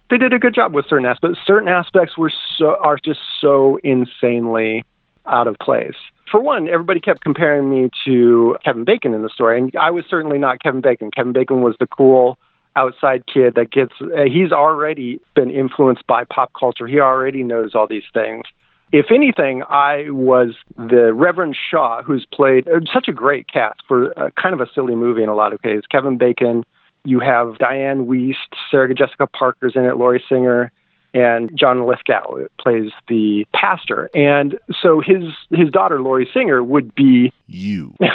they 0.10 0.18
did 0.18 0.34
a 0.34 0.40
good 0.40 0.54
job 0.54 0.74
with 0.74 0.86
certain 0.88 1.06
aspects. 1.06 1.40
Certain 1.46 1.70
aspects 1.70 2.18
were 2.18 2.32
so 2.58 2.76
are 2.82 2.98
just 3.04 3.20
so 3.40 3.80
insanely 3.84 4.84
out 5.26 5.48
of 5.48 5.56
place. 5.60 5.96
For 6.30 6.40
one, 6.40 6.70
everybody 6.70 7.00
kept 7.00 7.22
comparing 7.22 7.70
me 7.70 7.90
to 8.06 8.58
Kevin 8.64 8.84
Bacon 8.84 9.14
in 9.14 9.22
the 9.22 9.30
story, 9.30 9.58
and 9.58 9.76
I 9.76 9.92
was 9.92 10.06
certainly 10.10 10.38
not 10.38 10.62
Kevin 10.62 10.82
Bacon. 10.82 11.12
Kevin 11.12 11.34
Bacon 11.34 11.62
was 11.62 11.76
the 11.80 11.88
cool 11.88 12.38
outside 12.76 13.24
kid 13.32 13.56
that 13.56 13.72
gets, 13.72 13.94
uh, 14.02 14.24
he's 14.24 14.52
already 14.52 15.20
been 15.36 15.52
influenced 15.52 16.08
by 16.08 16.24
pop 16.24 16.52
culture. 16.58 16.88
He 16.88 17.00
already 17.00 17.44
knows 17.44 17.76
all 17.76 17.88
these 17.88 18.06
things. 18.14 18.44
If 18.92 19.08
anything, 19.10 19.64
I 19.70 20.10
was 20.10 20.56
the 20.76 21.14
Reverend 21.14 21.56
Shaw, 21.56 22.04
who's 22.04 22.26
played 22.26 22.68
uh, 22.68 22.82
such 22.94 23.08
a 23.08 23.14
great 23.14 23.48
cast 23.48 23.82
for 23.88 24.18
uh, 24.20 24.30
kind 24.32 24.54
of 24.54 24.62
a 24.62 24.68
silly 24.74 24.96
movie 24.96 25.24
in 25.24 25.30
a 25.30 25.36
lot 25.36 25.54
of 25.54 25.60
ways. 25.64 25.84
Kevin 25.90 26.18
Bacon, 26.18 26.66
you 27.06 27.20
have 27.20 27.56
Dianne 27.58 28.06
Wiest, 28.06 28.56
Sarah 28.70 28.94
Jessica 28.94 29.28
Parker's 29.28 29.74
in 29.76 29.86
it, 29.86 29.96
Lori 29.96 30.24
Singer, 30.28 30.72
and 31.14 31.52
John 31.58 31.86
Lithgow 31.86 32.48
plays 32.60 32.92
the 33.08 33.46
pastor. 33.54 34.10
And 34.14 34.60
so 34.82 35.02
his 35.02 35.24
his 35.50 35.70
daughter 35.70 36.02
Lori 36.02 36.30
Singer 36.34 36.64
would 36.64 36.94
be 36.94 37.32
You. 37.48 37.96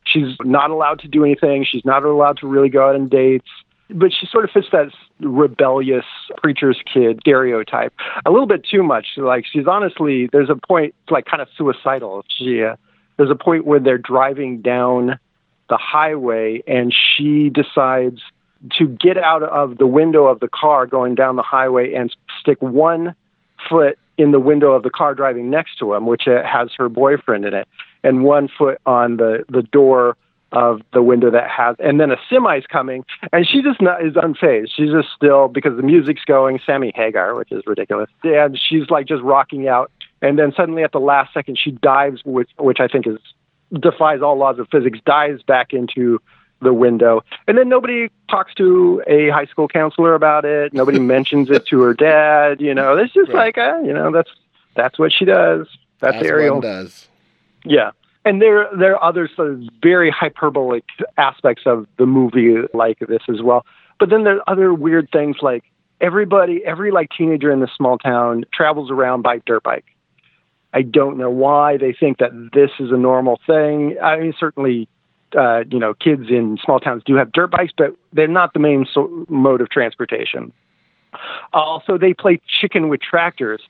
she's 0.06 0.36
not 0.44 0.72
allowed 0.72 1.00
to 1.00 1.08
do 1.08 1.24
anything. 1.24 1.66
She's 1.70 1.86
not 1.86 2.04
allowed 2.04 2.38
to 2.38 2.48
really 2.48 2.70
go 2.70 2.88
out 2.88 2.96
on 2.96 3.08
dates. 3.08 3.50
But 3.90 4.12
she 4.12 4.26
sort 4.28 4.46
of 4.46 4.52
fits 4.52 4.68
that 4.72 4.92
rebellious 5.20 6.06
preacher's 6.38 6.82
kid 6.92 7.20
stereotype 7.22 7.94
a 8.26 8.32
little 8.32 8.48
bit 8.48 8.66
too 8.66 8.84
much. 8.84 9.08
Like 9.18 9.46
she's 9.46 9.68
honestly, 9.68 10.28
there's 10.32 10.50
a 10.50 10.56
point 10.56 10.96
like 11.10 11.26
kind 11.26 11.42
of 11.42 11.48
suicidal. 11.56 12.26
She 12.36 12.64
uh, 12.64 12.78
there's 13.18 13.30
a 13.30 13.36
point 13.36 13.66
where 13.66 13.80
they're 13.80 13.98
driving 13.98 14.62
down 14.62 15.20
the 15.70 15.78
highway 15.78 16.62
and 16.68 16.94
she 16.94 17.50
decides 17.50 18.22
to 18.78 18.88
get 18.88 19.18
out 19.18 19.44
of 19.44 19.78
the 19.78 19.88
window 19.88 20.26
of 20.26 20.40
the 20.40 20.48
car 20.48 20.86
going 20.86 21.16
down 21.16 21.36
the 21.36 21.44
highway 21.44 21.94
and 21.94 22.16
stick 22.40 22.62
one 22.62 23.16
foot 23.70 23.98
in 24.18 24.32
the 24.32 24.40
window 24.40 24.72
of 24.72 24.84
the 24.84 24.90
car 24.90 25.14
driving 25.14 25.50
next 25.50 25.78
to 25.80 25.94
him, 25.94 26.06
which 26.06 26.28
uh, 26.28 26.44
has 26.44 26.70
her 26.78 26.90
boyfriend 26.90 27.46
in 27.46 27.54
it, 27.54 27.68
and 28.04 28.24
one 28.24 28.48
foot 28.48 28.80
on 28.86 29.18
the 29.18 29.44
the 29.50 29.62
door 29.62 30.16
of 30.56 30.82
the 30.94 31.02
window 31.04 31.30
that 31.30 31.50
has, 31.50 31.76
and 31.80 32.00
then 32.00 32.10
a 32.12 32.18
semi's 32.30 32.66
coming, 32.66 33.06
and 33.32 33.46
she 33.48 33.62
just 33.62 33.82
not 33.82 34.04
is 34.06 34.14
unfazed. 34.14 34.70
She's 34.76 34.90
just 34.90 35.10
still 35.16 35.48
because 35.48 35.76
the 35.78 35.84
music's 35.84 36.24
going. 36.26 36.60
Sammy 36.66 36.92
Hagar, 36.96 37.36
which 37.36 37.52
is 37.52 37.62
ridiculous, 37.68 38.10
and 38.24 38.58
she's 38.60 38.90
like 38.90 39.06
just 39.08 39.22
rocking 39.22 39.68
out, 39.68 39.92
and 40.22 40.40
then 40.40 40.54
suddenly 40.56 40.84
at 40.84 40.92
the 40.94 41.00
last 41.00 41.34
second 41.34 41.58
she 41.60 41.72
dives, 41.72 42.22
which 42.26 42.50
which 42.58 42.80
I 42.80 42.88
think 42.88 43.06
is 43.06 43.18
defies 43.80 44.22
all 44.22 44.38
laws 44.38 44.58
of 44.60 44.68
physics, 44.72 45.00
dives 45.06 45.44
back 45.44 45.74
into 45.74 46.20
the 46.62 46.74
window. 46.74 47.22
And 47.48 47.58
then 47.58 47.68
nobody 47.68 48.10
talks 48.30 48.54
to 48.56 49.04
a 49.08 49.30
high 49.30 49.46
school 49.46 49.68
counselor 49.68 50.14
about 50.16 50.46
it. 50.46 50.74
Nobody 50.74 51.00
mentions 51.16 51.50
it 51.50 51.68
to 51.68 51.82
her 51.82 51.94
dad. 51.94 52.62
You 52.62 52.74
know, 52.74 52.96
it's 52.98 53.14
just 53.14 53.30
Right. 53.30 53.56
like, 53.56 53.58
uh, 53.58 53.80
you 53.84 53.94
know, 53.94 54.12
that's 54.12 54.30
that's 54.76 54.98
what 54.98 55.12
she 55.12 55.26
does. 55.26 55.68
That's, 56.00 56.18
As 56.18 56.24
Ariel. 56.24 56.62
does. 56.62 57.08
Yeah. 57.66 57.92
And 58.26 58.42
there 58.42 58.68
there 58.78 58.96
are 58.96 59.04
other 59.04 59.30
sort 59.36 59.52
of 59.52 59.62
very 59.82 60.10
hyperbolic 60.10 60.84
aspects 61.18 61.64
of 61.66 61.88
the 61.98 62.06
movie 62.06 62.56
like 62.74 63.00
this 63.00 63.22
as 63.30 63.42
well. 63.42 63.66
But 64.00 64.10
then 64.10 64.24
there 64.24 64.38
are 64.38 64.50
other 64.50 64.74
weird 64.74 65.10
things 65.12 65.38
like 65.42 65.64
everybody 66.02 66.62
every 66.66 66.92
like 66.92 67.10
teenager 67.16 67.52
in 67.52 67.62
this 67.62 67.70
small 67.78 67.98
town 67.98 68.44
travels 68.52 68.92
around 68.92 69.22
by 69.22 69.42
dirt 69.46 69.64
bike. 69.64 69.86
I 70.74 70.82
don't 70.82 71.18
know 71.18 71.30
why 71.30 71.78
they 71.78 71.94
think 71.94 72.18
that 72.18 72.32
this 72.52 72.72
is 72.80 72.92
a 72.92 72.98
normal 72.98 73.40
thing. 73.48 73.96
I 74.02 74.18
mean 74.18 74.34
certainly 74.38 74.90
uh, 75.38 75.64
you 75.70 75.80
know, 75.80 75.94
kids 75.94 76.30
in 76.30 76.58
small 76.64 76.80
towns 76.80 77.04
do 77.06 77.16
have 77.16 77.32
dirt 77.32 77.52
bikes, 77.52 77.74
but 77.78 77.96
they're 78.14 78.28
not 78.28 78.54
the 78.54 78.60
main 78.60 78.86
so- 78.92 79.26
mode 79.28 79.62
of 79.62 79.70
transportation. 79.70 80.52
Also, 81.54 81.98
they 81.98 82.14
play 82.14 82.40
chicken 82.48 82.90
with 82.90 83.02
tractors, 83.02 83.62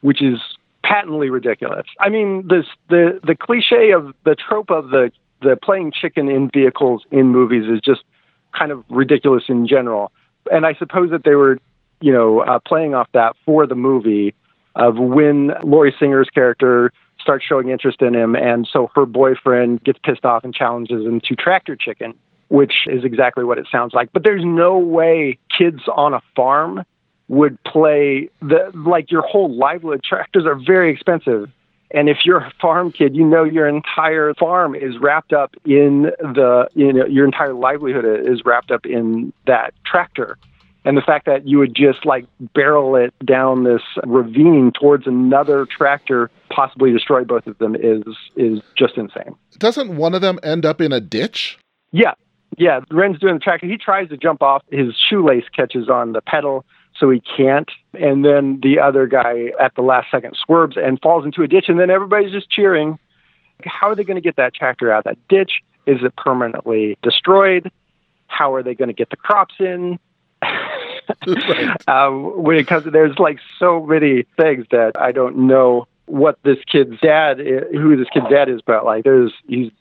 which 0.00 0.22
is 0.22 0.38
patently 0.82 1.30
ridiculous. 1.30 1.86
I 2.00 2.08
mean, 2.08 2.46
this 2.48 2.66
the 2.88 3.20
the 3.24 3.34
cliche 3.34 3.92
of 3.92 4.14
the 4.24 4.34
trope 4.34 4.70
of 4.70 4.90
the 4.90 5.10
the 5.40 5.56
playing 5.56 5.92
chicken 5.92 6.28
in 6.28 6.50
vehicles 6.50 7.02
in 7.10 7.28
movies 7.28 7.64
is 7.68 7.80
just 7.80 8.02
kind 8.56 8.70
of 8.70 8.84
ridiculous 8.88 9.44
in 9.48 9.66
general. 9.66 10.12
And 10.50 10.66
I 10.66 10.74
suppose 10.74 11.10
that 11.10 11.24
they 11.24 11.34
were, 11.34 11.58
you 12.00 12.12
know, 12.12 12.40
uh, 12.40 12.58
playing 12.60 12.94
off 12.94 13.08
that 13.12 13.34
for 13.44 13.66
the 13.66 13.74
movie 13.74 14.34
of 14.74 14.96
when 14.96 15.52
Lori 15.62 15.94
Singer's 15.98 16.30
character 16.30 16.92
starts 17.20 17.44
showing 17.44 17.68
interest 17.68 18.02
in 18.02 18.14
him, 18.14 18.34
and 18.34 18.68
so 18.70 18.90
her 18.94 19.06
boyfriend 19.06 19.84
gets 19.84 19.98
pissed 20.02 20.24
off 20.24 20.44
and 20.44 20.54
challenges 20.54 21.04
him 21.04 21.20
to 21.20 21.36
tractor 21.36 21.76
chicken, 21.76 22.14
which 22.48 22.86
is 22.86 23.04
exactly 23.04 23.44
what 23.44 23.58
it 23.58 23.66
sounds 23.70 23.94
like. 23.94 24.12
But 24.12 24.24
there's 24.24 24.44
no 24.44 24.78
way 24.78 25.38
kids 25.56 25.82
on 25.94 26.14
a 26.14 26.20
farm 26.34 26.84
would 27.32 27.56
play 27.64 28.28
the 28.42 28.70
like 28.74 29.10
your 29.10 29.22
whole 29.22 29.56
livelihood. 29.56 30.04
Tractors 30.04 30.44
are 30.44 30.54
very 30.54 30.92
expensive. 30.92 31.50
And 31.90 32.10
if 32.10 32.18
you're 32.26 32.40
a 32.40 32.52
farm 32.60 32.92
kid, 32.92 33.16
you 33.16 33.24
know 33.24 33.42
your 33.42 33.66
entire 33.66 34.34
farm 34.34 34.74
is 34.74 34.98
wrapped 35.00 35.32
up 35.32 35.54
in 35.64 36.10
the, 36.20 36.68
you 36.74 36.92
know, 36.92 37.06
your 37.06 37.24
entire 37.24 37.54
livelihood 37.54 38.04
is 38.04 38.42
wrapped 38.44 38.70
up 38.70 38.84
in 38.84 39.32
that 39.46 39.72
tractor. 39.84 40.36
And 40.84 40.94
the 40.94 41.00
fact 41.00 41.24
that 41.24 41.48
you 41.48 41.58
would 41.58 41.74
just 41.74 42.04
like 42.04 42.26
barrel 42.54 42.96
it 42.96 43.14
down 43.24 43.64
this 43.64 43.82
ravine 44.04 44.70
towards 44.78 45.06
another 45.06 45.66
tractor, 45.66 46.30
possibly 46.50 46.92
destroy 46.92 47.24
both 47.24 47.46
of 47.46 47.56
them, 47.58 47.74
is 47.74 48.02
is 48.36 48.60
just 48.76 48.98
insane. 48.98 49.36
Doesn't 49.58 49.96
one 49.96 50.14
of 50.14 50.20
them 50.20 50.38
end 50.42 50.66
up 50.66 50.82
in 50.82 50.92
a 50.92 51.00
ditch? 51.00 51.58
Yeah, 51.92 52.12
yeah. 52.58 52.80
Ren's 52.90 53.18
doing 53.20 53.34
the 53.34 53.40
tractor. 53.40 53.66
He 53.66 53.78
tries 53.78 54.10
to 54.10 54.18
jump 54.18 54.42
off. 54.42 54.62
His 54.70 54.94
shoelace 55.08 55.44
catches 55.54 55.88
on 55.88 56.12
the 56.12 56.20
pedal, 56.20 56.66
so 57.02 57.10
he 57.10 57.20
can't. 57.20 57.68
And 57.94 58.24
then 58.24 58.60
the 58.62 58.78
other 58.78 59.08
guy 59.08 59.50
at 59.60 59.74
the 59.74 59.82
last 59.82 60.08
second 60.12 60.36
swerves 60.36 60.76
and 60.76 61.00
falls 61.02 61.24
into 61.24 61.42
a 61.42 61.48
ditch. 61.48 61.64
And 61.66 61.80
then 61.80 61.90
everybody's 61.90 62.30
just 62.30 62.48
cheering. 62.48 62.96
How 63.64 63.88
are 63.90 63.96
they 63.96 64.04
going 64.04 64.14
to 64.14 64.20
get 64.22 64.36
that 64.36 64.54
tractor 64.54 64.92
out 64.92 64.98
of 64.98 65.04
that 65.04 65.18
ditch? 65.28 65.62
Is 65.84 65.98
it 66.04 66.14
permanently 66.14 66.96
destroyed? 67.02 67.72
How 68.28 68.54
are 68.54 68.62
they 68.62 68.76
going 68.76 68.86
to 68.88 68.94
get 68.94 69.10
the 69.10 69.16
crops 69.16 69.56
in? 69.58 69.98
Right. 71.26 71.88
um, 71.88 72.40
when 72.40 72.56
it 72.56 72.68
comes 72.68 72.84
to 72.84 72.90
there's 72.92 73.18
like 73.18 73.40
so 73.58 73.84
many 73.84 74.24
things 74.36 74.66
that 74.70 74.92
I 74.94 75.10
don't 75.10 75.48
know 75.48 75.88
what 76.06 76.38
this 76.44 76.58
kid's 76.70 77.00
dad, 77.00 77.40
i- 77.40 77.76
who 77.76 77.96
this 77.96 78.08
kid's 78.14 78.28
dad 78.30 78.48
is, 78.48 78.60
but 78.64 78.84
like 78.84 79.02
there's 79.02 79.32
he's 79.48 79.72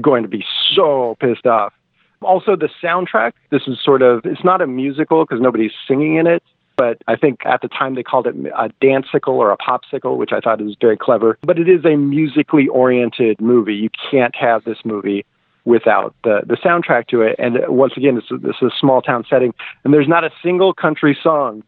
going 0.00 0.22
to 0.22 0.28
be 0.30 0.44
so 0.74 1.16
pissed 1.20 1.46
off. 1.46 1.74
Also, 2.22 2.56
the 2.56 2.70
soundtrack. 2.82 3.32
This 3.50 3.62
is 3.66 3.78
sort 3.84 4.00
of 4.00 4.24
it's 4.24 4.42
not 4.44 4.62
a 4.62 4.66
musical 4.66 5.24
because 5.24 5.42
nobody's 5.42 5.72
singing 5.86 6.16
in 6.16 6.26
it, 6.26 6.42
but 6.76 7.02
I 7.06 7.16
think 7.16 7.40
at 7.44 7.62
the 7.62 7.68
time 7.68 7.94
they 7.94 8.02
called 8.02 8.26
it 8.26 8.34
a 8.56 8.68
danceicle 8.80 9.34
or 9.34 9.52
a 9.52 9.56
popsicle, 9.56 10.16
which 10.16 10.32
I 10.32 10.40
thought 10.40 10.60
was 10.60 10.76
very 10.80 10.96
clever. 10.96 11.38
But 11.42 11.58
it 11.58 11.68
is 11.68 11.84
a 11.84 11.96
musically 11.96 12.68
oriented 12.68 13.40
movie. 13.40 13.74
You 13.74 13.90
can't 14.10 14.34
have 14.36 14.64
this 14.64 14.78
movie 14.84 15.24
without 15.64 16.14
the 16.24 16.42
the 16.46 16.56
soundtrack 16.56 17.08
to 17.08 17.22
it. 17.22 17.36
And 17.38 17.58
uh, 17.58 17.72
once 17.72 17.94
again, 17.96 18.16
this 18.16 18.24
is, 18.30 18.42
this 18.42 18.56
is 18.60 18.72
a 18.72 18.78
small 18.78 19.02
town 19.02 19.24
setting, 19.28 19.54
and 19.84 19.92
there's 19.92 20.08
not 20.08 20.24
a 20.24 20.30
single 20.42 20.74
country 20.74 21.16
song 21.22 21.62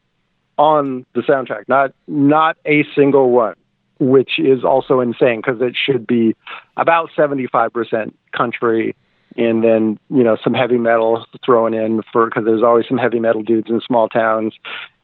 on 0.59 1.07
the 1.15 1.23
soundtrack. 1.23 1.69
Not 1.69 1.93
not 2.07 2.57
a 2.67 2.85
single 2.95 3.31
one, 3.31 3.55
which 3.99 4.39
is 4.39 4.65
also 4.65 5.01
insane 5.01 5.41
because 5.45 5.61
it 5.61 5.77
should 5.77 6.07
be 6.07 6.35
about 6.77 7.11
75% 7.17 8.13
country. 8.33 8.95
And 9.39 9.63
then 9.63 9.99
you 10.09 10.23
know 10.25 10.37
some 10.43 10.55
heavy 10.55 10.79
metal 10.79 11.27
thrown 11.45 11.75
in 11.75 12.03
for 12.13 12.27
because 12.27 12.45
there's 12.47 12.63
always 12.63 12.87
some 12.89 12.97
heavy 12.97 13.21
metal 13.21 13.43
dudes 13.43 13.69
in 13.69 13.81
small 13.81 14.09
towns, 14.09 14.55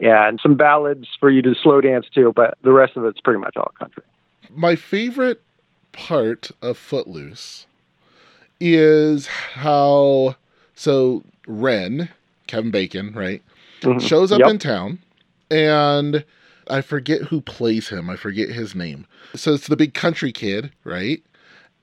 and 0.00 0.40
some 0.42 0.54
ballads 0.56 1.08
for 1.20 1.30
you 1.30 1.42
to 1.42 1.54
slow 1.54 1.80
dance 1.80 2.06
to. 2.14 2.32
But 2.32 2.56
the 2.62 2.72
rest 2.72 2.96
of 2.96 3.04
it's 3.04 3.20
pretty 3.20 3.40
much 3.40 3.56
all 3.56 3.72
country. 3.78 4.02
My 4.54 4.74
favorite 4.76 5.42
part 5.92 6.50
of 6.62 6.78
Footloose 6.78 7.66
is 8.60 9.26
how 9.26 10.36
so 10.74 11.22
Ren, 11.46 12.08
Kevin 12.46 12.70
Bacon, 12.70 13.12
right, 13.14 13.42
Mhm. 13.80 14.00
shows 14.00 14.32
up 14.32 14.40
Yep. 14.40 14.50
in 14.50 14.58
town 14.58 14.98
and 15.50 16.24
I 16.68 16.80
forget 16.80 17.22
who 17.22 17.40
plays 17.40 17.88
him. 17.88 18.08
I 18.08 18.16
forget 18.16 18.48
his 18.48 18.74
name. 18.74 19.06
So 19.34 19.52
it's 19.52 19.66
the 19.66 19.76
big 19.76 19.92
country 19.94 20.32
kid, 20.32 20.70
right? 20.84 21.20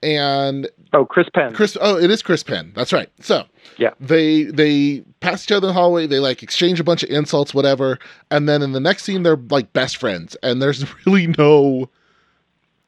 And 0.02 0.70
Oh, 0.94 1.06
Chris 1.06 1.28
Penn. 1.34 1.54
Chris 1.54 1.78
oh, 1.82 1.98
it 1.98 2.10
is 2.10 2.22
Chris 2.22 2.42
Penn. 2.42 2.72
That's 2.76 2.94
right. 2.94 3.10
So 3.20 3.44
Yeah. 3.78 3.92
they 4.00 4.44
they 4.46 5.04
pass 5.20 5.44
each 5.46 5.52
other 5.52 5.68
in 5.68 5.74
the 5.74 5.80
hallway, 5.80 6.08
they 6.08 6.20
like 6.20 6.42
exchange 6.42 6.80
a 6.80 6.84
bunch 6.84 7.04
of 7.04 7.10
insults, 7.10 7.54
whatever, 7.54 8.00
and 8.32 8.48
then 8.48 8.62
in 8.62 8.72
the 8.72 8.80
next 8.80 9.04
scene 9.04 9.24
they're 9.24 9.36
like 9.50 9.74
best 9.74 9.98
friends. 9.98 10.36
And 10.42 10.62
there's 10.62 10.86
really 11.06 11.28
no 11.38 11.90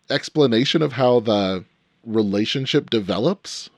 explanation 0.10 0.82
of 0.82 0.94
how 0.94 1.20
the 1.20 1.64
relationship 2.06 2.90
develops 2.90 3.70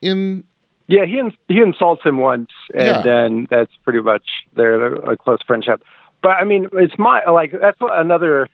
in 0.00 0.44
Yeah, 0.86 1.04
he 1.04 1.18
ins- 1.18 1.34
he 1.48 1.60
insults 1.60 2.02
him 2.04 2.18
once, 2.18 2.50
and 2.74 2.86
Yeah. 2.86 3.02
then 3.02 3.46
that's 3.50 3.72
pretty 3.84 4.00
much 4.00 4.24
their 4.54 4.94
a 4.94 5.16
close 5.16 5.40
friendship. 5.46 5.82
But 6.22 6.30
I 6.32 6.44
mean, 6.44 6.68
it's 6.72 6.98
my 6.98 7.24
like 7.28 7.52
that's 7.60 7.78
another 7.80 8.48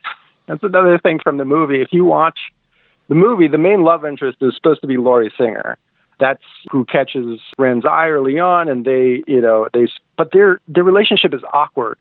that's 0.46 0.62
another 0.62 0.98
thing 0.98 1.18
from 1.22 1.36
the 1.36 1.44
movie. 1.44 1.80
If 1.82 1.88
you 1.92 2.04
watch 2.04 2.38
the 3.08 3.14
movie, 3.14 3.48
the 3.48 3.58
main 3.58 3.82
love 3.82 4.04
interest 4.04 4.38
is 4.40 4.54
supposed 4.54 4.80
to 4.80 4.86
be 4.86 4.96
Lori 4.96 5.32
Singer. 5.36 5.76
That's 6.20 6.42
who 6.70 6.84
catches 6.84 7.40
Ren's 7.58 7.84
eye 7.84 8.08
early 8.08 8.38
on, 8.38 8.68
and 8.68 8.84
they, 8.84 9.22
you 9.26 9.40
know, 9.40 9.68
they. 9.72 9.88
But 10.16 10.30
their 10.32 10.60
their 10.68 10.84
relationship 10.84 11.34
is 11.34 11.42
awkward 11.52 11.98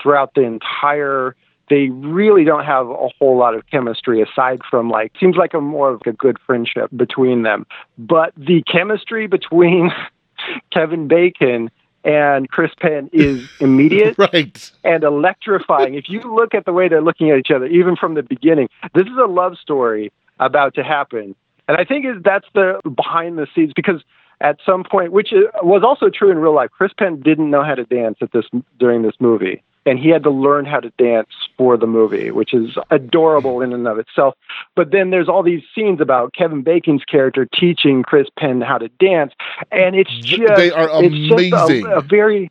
throughout 0.00 0.34
the 0.34 0.42
entire 0.42 1.34
they 1.68 1.88
really 1.88 2.44
don't 2.44 2.64
have 2.64 2.88
a 2.88 3.08
whole 3.18 3.36
lot 3.36 3.54
of 3.54 3.66
chemistry 3.70 4.22
aside 4.22 4.60
from 4.70 4.88
like 4.88 5.12
seems 5.18 5.36
like 5.36 5.54
a 5.54 5.60
more 5.60 5.90
of 5.90 6.02
a 6.06 6.12
good 6.12 6.38
friendship 6.46 6.90
between 6.94 7.42
them. 7.42 7.66
But 7.98 8.32
the 8.36 8.62
chemistry 8.70 9.26
between 9.26 9.90
Kevin 10.72 11.08
Bacon 11.08 11.70
and 12.04 12.48
Chris 12.48 12.70
Penn 12.80 13.10
is 13.12 13.48
immediate 13.60 14.16
right. 14.16 14.70
and 14.84 15.02
electrifying. 15.02 15.94
if 15.94 16.08
you 16.08 16.20
look 16.20 16.54
at 16.54 16.64
the 16.64 16.72
way 16.72 16.88
they're 16.88 17.02
looking 17.02 17.30
at 17.30 17.38
each 17.38 17.50
other, 17.50 17.66
even 17.66 17.96
from 17.96 18.14
the 18.14 18.22
beginning, 18.22 18.68
this 18.94 19.06
is 19.06 19.16
a 19.20 19.26
love 19.26 19.56
story 19.58 20.12
about 20.38 20.74
to 20.74 20.84
happen. 20.84 21.34
And 21.68 21.76
I 21.76 21.84
think 21.84 22.06
that's 22.22 22.46
the 22.54 22.80
behind 22.94 23.38
the 23.38 23.46
scenes 23.54 23.72
because 23.74 24.02
at 24.40 24.58
some 24.64 24.84
point, 24.84 25.12
which 25.12 25.32
was 25.62 25.82
also 25.82 26.10
true 26.10 26.30
in 26.30 26.38
real 26.38 26.54
life, 26.54 26.70
Chris 26.70 26.92
Penn 26.96 27.20
didn't 27.20 27.50
know 27.50 27.64
how 27.64 27.74
to 27.74 27.84
dance 27.84 28.18
at 28.20 28.32
this 28.32 28.44
during 28.78 29.02
this 29.02 29.14
movie 29.18 29.62
and 29.86 30.00
he 30.00 30.08
had 30.08 30.24
to 30.24 30.30
learn 30.30 30.66
how 30.66 30.80
to 30.80 30.90
dance 30.98 31.28
for 31.56 31.76
the 31.76 31.86
movie, 31.86 32.30
which 32.32 32.52
is 32.52 32.76
adorable 32.90 33.62
in 33.62 33.72
and 33.72 33.86
of 33.86 33.98
itself. 33.98 34.34
But 34.74 34.90
then 34.90 35.10
there's 35.10 35.28
all 35.28 35.44
these 35.44 35.62
scenes 35.74 36.00
about 36.00 36.34
Kevin 36.34 36.62
Bacon's 36.62 37.04
character 37.04 37.46
teaching 37.46 38.02
Chris 38.02 38.26
Penn 38.36 38.60
how 38.60 38.78
to 38.78 38.88
dance, 38.98 39.32
and 39.70 39.94
it's 39.94 40.14
just 40.18 40.42
they 40.56 40.72
are 40.72 40.88
amazing. 40.88 41.30
It's 41.30 41.50
just 41.50 41.70
a, 41.70 41.96
a 41.96 42.00
very 42.02 42.50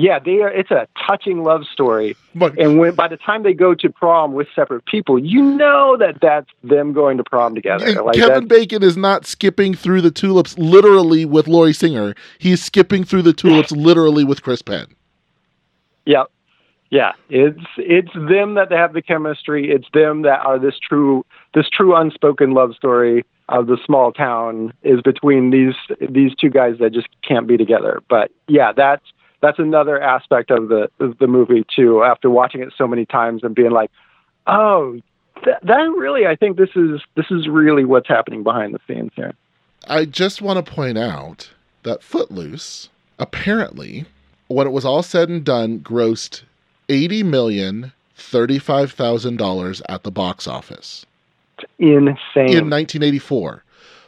yeah, 0.00 0.18
they 0.18 0.40
are. 0.40 0.50
It's 0.50 0.70
a 0.70 0.88
touching 1.06 1.42
love 1.42 1.64
story, 1.70 2.16
but, 2.34 2.58
and 2.58 2.78
when 2.78 2.94
by 2.94 3.06
the 3.06 3.18
time 3.18 3.42
they 3.42 3.52
go 3.52 3.74
to 3.74 3.90
prom 3.90 4.32
with 4.32 4.48
separate 4.54 4.86
people, 4.86 5.18
you 5.18 5.42
know 5.42 5.98
that 5.98 6.22
that's 6.22 6.48
them 6.64 6.94
going 6.94 7.18
to 7.18 7.24
prom 7.24 7.54
together. 7.54 8.02
Like 8.02 8.14
Kevin 8.14 8.48
Bacon 8.48 8.82
is 8.82 8.96
not 8.96 9.26
skipping 9.26 9.74
through 9.74 10.00
the 10.00 10.10
tulips 10.10 10.56
literally 10.56 11.26
with 11.26 11.48
Lori 11.48 11.74
Singer. 11.74 12.14
He's 12.38 12.64
skipping 12.64 13.04
through 13.04 13.20
the 13.22 13.34
tulips 13.34 13.72
literally 13.72 14.24
with 14.24 14.42
Chris 14.42 14.62
Penn. 14.62 14.86
Yep, 16.06 16.28
yeah, 16.88 17.12
it's 17.28 17.60
it's 17.76 18.12
them 18.14 18.54
that 18.54 18.72
have 18.72 18.94
the 18.94 19.02
chemistry. 19.02 19.70
It's 19.70 19.88
them 19.92 20.22
that 20.22 20.40
are 20.46 20.58
this 20.58 20.78
true 20.78 21.26
this 21.52 21.68
true 21.68 21.94
unspoken 21.94 22.54
love 22.54 22.74
story 22.74 23.26
of 23.50 23.66
the 23.66 23.76
small 23.84 24.12
town 24.12 24.72
is 24.82 25.02
between 25.02 25.50
these 25.50 25.74
these 26.08 26.34
two 26.36 26.48
guys 26.48 26.76
that 26.80 26.94
just 26.94 27.08
can't 27.22 27.46
be 27.46 27.58
together. 27.58 28.00
But 28.08 28.30
yeah, 28.48 28.72
that's 28.72 29.04
that's 29.40 29.58
another 29.58 30.00
aspect 30.00 30.50
of 30.50 30.68
the 30.68 30.90
of 31.00 31.18
the 31.18 31.26
movie 31.26 31.64
too. 31.74 32.02
After 32.02 32.30
watching 32.30 32.62
it 32.62 32.72
so 32.76 32.86
many 32.86 33.06
times 33.06 33.42
and 33.42 33.54
being 33.54 33.70
like, 33.70 33.90
oh, 34.46 35.00
th- 35.44 35.56
that 35.62 35.94
really, 35.96 36.26
I 36.26 36.36
think 36.36 36.56
this 36.56 36.70
is 36.74 37.00
this 37.16 37.26
is 37.30 37.48
really 37.48 37.84
what's 37.84 38.08
happening 38.08 38.42
behind 38.42 38.74
the 38.74 38.80
scenes 38.86 39.12
here. 39.16 39.32
I 39.88 40.04
just 40.04 40.42
want 40.42 40.64
to 40.64 40.72
point 40.72 40.98
out 40.98 41.50
that 41.82 42.02
Footloose 42.02 42.88
apparently, 43.18 44.06
when 44.48 44.66
it 44.66 44.70
was 44.70 44.84
all 44.84 45.02
said 45.02 45.28
and 45.28 45.44
done, 45.44 45.80
grossed 45.80 46.42
eighty 46.88 47.22
million 47.22 47.92
thirty-five 48.16 48.92
thousand 48.92 49.36
dollars 49.36 49.80
at 49.88 50.02
the 50.02 50.10
box 50.10 50.46
office. 50.46 51.06
Insane. 51.78 52.08
In 52.36 52.70
1984. 52.70 53.62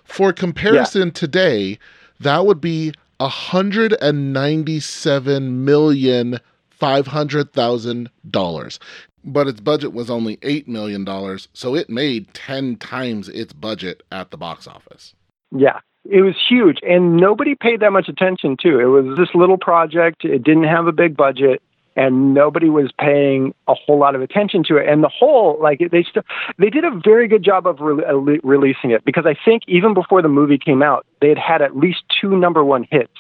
For 0.05 0.33
comparison, 0.33 1.09
yeah. 1.09 1.13
today 1.13 1.79
that 2.21 2.47
would 2.47 2.61
be 2.61 2.93
a 3.23 3.29
hundred 3.29 3.93
and 4.03 4.33
ninety-seven 4.33 5.65
million 5.65 6.41
five 6.71 7.07
hundred 7.07 7.53
thousand 7.53 8.11
dollars. 8.29 8.81
But 9.25 9.47
its 9.47 9.61
budget 9.61 9.93
was 9.93 10.11
only 10.11 10.41
eight 10.43 10.67
million 10.67 11.05
dollars, 11.05 11.47
so 11.53 11.77
it 11.77 11.89
made 11.89 12.35
ten 12.35 12.75
times 12.77 13.29
its 13.29 13.53
budget 13.53 14.03
at 14.11 14.33
the 14.33 14.37
box 14.37 14.67
office. 14.67 15.15
Yeah, 15.53 15.79
it 16.05 16.23
was 16.23 16.35
huge 16.49 16.79
and 16.83 17.17
nobody 17.17 17.55
paid 17.55 17.79
that 17.81 17.93
much 17.93 18.09
attention 18.09 18.57
to 18.61 18.81
it 18.81 18.87
was 18.87 19.17
this 19.17 19.29
little 19.35 19.59
project 19.59 20.25
it 20.25 20.43
didn't 20.43 20.65
have 20.65 20.89
a 20.89 20.93
big 20.93 21.17
budget 21.17 21.63
and 21.97 22.35
nobody 22.35 22.69
was 22.69 22.91
paying 22.99 23.55
a 23.69 23.75
whole 23.75 23.99
lot 23.99 24.15
of 24.15 24.23
attention 24.23 24.65
to 24.65 24.77
it. 24.77 24.89
And 24.89 25.03
the 25.03 25.09
whole, 25.09 25.59
like, 25.61 25.81
they 25.91 26.03
still, 26.03 26.23
they 26.59 26.71
did 26.71 26.85
a 26.85 26.91
very 27.05 27.29
good 27.29 27.43
job 27.43 27.67
of 27.67 27.81
re- 27.81 28.05
uh, 28.05 28.15
releasing 28.43 28.91
it 28.91 29.05
because 29.05 29.27
I 29.27 29.35
think 29.45 29.63
even 29.67 29.95
before 29.95 30.23
the 30.23 30.29
movie 30.29 30.59
came 30.59 30.83
out, 30.83 31.07
they 31.21 31.29
had 31.29 31.39
had 31.39 31.63
at 31.63 31.77
least 31.77 32.03
two 32.21 32.37
number 32.37 32.65
one 32.65 32.87
hits. 32.91 33.13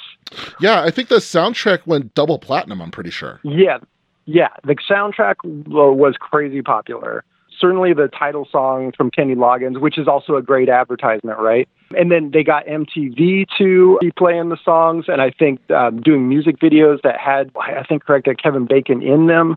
Yeah, 0.60 0.82
I 0.82 0.90
think 0.90 1.08
the 1.08 1.16
soundtrack 1.16 1.86
went 1.86 2.14
double 2.14 2.38
platinum. 2.38 2.80
I'm 2.80 2.90
pretty 2.90 3.10
sure. 3.10 3.40
Yeah, 3.42 3.78
yeah, 4.24 4.48
the 4.64 4.74
soundtrack 4.74 5.36
was 5.44 6.14
crazy 6.18 6.62
popular 6.62 7.24
certainly 7.62 7.94
the 7.94 8.08
title 8.08 8.46
song 8.50 8.92
from 8.96 9.10
Kenny 9.10 9.36
Loggins, 9.36 9.80
which 9.80 9.96
is 9.96 10.08
also 10.08 10.34
a 10.34 10.42
great 10.42 10.68
advertisement, 10.68 11.38
right? 11.38 11.68
And 11.96 12.10
then 12.10 12.32
they 12.32 12.42
got 12.42 12.66
MTV 12.66 13.46
to 13.58 13.98
be 14.00 14.10
playing 14.10 14.48
the 14.48 14.58
songs, 14.64 15.04
and 15.08 15.22
I 15.22 15.30
think 15.30 15.60
um, 15.70 16.02
doing 16.02 16.28
music 16.28 16.58
videos 16.58 17.00
that 17.02 17.18
had, 17.20 17.52
I 17.56 17.84
think, 17.84 18.04
correct, 18.04 18.28
Kevin 18.42 18.66
Bacon 18.66 19.00
in 19.00 19.28
them. 19.28 19.54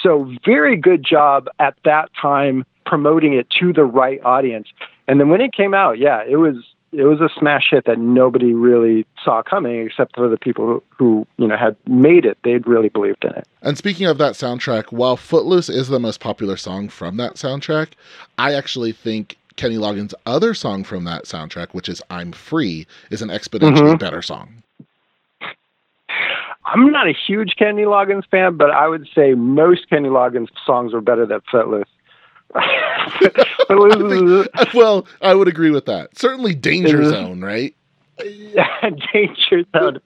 So 0.00 0.32
very 0.44 0.76
good 0.76 1.04
job 1.04 1.48
at 1.58 1.74
that 1.84 2.10
time 2.20 2.64
promoting 2.86 3.34
it 3.34 3.50
to 3.58 3.72
the 3.72 3.84
right 3.84 4.20
audience. 4.24 4.68
And 5.08 5.18
then 5.18 5.28
when 5.28 5.40
it 5.40 5.52
came 5.52 5.74
out, 5.74 5.98
yeah, 5.98 6.22
it 6.26 6.36
was 6.36 6.56
it 6.92 7.04
was 7.04 7.20
a 7.20 7.28
smash 7.38 7.68
hit 7.70 7.84
that 7.84 7.98
nobody 7.98 8.54
really 8.54 9.06
saw 9.22 9.42
coming 9.42 9.86
except 9.86 10.14
for 10.14 10.28
the 10.28 10.38
people 10.38 10.66
who, 10.66 10.82
who, 10.96 11.26
you 11.36 11.46
know 11.46 11.56
had 11.56 11.76
made 11.86 12.24
it. 12.24 12.38
They'd 12.44 12.66
really 12.66 12.88
believed 12.88 13.24
in 13.24 13.32
it. 13.32 13.46
And 13.62 13.76
speaking 13.76 14.06
of 14.06 14.18
that 14.18 14.34
soundtrack 14.34 14.92
while 14.92 15.16
footloose 15.16 15.68
is 15.68 15.88
the 15.88 16.00
most 16.00 16.20
popular 16.20 16.56
song 16.56 16.88
from 16.88 17.16
that 17.16 17.34
soundtrack 17.34 17.88
i 18.38 18.54
actually 18.54 18.92
think 18.92 19.36
kenny 19.56 19.76
loggins 19.76 20.14
other 20.26 20.54
song 20.54 20.84
from 20.84 21.04
that 21.04 21.24
soundtrack 21.24 21.68
which 21.72 21.88
is 21.88 22.02
i'm 22.10 22.32
free 22.32 22.86
is 23.10 23.22
an 23.22 23.28
exponentially 23.28 23.78
mm-hmm. 23.78 23.96
better 23.96 24.22
song. 24.22 24.62
I'm 26.64 26.92
not 26.92 27.08
a 27.08 27.14
huge 27.26 27.54
kenny 27.56 27.82
loggins 27.82 28.26
fan 28.30 28.56
but 28.56 28.70
i 28.70 28.86
would 28.88 29.08
say 29.14 29.34
most 29.34 29.88
kenny 29.88 30.08
loggins 30.08 30.48
songs 30.64 30.94
are 30.94 31.00
better 31.00 31.26
than 31.26 31.40
footloose 31.50 31.88
well, 34.74 35.06
I 35.20 35.34
would 35.34 35.48
agree 35.48 35.70
with 35.70 35.86
that. 35.86 36.16
Certainly, 36.16 36.54
Danger 36.56 37.04
Zone, 37.04 37.40
right? 37.40 37.74
Yeah, 38.24 38.90
Danger 39.12 39.64
Zone 39.76 40.00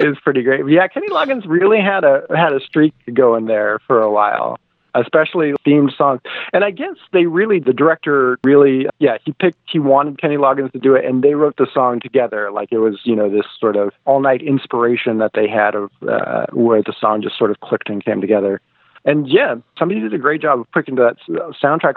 is 0.00 0.16
pretty 0.22 0.42
great. 0.42 0.68
Yeah, 0.68 0.86
Kenny 0.88 1.08
Loggins 1.08 1.46
really 1.46 1.80
had 1.80 2.04
a 2.04 2.24
had 2.34 2.52
a 2.52 2.60
streak 2.60 2.94
going 3.12 3.46
there 3.46 3.78
for 3.86 4.00
a 4.00 4.10
while, 4.10 4.58
especially 4.94 5.52
themed 5.66 5.96
songs. 5.96 6.20
And 6.52 6.64
I 6.64 6.70
guess 6.70 6.96
they 7.12 7.26
really, 7.26 7.60
the 7.60 7.72
director 7.72 8.38
really, 8.44 8.86
yeah, 8.98 9.18
he 9.24 9.32
picked, 9.32 9.58
he 9.66 9.78
wanted 9.78 10.20
Kenny 10.20 10.36
Loggins 10.36 10.72
to 10.72 10.78
do 10.78 10.94
it, 10.94 11.04
and 11.04 11.22
they 11.22 11.34
wrote 11.34 11.56
the 11.56 11.66
song 11.72 12.00
together. 12.00 12.50
Like 12.50 12.70
it 12.72 12.78
was, 12.78 13.00
you 13.04 13.16
know, 13.16 13.30
this 13.30 13.46
sort 13.58 13.76
of 13.76 13.92
all 14.04 14.20
night 14.20 14.42
inspiration 14.42 15.18
that 15.18 15.32
they 15.34 15.48
had 15.48 15.74
of 15.74 15.90
uh, 16.06 16.46
where 16.52 16.82
the 16.82 16.94
song 17.00 17.22
just 17.22 17.38
sort 17.38 17.50
of 17.50 17.60
clicked 17.60 17.88
and 17.88 18.04
came 18.04 18.20
together 18.20 18.60
and 19.04 19.28
yeah, 19.28 19.56
somebody 19.78 20.00
did 20.00 20.14
a 20.14 20.18
great 20.18 20.40
job 20.40 20.60
of 20.60 20.70
picking 20.72 20.94
that 20.96 21.16
soundtrack. 21.62 21.94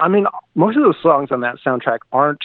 I 0.00 0.08
mean, 0.08 0.26
most 0.54 0.76
of 0.76 0.82
those 0.82 1.00
songs 1.02 1.30
on 1.30 1.40
that 1.40 1.56
soundtrack 1.64 1.98
aren't 2.12 2.44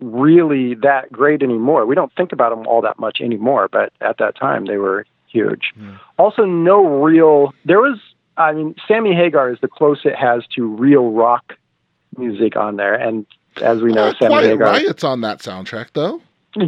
really 0.00 0.74
that 0.74 1.10
great 1.10 1.42
anymore. 1.42 1.86
We 1.86 1.94
don't 1.94 2.12
think 2.14 2.32
about 2.32 2.50
them 2.50 2.66
all 2.66 2.82
that 2.82 2.98
much 2.98 3.20
anymore, 3.20 3.68
but 3.70 3.92
at 4.00 4.18
that 4.18 4.36
time 4.36 4.66
they 4.66 4.76
were 4.76 5.06
huge. 5.28 5.72
Yeah. 5.80 5.98
Also, 6.18 6.44
no 6.44 6.84
real. 7.02 7.52
There 7.64 7.80
was, 7.80 7.98
I 8.36 8.52
mean, 8.52 8.74
Sammy 8.86 9.14
Hagar 9.14 9.50
is 9.50 9.58
the 9.60 9.68
closest 9.68 10.06
it 10.06 10.16
has 10.16 10.46
to 10.54 10.66
real 10.66 11.10
rock 11.10 11.54
music 12.16 12.56
on 12.56 12.76
there, 12.76 12.94
and 12.94 13.26
as 13.62 13.80
we 13.80 13.92
know, 13.92 14.04
uh, 14.04 14.14
Sammy 14.18 14.34
Quiet 14.34 14.50
Hagar. 14.50 14.72
Riot's 14.72 15.04
on 15.04 15.22
that 15.22 15.38
soundtrack, 15.38 15.88
though. 15.94 16.20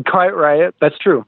Quiet 0.07 0.35
Riot, 0.35 0.75
that's 0.81 0.99
true. 0.99 1.25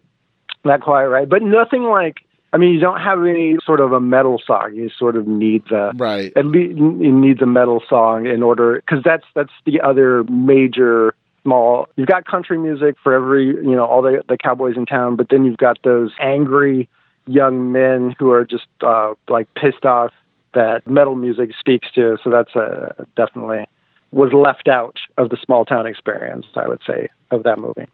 Not 0.65 0.81
Quiet 0.81 1.09
Riot, 1.09 1.29
but 1.29 1.43
nothing 1.43 1.85
like 1.85 2.21
I 2.53 2.57
mean, 2.57 2.75
you 2.75 2.81
don't 2.81 3.01
have 3.01 3.21
any 3.25 3.57
sort 3.65 3.81
of 3.81 3.93
a 3.93 4.01
metal 4.01 4.41
song. 4.45 4.75
You 4.75 4.91
sort 4.99 5.17
of 5.17 5.27
need 5.29 5.65
the 5.71 5.93
right. 5.95 6.33
At 6.37 6.47
least 6.47 6.77
you 6.79 7.13
need 7.13 7.39
the 7.39 7.47
metal 7.47 7.83
song 7.89 8.27
in 8.27 8.43
order 8.43 8.83
because 8.85 9.05
that's 9.05 9.25
that's 9.35 9.53
the 9.67 9.81
other 9.81 10.25
major 10.25 11.15
small. 11.43 11.89
You've 11.97 12.09
got 12.09 12.25
country 12.25 12.59
music 12.59 12.97
for 13.03 13.15
every 13.15 13.47
you 13.47 13.77
know 13.77 13.85
all 13.85 14.03
the 14.03 14.23
the 14.29 14.37
cowboys 14.37 14.77
in 14.77 14.87
town, 14.87 15.17
but 15.17 15.29
then 15.31 15.45
you've 15.45 15.59
got 15.59 15.79
those 15.85 16.11
angry 16.21 16.89
young 17.27 17.71
men 17.71 18.17
who 18.19 18.33
are 18.33 18.45
just 18.45 18.67
uh, 18.81 19.15
like 19.29 19.53
pissed 19.55 19.85
off 19.85 20.13
that 20.55 20.87
metal 20.87 21.15
music 21.15 21.51
speaks 21.59 21.89
to. 21.95 22.19
So 22.25 22.31
that's 22.31 22.55
a 22.57 23.07
definitely 23.17 23.67
was 24.11 24.33
left 24.33 24.67
out 24.67 24.97
of 25.19 25.31
the 25.31 25.37
small 25.45 25.65
town 25.65 25.87
experience. 25.87 26.47
I 26.57 26.67
would 26.67 26.81
say 26.85 27.09
of 27.31 27.45
that 27.45 27.59
movie. 27.59 27.87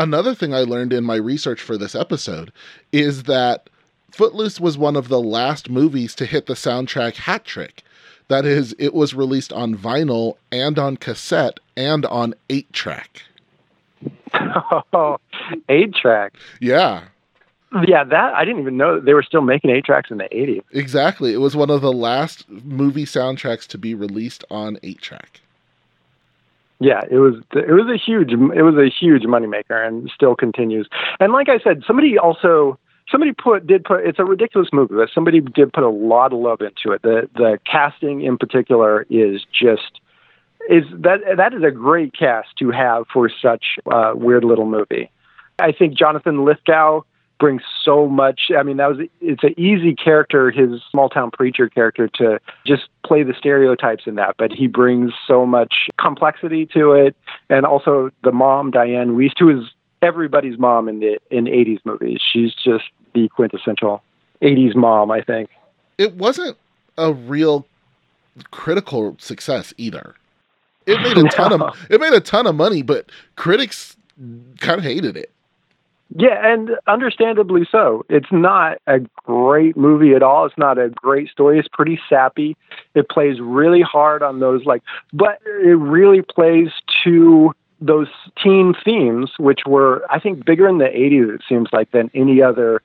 Another 0.00 0.34
thing 0.34 0.54
I 0.54 0.60
learned 0.60 0.92
in 0.92 1.04
my 1.04 1.16
research 1.16 1.60
for 1.60 1.76
this 1.76 1.94
episode 1.94 2.52
is 2.90 3.24
that 3.24 3.68
Footloose 4.12 4.60
was 4.60 4.76
one 4.76 4.96
of 4.96 5.08
the 5.08 5.20
last 5.20 5.70
movies 5.70 6.14
to 6.16 6.26
hit 6.26 6.46
the 6.46 6.54
soundtrack 6.54 7.16
hat 7.16 7.44
trick. 7.44 7.82
That 8.28 8.44
is, 8.44 8.74
it 8.78 8.94
was 8.94 9.12
released 9.14 9.52
on 9.52 9.76
vinyl 9.76 10.36
and 10.52 10.78
on 10.78 10.96
cassette 10.96 11.58
and 11.76 12.06
on 12.06 12.34
8 12.48 12.72
track. 12.72 13.22
Oh, 14.92 15.18
8 15.68 15.94
track. 15.94 16.34
Yeah. 16.60 17.04
Yeah, 17.86 18.02
that 18.04 18.34
I 18.34 18.44
didn't 18.44 18.60
even 18.60 18.76
know 18.76 19.00
they 19.00 19.14
were 19.14 19.22
still 19.22 19.42
making 19.42 19.70
8 19.70 19.84
tracks 19.84 20.10
in 20.10 20.18
the 20.18 20.24
80s. 20.24 20.62
Exactly. 20.72 21.32
It 21.32 21.38
was 21.38 21.54
one 21.56 21.70
of 21.70 21.80
the 21.80 21.92
last 21.92 22.48
movie 22.48 23.04
soundtracks 23.04 23.66
to 23.68 23.78
be 23.78 23.94
released 23.94 24.44
on 24.50 24.78
8 24.82 25.00
track. 25.00 25.40
Yeah, 26.80 27.02
it 27.10 27.18
was 27.18 27.34
it 27.52 27.72
was 27.72 27.88
a 27.88 27.98
huge 27.98 28.32
it 28.32 28.62
was 28.62 28.74
a 28.76 28.88
huge 28.88 29.24
moneymaker 29.24 29.86
and 29.86 30.10
still 30.14 30.34
continues. 30.34 30.88
And 31.20 31.32
like 31.32 31.50
I 31.50 31.58
said, 31.58 31.82
somebody 31.86 32.18
also 32.18 32.78
somebody 33.10 33.32
put 33.32 33.66
did 33.66 33.84
put 33.84 34.06
it's 34.06 34.18
a 34.18 34.24
ridiculous 34.24 34.68
movie, 34.72 34.94
but 34.94 35.10
somebody 35.14 35.40
did 35.40 35.72
put 35.72 35.84
a 35.84 35.88
lot 35.88 36.32
of 36.32 36.38
love 36.38 36.60
into 36.60 36.92
it. 36.92 37.02
The 37.02 37.28
the 37.34 37.58
casting 37.70 38.22
in 38.22 38.38
particular 38.38 39.06
is 39.10 39.44
just 39.52 40.00
is 40.68 40.84
that 40.92 41.20
that 41.36 41.54
is 41.54 41.62
a 41.62 41.70
great 41.70 42.12
cast 42.16 42.48
to 42.58 42.70
have 42.70 43.04
for 43.12 43.30
such 43.30 43.78
a 43.90 44.16
weird 44.16 44.44
little 44.44 44.66
movie. 44.66 45.10
I 45.58 45.72
think 45.72 45.94
Jonathan 45.94 46.44
Lithgow 46.44 47.02
brings 47.38 47.62
so 47.82 48.06
much. 48.06 48.50
I 48.56 48.62
mean, 48.62 48.76
that 48.76 48.88
was 48.88 49.08
it's 49.20 49.42
an 49.42 49.58
easy 49.58 49.94
character, 49.94 50.50
his 50.50 50.80
small 50.90 51.08
town 51.08 51.30
preacher 51.32 51.68
character, 51.68 52.08
to 52.16 52.38
just 52.66 52.82
play 53.04 53.22
the 53.22 53.34
stereotypes 53.36 54.04
in 54.06 54.14
that. 54.16 54.36
But 54.38 54.52
he 54.52 54.68
brings 54.68 55.12
so 55.26 55.46
much 55.46 55.88
complexity 55.98 56.66
to 56.74 56.92
it, 56.92 57.16
and 57.48 57.66
also 57.66 58.10
the 58.22 58.32
mom 58.32 58.70
Dianne 58.70 59.16
Wiest, 59.16 59.38
who 59.38 59.58
is 59.58 59.64
everybody's 60.02 60.58
mom 60.58 60.88
in 60.88 61.00
the 61.00 61.18
in 61.30 61.44
'80s 61.44 61.80
movies. 61.84 62.20
She's 62.32 62.54
just 62.54 62.84
the 63.14 63.28
quintessential 63.28 64.02
'80s 64.42 64.74
mom, 64.74 65.10
I 65.10 65.22
think. 65.22 65.50
It 65.98 66.14
wasn't 66.14 66.56
a 66.96 67.12
real 67.12 67.66
critical 68.50 69.16
success 69.18 69.74
either. 69.76 70.14
It 70.86 71.00
made 71.02 71.18
a 71.18 71.28
ton 71.28 71.60
of 71.60 71.86
it 71.90 72.00
made 72.00 72.12
a 72.12 72.20
ton 72.20 72.46
of 72.46 72.54
money, 72.54 72.82
but 72.82 73.10
critics 73.36 73.96
kind 74.58 74.78
of 74.78 74.84
hated 74.84 75.16
it. 75.16 75.30
Yeah, 76.16 76.52
and 76.52 76.70
understandably 76.88 77.68
so. 77.70 78.04
It's 78.08 78.32
not 78.32 78.78
a 78.88 78.98
great 79.24 79.76
movie 79.76 80.14
at 80.14 80.24
all. 80.24 80.44
It's 80.44 80.58
not 80.58 80.76
a 80.76 80.88
great 80.88 81.28
story. 81.28 81.60
It's 81.60 81.68
pretty 81.68 82.00
sappy. 82.08 82.56
It 82.94 83.08
plays 83.08 83.40
really 83.40 83.82
hard 83.82 84.22
on 84.22 84.40
those 84.40 84.64
like 84.64 84.82
but 85.12 85.40
it 85.46 85.76
really 85.76 86.22
plays 86.22 86.70
to 87.04 87.52
those 87.80 88.08
teen 88.42 88.74
themes 88.84 89.30
which 89.38 89.60
were 89.66 90.04
I 90.10 90.20
think 90.20 90.44
bigger 90.44 90.68
in 90.68 90.78
the 90.78 90.84
80s 90.84 91.36
it 91.36 91.40
seems 91.48 91.68
like 91.72 91.90
than 91.92 92.10
any 92.14 92.42
other 92.42 92.82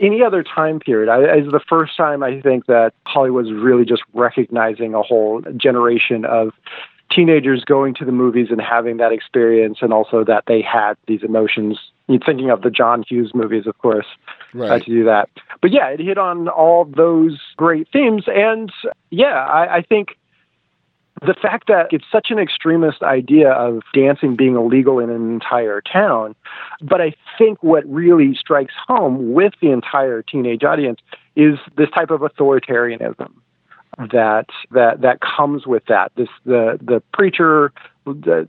any 0.00 0.22
other 0.22 0.42
time 0.42 0.80
period. 0.80 1.10
I, 1.10 1.20
it's 1.36 1.52
the 1.52 1.60
first 1.68 1.96
time 1.96 2.22
I 2.22 2.40
think 2.40 2.66
that 2.66 2.94
Hollywood's 3.04 3.52
really 3.52 3.84
just 3.84 4.02
recognizing 4.14 4.94
a 4.94 5.02
whole 5.02 5.42
generation 5.56 6.24
of 6.24 6.52
teenagers 7.12 7.64
going 7.64 7.94
to 7.94 8.04
the 8.04 8.12
movies 8.12 8.48
and 8.50 8.60
having 8.60 8.96
that 8.98 9.12
experience, 9.12 9.78
and 9.82 9.92
also 9.92 10.24
that 10.24 10.44
they 10.46 10.62
had 10.62 10.94
these 11.06 11.22
emotions. 11.22 11.78
You're 12.08 12.20
thinking 12.24 12.50
of 12.50 12.62
the 12.62 12.70
John 12.70 13.04
Hughes 13.06 13.32
movies, 13.34 13.66
of 13.66 13.76
course, 13.78 14.06
uh, 14.54 14.58
Right. 14.58 14.82
to 14.82 14.90
do 14.90 15.04
that. 15.04 15.28
But 15.60 15.72
yeah, 15.72 15.88
it 15.88 16.00
hit 16.00 16.18
on 16.18 16.48
all 16.48 16.84
those 16.84 17.38
great 17.56 17.88
themes, 17.92 18.24
and 18.28 18.72
yeah, 19.10 19.44
I, 19.44 19.76
I 19.78 19.82
think 19.82 20.16
the 21.20 21.34
fact 21.34 21.68
that 21.68 21.88
it's 21.90 22.04
such 22.10 22.30
an 22.30 22.38
extremist 22.38 23.02
idea 23.02 23.50
of 23.50 23.82
dancing 23.92 24.36
being 24.36 24.56
illegal 24.56 24.98
in 24.98 25.10
an 25.10 25.32
entire 25.32 25.80
town, 25.80 26.34
but 26.80 27.00
I 27.00 27.14
think 27.36 27.62
what 27.62 27.84
really 27.86 28.34
strikes 28.34 28.74
home 28.86 29.32
with 29.32 29.52
the 29.60 29.70
entire 29.70 30.22
teenage 30.22 30.64
audience 30.64 31.00
is 31.36 31.58
this 31.76 31.90
type 31.90 32.10
of 32.10 32.20
authoritarianism 32.20 33.32
that 34.12 34.46
that 34.70 35.02
that 35.02 35.18
comes 35.20 35.66
with 35.66 35.84
that. 35.88 36.12
This 36.16 36.28
the 36.44 36.78
the 36.80 37.02
preacher 37.12 37.72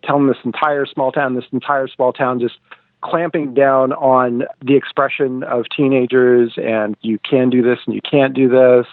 telling 0.03 0.28
this 0.28 0.38
entire 0.45 0.86
small 0.86 1.11
town, 1.11 1.36
this 1.36 1.45
entire 1.51 1.88
small 1.88 2.13
town 2.13 2.39
just 2.39 2.55
clamping 3.01 3.53
down 3.53 3.91
on 3.93 4.43
the 4.63 4.76
expression 4.76 5.43
of 5.43 5.65
teenagers 5.76 6.53
and 6.57 6.95
you 7.01 7.19
can 7.19 7.49
do 7.49 7.61
this 7.61 7.80
and 7.86 7.95
you 7.95 8.01
can't 8.01 8.34
do 8.34 8.47
this. 8.47 8.86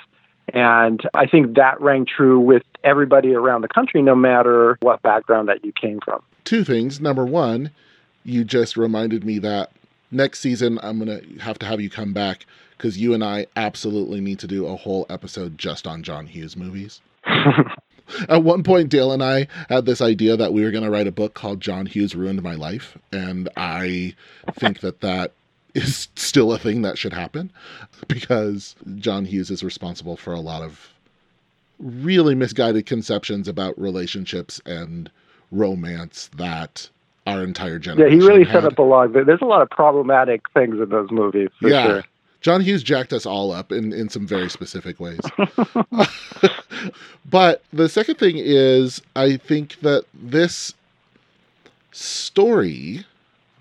And 0.55 1.01
I 1.15 1.27
think 1.27 1.57
that 1.57 1.81
rang 1.81 2.07
true 2.07 2.41
with 2.41 2.63
everybody 2.85 3.35
around 3.35 3.63
the 3.63 3.69
country, 3.69 4.03
no 4.03 4.15
matter 4.15 4.79
what 4.81 5.03
background 5.03 5.49
that 5.49 5.65
you 5.65 5.73
came 5.73 6.01
from. 6.05 6.23
Two 6.45 6.65
things. 6.65 7.01
Number 7.01 7.25
one, 7.25 7.71
you 8.25 8.45
just 8.45 8.77
reminded 8.77 9.25
me 9.25 9.39
that 9.41 9.73
next 10.11 10.41
season 10.41 10.79
I'm 10.83 10.99
gonna 10.99 11.21
have 11.41 11.59
to 11.59 11.67
have 11.67 11.81
you 11.81 11.91
come 11.91 12.13
back 12.13 12.47
because 12.77 12.97
you 12.97 13.13
and 13.13 13.25
I 13.25 13.47
absolutely 13.57 14.21
need 14.21 14.39
to 14.39 14.47
do 14.47 14.67
a 14.67 14.77
whole 14.77 15.05
episode 15.11 15.59
just 15.59 15.87
on 15.87 16.03
John 16.03 16.27
Hughes 16.27 16.57
movies. 16.57 17.01
At 18.29 18.43
one 18.43 18.63
point, 18.63 18.89
Dale 18.89 19.13
and 19.13 19.23
I 19.23 19.49
had 19.69 19.85
this 19.85 20.01
idea 20.01 20.37
that 20.37 20.53
we 20.53 20.65
were 20.65 20.71
going 20.71 20.85
to 20.85 20.91
write 20.91 21.07
a 21.07 21.13
book 21.13 21.35
called 21.35 21.61
John 21.61 21.85
Hughes 21.85 22.15
Ruined 22.15 22.43
My 22.43 22.55
Life. 22.55 22.97
And 23.13 23.51
I 23.57 24.15
think 24.53 24.81
that 24.81 25.03
that 25.03 25.33
is 25.75 26.09
still 26.17 26.53
a 26.53 26.59
thing 26.59 26.83
that 26.83 26.99
should 26.99 27.13
happen 27.13 27.51
because 28.09 28.75
John 28.97 29.25
Hughes 29.25 29.51
is 29.51 29.63
responsible 29.63 30.17
for 30.17 30.33
a 30.33 30.41
lot 30.41 30.63
of 30.63 30.91
really 31.79 32.35
misguided 32.35 32.87
conceptions 32.87 33.49
about 33.49 33.79
relationships 33.79 34.61
and 34.67 35.11
romance 35.51 36.31
that 36.37 36.89
our 37.27 37.45
entire 37.45 37.79
generation. 37.79 38.19
yeah, 38.19 38.23
he 38.23 38.27
really 38.27 38.45
had. 38.45 38.63
set 38.63 38.65
up 38.65 38.79
a 38.79 38.83
lot. 38.83 39.13
There's 39.13 39.43
a 39.43 39.47
lot 39.47 39.63
of 39.63 39.71
problematic 39.71 40.43
things 40.55 40.81
in 40.81 40.89
those 40.89 41.11
movies, 41.11 41.51
for 41.61 41.69
yeah. 41.69 41.87
sure. 41.87 42.05
John 42.41 42.61
Hughes 42.61 42.83
jacked 42.83 43.13
us 43.13 43.27
all 43.27 43.51
up 43.51 43.73
in, 43.73 43.93
in 43.93 44.09
some 44.09 44.27
very 44.27 44.49
specific 44.49 45.01
ways. 45.01 45.19
but 47.29 47.63
the 47.73 47.89
second 47.89 48.15
thing 48.15 48.37
is, 48.37 49.03
I 49.17 49.37
think 49.37 49.81
that 49.81 50.05
this 50.15 50.73
story, 51.91 53.05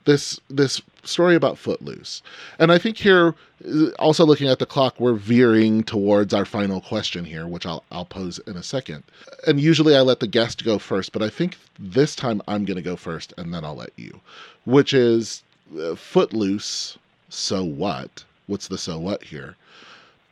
this 0.06 0.40
this 0.50 0.82
story 1.08 1.36
about 1.36 1.58
Footloose, 1.58 2.22
and 2.60 2.72
I 2.72 2.78
think 2.78 2.98
here, 2.98 3.36
uh, 3.68 3.88
also 4.00 4.26
looking 4.26 4.48
at 4.48 4.60
the 4.60 4.66
clock, 4.66 5.00
we're 5.00 5.14
veering 5.14 5.84
towards 5.84 6.34
our 6.34 6.46
final 6.46 6.82
question 6.82 7.26
here, 7.26 7.48
which 7.48 7.66
I'll 7.66 7.84
I'll 7.92 8.06
pose 8.06 8.40
in 8.40 8.56
a 8.58 8.64
second. 8.64 9.04
And 9.46 9.60
usually 9.60 9.96
I 9.96 10.02
let 10.02 10.20
the 10.20 10.28
guest 10.28 10.64
go 10.64 10.80
first, 10.80 11.12
but 11.12 11.22
I 11.22 11.30
think 11.30 11.58
this 11.80 12.16
time 12.16 12.42
I'm 12.48 12.66
going 12.66 12.78
to 12.78 12.84
go 12.84 12.96
first, 12.96 13.34
and 13.38 13.54
then 13.54 13.64
I'll 13.64 13.76
let 13.76 13.94
you, 13.96 14.20
which 14.66 14.94
is 14.94 15.44
uh, 15.80 15.96
Footloose. 15.96 16.98
So 17.30 17.64
what? 17.64 18.24
What's 18.48 18.68
the 18.70 18.78
so 18.78 18.98
what 19.00 19.24
here? 19.24 19.56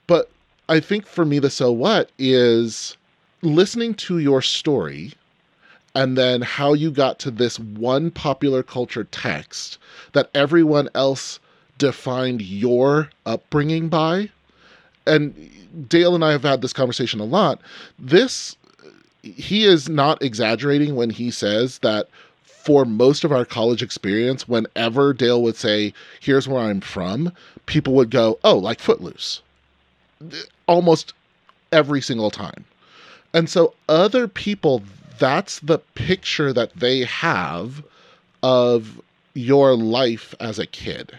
But 0.07 0.29
I 0.69 0.79
think 0.79 1.05
for 1.05 1.25
me, 1.25 1.39
the 1.39 1.49
so 1.49 1.71
what 1.71 2.09
is 2.17 2.95
listening 3.41 3.93
to 3.93 4.17
your 4.17 4.41
story 4.41 5.13
and 5.95 6.17
then 6.17 6.41
how 6.41 6.73
you 6.73 6.91
got 6.91 7.19
to 7.19 7.31
this 7.31 7.57
one 7.59 8.11
popular 8.11 8.61
culture 8.61 9.05
text 9.05 9.77
that 10.13 10.29
everyone 10.35 10.89
else 10.93 11.39
defined 11.77 12.41
your 12.41 13.09
upbringing 13.25 13.89
by. 13.89 14.29
And 15.07 15.87
Dale 15.89 16.15
and 16.15 16.23
I 16.23 16.31
have 16.31 16.43
had 16.43 16.61
this 16.61 16.73
conversation 16.73 17.19
a 17.19 17.25
lot. 17.25 17.61
This, 17.97 18.55
he 19.23 19.63
is 19.63 19.89
not 19.89 20.21
exaggerating 20.21 20.95
when 20.95 21.09
he 21.09 21.31
says 21.31 21.79
that 21.79 22.09
for 22.43 22.83
most 22.85 23.23
of 23.23 23.31
our 23.31 23.45
college 23.45 23.83
experience, 23.83 24.47
whenever 24.47 25.13
Dale 25.13 25.41
would 25.43 25.55
say, 25.55 25.93
Here's 26.19 26.47
where 26.47 26.61
I'm 26.61 26.81
from, 26.81 27.31
people 27.67 27.93
would 27.93 28.09
go, 28.09 28.39
Oh, 28.43 28.57
like 28.57 28.79
Footloose. 28.79 29.41
Almost 30.67 31.13
every 31.71 32.01
single 32.01 32.31
time. 32.31 32.65
And 33.33 33.49
so 33.49 33.75
other 33.89 34.27
people, 34.27 34.81
that's 35.17 35.59
the 35.59 35.79
picture 35.79 36.53
that 36.53 36.73
they 36.75 37.05
have 37.05 37.83
of 38.43 39.01
your 39.33 39.75
life 39.75 40.33
as 40.39 40.59
a 40.59 40.65
kid. 40.65 41.17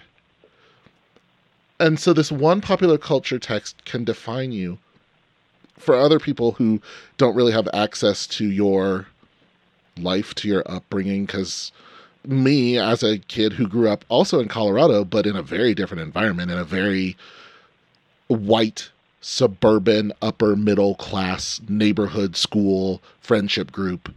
And 1.79 2.01
so 2.01 2.13
this 2.13 2.33
one 2.33 2.61
popular 2.61 2.99
culture 2.99 3.39
text 3.39 3.85
can 3.85 4.05
define 4.05 4.53
you 4.53 4.79
for 5.79 5.95
other 5.95 6.19
people 6.19 6.53
who 6.53 6.81
don't 7.19 7.37
really 7.37 7.53
have 7.53 7.69
access 7.75 8.27
to 8.27 8.51
your 8.51 9.07
life, 9.99 10.35
to 10.37 10.49
your 10.49 10.63
upbringing, 10.67 11.27
because 11.27 11.71
me 12.25 12.79
as 12.79 13.03
a 13.03 13.19
kid 13.19 13.53
who 13.53 13.69
grew 13.69 13.89
up 13.89 14.05
also 14.09 14.41
in 14.41 14.49
Colorado, 14.49 15.05
but 15.05 15.27
in 15.27 15.37
a 15.37 15.43
very 15.43 15.75
different 15.75 16.03
environment, 16.03 16.51
in 16.51 16.59
a 16.59 16.65
very 16.65 17.17
white, 18.29 18.91
suburban, 19.21 20.13
upper 20.23 20.57
middle 20.57 20.95
class 20.95 21.61
neighborhood 21.69 22.37
school 22.37 23.03
friendship 23.21 23.73
group, 23.73 24.15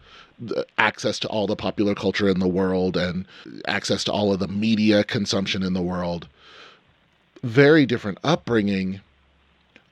access 0.78 1.20
to 1.20 1.28
all 1.28 1.48
the 1.48 1.56
popular 1.56 1.96
culture 1.96 2.30
in 2.30 2.40
the 2.40 2.48
world 2.48 2.96
and 2.96 3.26
access 3.68 4.04
to 4.04 4.12
all 4.12 4.32
of 4.32 4.40
the 4.40 4.48
media 4.48 5.04
consumption 5.04 5.64
in 5.64 5.74
the 5.74 5.82
world. 5.82 6.28
Very 7.44 7.86
different 7.86 8.20
upbringing. 8.24 9.02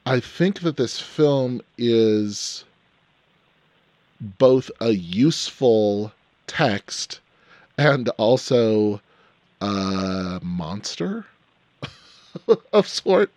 I 0.05 0.19
think 0.19 0.61
that 0.61 0.77
this 0.77 0.99
film 0.99 1.61
is 1.77 2.63
both 4.19 4.71
a 4.79 4.91
useful 4.91 6.13
text 6.47 7.19
and 7.77 8.09
also 8.17 9.01
a 9.61 10.39
monster 10.41 11.25
of 12.73 12.87
sort 12.87 13.31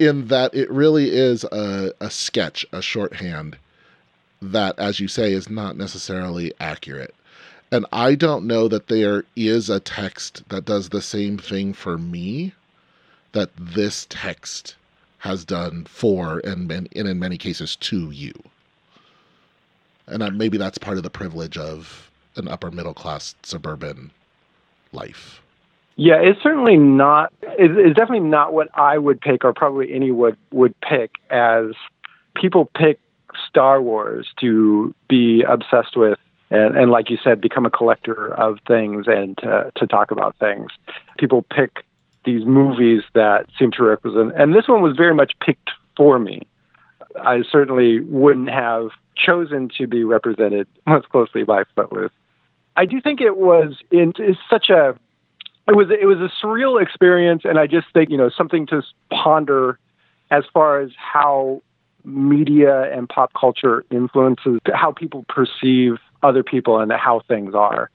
in 0.00 0.28
that 0.28 0.54
it 0.54 0.70
really 0.70 1.10
is 1.10 1.44
a, 1.44 1.92
a 2.00 2.10
sketch, 2.10 2.64
a 2.72 2.80
shorthand 2.80 3.58
that, 4.40 4.76
as 4.78 4.98
you 4.98 5.06
say, 5.06 5.32
is 5.32 5.50
not 5.50 5.76
necessarily 5.76 6.52
accurate. 6.58 7.14
And 7.70 7.84
I 7.92 8.14
don't 8.14 8.46
know 8.46 8.66
that 8.66 8.88
there 8.88 9.24
is 9.36 9.68
a 9.68 9.78
text 9.78 10.48
that 10.48 10.64
does 10.64 10.88
the 10.88 11.02
same 11.02 11.36
thing 11.36 11.74
for 11.74 11.98
me 11.98 12.54
that 13.32 13.50
this 13.56 14.06
text 14.08 14.74
has 15.18 15.44
done 15.44 15.84
for 15.84 16.40
and, 16.44 16.72
and 16.72 16.88
in 16.94 17.18
many 17.18 17.36
cases 17.36 17.76
to 17.76 18.10
you. 18.10 18.32
And 20.06 20.36
maybe 20.36 20.56
that's 20.56 20.78
part 20.78 20.96
of 20.96 21.02
the 21.02 21.10
privilege 21.10 21.58
of 21.58 22.10
an 22.36 22.48
upper 22.48 22.70
middle 22.70 22.94
class 22.94 23.34
suburban 23.42 24.10
life. 24.92 25.42
Yeah, 25.96 26.16
it's 26.20 26.42
certainly 26.42 26.76
not. 26.76 27.32
It's, 27.42 27.96
definitely 27.96 28.28
not 28.28 28.52
what 28.52 28.68
I 28.74 28.96
would 28.98 29.20
pick, 29.20 29.44
or 29.44 29.52
probably 29.52 29.92
any 29.92 30.10
would 30.10 30.36
would 30.50 30.74
pick 30.80 31.16
as 31.30 31.72
people 32.34 32.70
pick 32.74 32.98
Star 33.48 33.82
Wars 33.82 34.28
to 34.40 34.94
be 35.08 35.42
obsessed 35.42 35.96
with, 35.96 36.18
and, 36.50 36.76
and 36.76 36.90
like 36.90 37.10
you 37.10 37.18
said, 37.22 37.40
become 37.40 37.66
a 37.66 37.70
collector 37.70 38.34
of 38.34 38.58
things 38.66 39.06
and 39.08 39.36
to, 39.38 39.70
to 39.76 39.86
talk 39.86 40.10
about 40.10 40.36
things. 40.38 40.70
People 41.18 41.44
pick 41.54 41.84
these 42.24 42.44
movies 42.44 43.02
that 43.14 43.46
seem 43.58 43.70
to 43.72 43.82
represent, 43.82 44.32
and 44.36 44.54
this 44.54 44.68
one 44.68 44.82
was 44.82 44.96
very 44.96 45.14
much 45.14 45.32
picked 45.44 45.70
for 45.96 46.18
me. 46.18 46.42
I 47.22 47.42
certainly 47.50 48.00
wouldn't 48.00 48.50
have 48.50 48.90
chosen 49.16 49.68
to 49.78 49.86
be 49.86 50.04
represented 50.04 50.66
most 50.86 51.08
closely 51.08 51.44
by 51.44 51.64
Footloose. 51.74 52.12
I 52.76 52.86
do 52.86 53.00
think 53.00 53.20
it 53.20 53.36
was 53.36 53.76
in 53.90 54.14
it's 54.18 54.38
such 54.48 54.70
a 54.70 54.94
it 55.68 55.76
was 55.76 55.88
it 55.90 56.06
was 56.06 56.18
a 56.18 56.30
surreal 56.44 56.82
experience, 56.82 57.42
and 57.44 57.58
I 57.58 57.66
just 57.66 57.86
think 57.92 58.10
you 58.10 58.16
know 58.16 58.30
something 58.30 58.66
to 58.68 58.82
ponder 59.10 59.78
as 60.30 60.44
far 60.52 60.80
as 60.80 60.90
how 60.96 61.62
media 62.04 62.90
and 62.96 63.08
pop 63.08 63.32
culture 63.38 63.84
influences 63.90 64.58
how 64.72 64.90
people 64.90 65.24
perceive 65.28 65.98
other 66.22 66.42
people 66.42 66.78
and 66.78 66.90
how 66.92 67.20
things 67.28 67.54
are. 67.54 67.90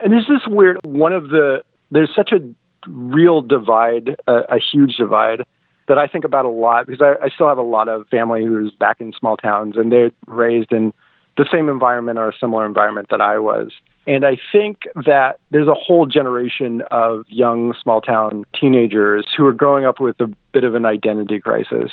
And 0.00 0.12
there's 0.12 0.26
this 0.26 0.46
weird 0.46 0.80
one 0.84 1.12
of 1.12 1.28
the 1.28 1.62
there's 1.90 2.10
such 2.14 2.32
a 2.32 2.40
real 2.88 3.40
divide, 3.40 4.16
a, 4.26 4.56
a 4.56 4.58
huge 4.58 4.96
divide 4.96 5.44
that 5.86 5.98
I 5.98 6.06
think 6.06 6.24
about 6.24 6.44
a 6.44 6.50
lot 6.50 6.86
because 6.86 7.02
I, 7.02 7.26
I 7.26 7.28
still 7.28 7.48
have 7.48 7.58
a 7.58 7.62
lot 7.62 7.88
of 7.88 8.08
family 8.08 8.44
who's 8.44 8.72
back 8.72 9.00
in 9.00 9.12
small 9.12 9.36
towns 9.36 9.76
and 9.76 9.92
they're 9.92 10.10
raised 10.26 10.72
in 10.72 10.92
the 11.36 11.46
same 11.50 11.68
environment 11.68 12.18
or 12.18 12.28
a 12.28 12.32
similar 12.38 12.66
environment 12.66 13.08
that 13.10 13.20
I 13.20 13.38
was. 13.38 13.72
And 14.06 14.24
I 14.24 14.36
think 14.52 14.82
that 15.06 15.38
there's 15.50 15.68
a 15.68 15.74
whole 15.74 16.06
generation 16.06 16.82
of 16.90 17.24
young 17.28 17.74
small 17.82 18.00
town 18.00 18.44
teenagers 18.58 19.26
who 19.36 19.46
are 19.46 19.52
growing 19.52 19.86
up 19.86 19.98
with 19.98 20.20
a 20.20 20.30
bit 20.52 20.64
of 20.64 20.74
an 20.74 20.84
identity 20.84 21.40
crisis. 21.40 21.90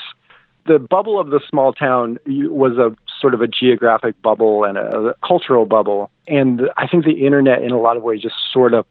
The 0.67 0.77
bubble 0.77 1.19
of 1.19 1.29
the 1.29 1.39
small 1.49 1.73
town 1.73 2.19
was 2.27 2.77
a 2.77 2.95
sort 3.19 3.33
of 3.33 3.41
a 3.41 3.47
geographic 3.47 4.21
bubble 4.21 4.63
and 4.63 4.77
a, 4.77 5.15
cultural 5.25 5.65
bubble. 5.65 6.11
And 6.27 6.69
I 6.77 6.87
think 6.87 7.05
the 7.05 7.25
internet, 7.25 7.63
in 7.63 7.71
a 7.71 7.79
lot 7.79 7.97
of 7.97 8.03
ways, 8.03 8.21
just 8.21 8.35
sort 8.53 8.73
of 8.73 8.85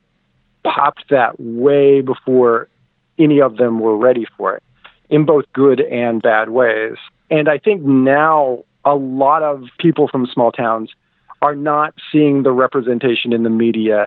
popped 0.64 1.10
that 1.10 1.38
way 1.38 2.00
before 2.00 2.68
any 3.18 3.40
of 3.40 3.56
them 3.56 3.80
were 3.80 3.96
ready 3.96 4.26
for 4.36 4.56
it 4.56 4.62
in 5.10 5.26
both 5.26 5.44
good 5.52 5.80
and 5.80 6.22
bad 6.22 6.50
ways. 6.50 6.96
And 7.30 7.48
I 7.48 7.58
think 7.58 7.82
now 7.82 8.64
a 8.84 8.94
lot 8.94 9.42
of 9.42 9.64
people 9.78 10.08
from 10.08 10.26
small 10.26 10.52
towns 10.52 10.90
are 11.42 11.54
not 11.54 11.94
seeing 12.12 12.42
the 12.42 12.52
representation 12.52 13.32
in 13.32 13.42
the 13.42 13.50
media 13.50 14.06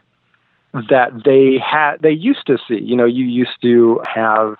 that 0.89 1.11
they 1.23 1.57
had 1.59 1.97
they 2.01 2.11
used 2.11 2.45
to 2.47 2.57
see. 2.67 2.79
You 2.79 2.95
know, 2.95 3.05
you 3.05 3.25
used 3.25 3.61
to 3.61 4.01
have 4.13 4.57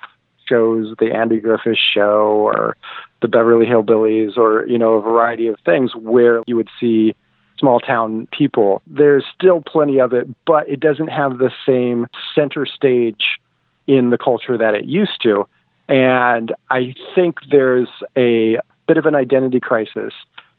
shows, 0.47 0.93
the 0.99 1.11
Andy 1.13 1.39
Griffith 1.39 1.77
show 1.77 2.27
or 2.27 2.75
the 3.21 3.27
Beverly 3.27 3.65
Hillbillies 3.65 4.37
or, 4.37 4.67
you 4.67 4.77
know, 4.77 4.93
a 4.93 5.01
variety 5.01 5.47
of 5.47 5.57
things 5.65 5.95
where 5.95 6.43
you 6.45 6.55
would 6.55 6.69
see 6.79 7.15
small 7.57 7.79
town 7.79 8.27
people. 8.37 8.81
There's 8.87 9.23
still 9.33 9.61
plenty 9.61 9.99
of 9.99 10.13
it, 10.13 10.27
but 10.45 10.67
it 10.67 10.79
doesn't 10.79 11.07
have 11.07 11.37
the 11.37 11.51
same 11.65 12.07
center 12.35 12.65
stage 12.65 13.39
in 13.87 14.09
the 14.09 14.17
culture 14.17 14.57
that 14.57 14.75
it 14.75 14.85
used 14.85 15.21
to. 15.23 15.47
And 15.87 16.53
I 16.69 16.93
think 17.15 17.37
there's 17.49 17.89
a 18.17 18.57
bit 18.87 18.97
of 18.97 19.05
an 19.05 19.15
identity 19.15 19.59
crisis. 19.59 20.13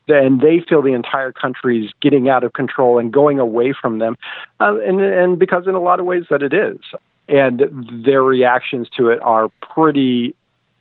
And 0.06 0.40
they 0.40 0.60
feel 0.60 0.82
the 0.82 0.92
entire 0.92 1.32
country 1.32 1.86
is 1.86 1.92
getting 2.02 2.28
out 2.28 2.44
of 2.44 2.52
control 2.52 2.98
and 2.98 3.12
going 3.12 3.38
away 3.38 3.72
from 3.72 4.00
them. 4.00 4.16
Uh, 4.60 4.78
and, 4.80 5.00
and 5.00 5.38
because 5.38 5.66
in 5.66 5.74
a 5.74 5.80
lot 5.80 5.98
of 5.98 6.06
ways 6.06 6.24
that 6.30 6.42
it 6.42 6.52
is. 6.52 6.78
And 7.26 7.62
their 8.04 8.22
reactions 8.22 8.88
to 8.98 9.08
it 9.08 9.20
are 9.22 9.48
pretty 9.62 10.34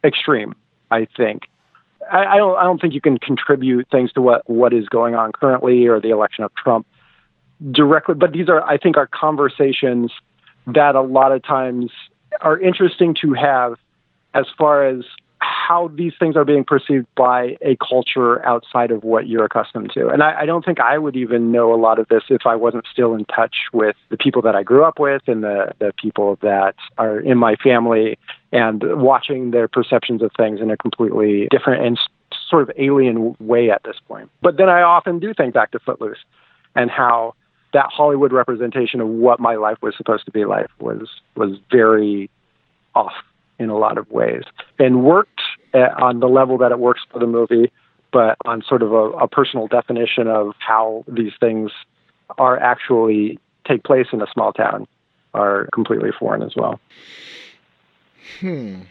extreme, 0.04 0.56
I 0.92 1.08
think. 1.16 1.44
I, 2.12 2.26
I 2.26 2.38
don't 2.38 2.58
I 2.58 2.64
don't 2.64 2.82
think 2.82 2.94
you 2.94 3.00
can 3.00 3.18
contribute 3.18 3.88
things 3.90 4.12
to 4.14 4.22
what, 4.22 4.50
what 4.50 4.74
is 4.74 4.90
going 4.90 5.16
on 5.16 5.32
currently 5.32 5.88
or 5.88 6.02
the 6.02 6.10
election 6.10 6.44
of 6.44 6.54
Trump 6.56 6.86
directly, 7.72 8.16
but 8.16 8.34
these 8.34 8.50
are 8.50 8.62
I 8.64 8.78
think 8.78 8.98
are 8.98 9.08
conversations 9.08 10.12
that 10.68 10.96
a 10.96 11.02
lot 11.02 11.32
of 11.32 11.44
times 11.44 11.92
are 12.42 12.60
interesting 12.60 13.16
to 13.22 13.34
have 13.34 13.76
as 14.34 14.46
far 14.58 14.86
as 14.86 15.06
how 15.44 15.90
these 15.90 16.14
things 16.20 16.36
are 16.36 16.46
being 16.46 16.64
perceived 16.64 17.08
by 17.16 17.58
a 17.62 17.76
culture 17.78 18.46
outside 18.46 18.92
of 18.92 19.04
what 19.04 19.28
you're 19.28 19.46
accustomed 19.46 19.92
to. 19.94 20.08
And 20.08 20.24
I, 20.24 20.42
I, 20.42 20.46
don't 20.46 20.64
think 20.64 20.80
I 20.80 20.98
would 20.98 21.16
even 21.16 21.52
know 21.52 21.74
a 21.74 21.80
lot 21.80 22.00
of 22.00 22.08
this 22.08 22.24
if 22.30 22.46
I 22.46 22.56
wasn't 22.56 22.86
still 22.92 23.14
in 23.14 23.26
touch 23.26 23.56
with 23.74 23.96
the 24.10 24.18
people 24.18 24.42
that 24.44 24.56
I 24.56 24.64
grew 24.64 24.84
up 24.84 25.00
with 25.00 25.22
and 25.28 25.44
the, 25.44 25.74
the 25.80 25.94
people 26.02 26.38
that 26.42 26.76
are 26.98 27.20
in 27.20 27.38
my 27.38 27.56
family 27.56 28.18
and 28.52 28.84
watching 29.02 29.52
their 29.52 29.68
perceptions 29.68 30.22
of 30.22 30.32
things 30.38 30.62
in 30.62 30.72
a 30.72 30.78
completely 30.78 31.48
different 31.52 31.86
and 31.86 32.00
sort 32.50 32.64
of 32.64 32.72
alien 32.78 33.36
way 33.40 33.70
at 33.70 33.84
this 33.84 33.98
point. 34.08 34.30
But 34.42 34.58
then 34.58 34.70
I 34.70 34.82
often 34.82 35.20
do 35.20 35.34
think 35.34 35.54
back 35.54 35.72
to 35.72 35.80
Footloose 35.80 36.24
and 36.76 36.90
how 36.90 37.36
that 37.74 37.88
Hollywood 37.92 38.32
representation 38.32 39.02
of 39.02 39.08
what 39.08 39.40
my 39.40 39.56
life 39.56 39.78
was 39.82 39.96
supposed 39.98 40.26
to 40.26 40.32
be 40.32 40.46
like 40.46 40.68
was 40.80 41.10
was 41.36 41.58
very 41.72 42.30
off 42.96 43.14
in 43.60 43.70
a 43.70 43.78
lot 43.78 43.98
of 43.98 44.10
ways 44.10 44.44
and 44.80 45.04
worked 45.04 45.42
at, 45.74 45.92
on 46.02 46.20
the 46.20 46.28
level 46.28 46.58
that 46.58 46.72
it 46.72 46.80
works 46.80 47.02
for 47.12 47.20
the 47.20 47.28
movie, 47.28 47.72
but 48.12 48.38
on 48.46 48.64
sort 48.68 48.82
of 48.82 48.92
a, 48.92 49.10
a 49.12 49.28
personal 49.28 49.68
definition 49.68 50.28
of 50.28 50.54
how 50.60 51.04
these 51.08 51.34
things 51.40 51.72
are 52.38 52.58
actually 52.60 53.40
take 53.68 53.84
place 53.84 54.08
in 54.12 54.22
a 54.22 54.28
small 54.34 54.52
town 54.54 54.88
are 55.34 55.68
completely 55.74 56.12
foreign 56.18 56.42
as 56.42 56.56
well. 56.56 56.80
Hmm. 58.40 58.82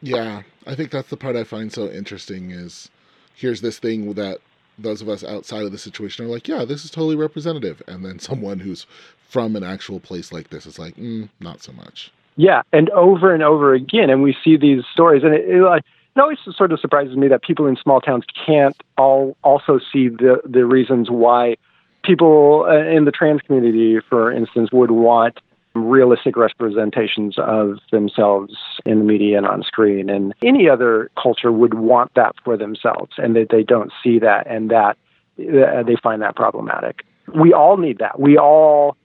Yeah, 0.00 0.42
I 0.66 0.74
think 0.74 0.90
that's 0.90 1.08
the 1.08 1.16
part 1.16 1.36
I 1.36 1.44
find 1.44 1.72
so 1.72 1.90
interesting 1.90 2.50
is 2.50 2.90
here's 3.34 3.60
this 3.60 3.78
thing 3.78 4.12
that 4.14 4.40
those 4.78 5.00
of 5.00 5.08
us 5.08 5.24
outside 5.24 5.64
of 5.64 5.72
the 5.72 5.78
situation 5.78 6.26
are 6.26 6.28
like, 6.28 6.48
yeah, 6.48 6.64
this 6.64 6.84
is 6.84 6.90
totally 6.90 7.16
representative. 7.16 7.82
And 7.86 8.04
then 8.04 8.18
someone 8.18 8.58
who's 8.58 8.86
from 9.28 9.56
an 9.56 9.64
actual 9.64 10.00
place 10.00 10.32
like 10.32 10.50
this 10.50 10.66
is 10.66 10.78
like, 10.78 10.96
mm, 10.96 11.28
not 11.40 11.62
so 11.62 11.72
much. 11.72 12.12
Yeah, 12.36 12.62
and 12.72 12.90
over 12.90 13.32
and 13.32 13.42
over 13.42 13.74
again, 13.74 14.10
and 14.10 14.22
we 14.22 14.36
see 14.42 14.56
these 14.56 14.82
stories, 14.92 15.22
and 15.22 15.34
it, 15.34 15.48
it, 15.48 15.62
it 15.62 16.20
always 16.20 16.38
sort 16.56 16.72
of 16.72 16.80
surprises 16.80 17.16
me 17.16 17.28
that 17.28 17.42
people 17.42 17.66
in 17.66 17.76
small 17.76 18.00
towns 18.00 18.24
can't 18.46 18.76
all 18.98 19.36
also 19.44 19.78
see 19.92 20.08
the 20.08 20.40
the 20.44 20.66
reasons 20.66 21.10
why 21.10 21.56
people 22.02 22.66
uh, 22.68 22.74
in 22.74 23.04
the 23.04 23.12
trans 23.12 23.40
community, 23.42 24.00
for 24.08 24.32
instance, 24.32 24.70
would 24.72 24.90
want 24.90 25.38
realistic 25.74 26.36
representations 26.36 27.36
of 27.38 27.78
themselves 27.90 28.54
in 28.84 28.98
the 28.98 29.04
media 29.04 29.36
and 29.36 29.46
on 29.46 29.62
screen, 29.62 30.10
and 30.10 30.34
any 30.42 30.68
other 30.68 31.10
culture 31.20 31.52
would 31.52 31.74
want 31.74 32.12
that 32.14 32.34
for 32.44 32.56
themselves, 32.56 33.12
and 33.18 33.36
that 33.36 33.48
they 33.50 33.62
don't 33.62 33.92
see 34.02 34.18
that, 34.18 34.46
and 34.48 34.70
that 34.70 34.96
uh, 35.38 35.82
they 35.84 35.96
find 36.02 36.22
that 36.22 36.34
problematic. 36.34 37.04
We 37.34 37.52
all 37.52 37.76
need 37.76 37.98
that. 37.98 38.18
We 38.20 38.38
all 38.38 38.96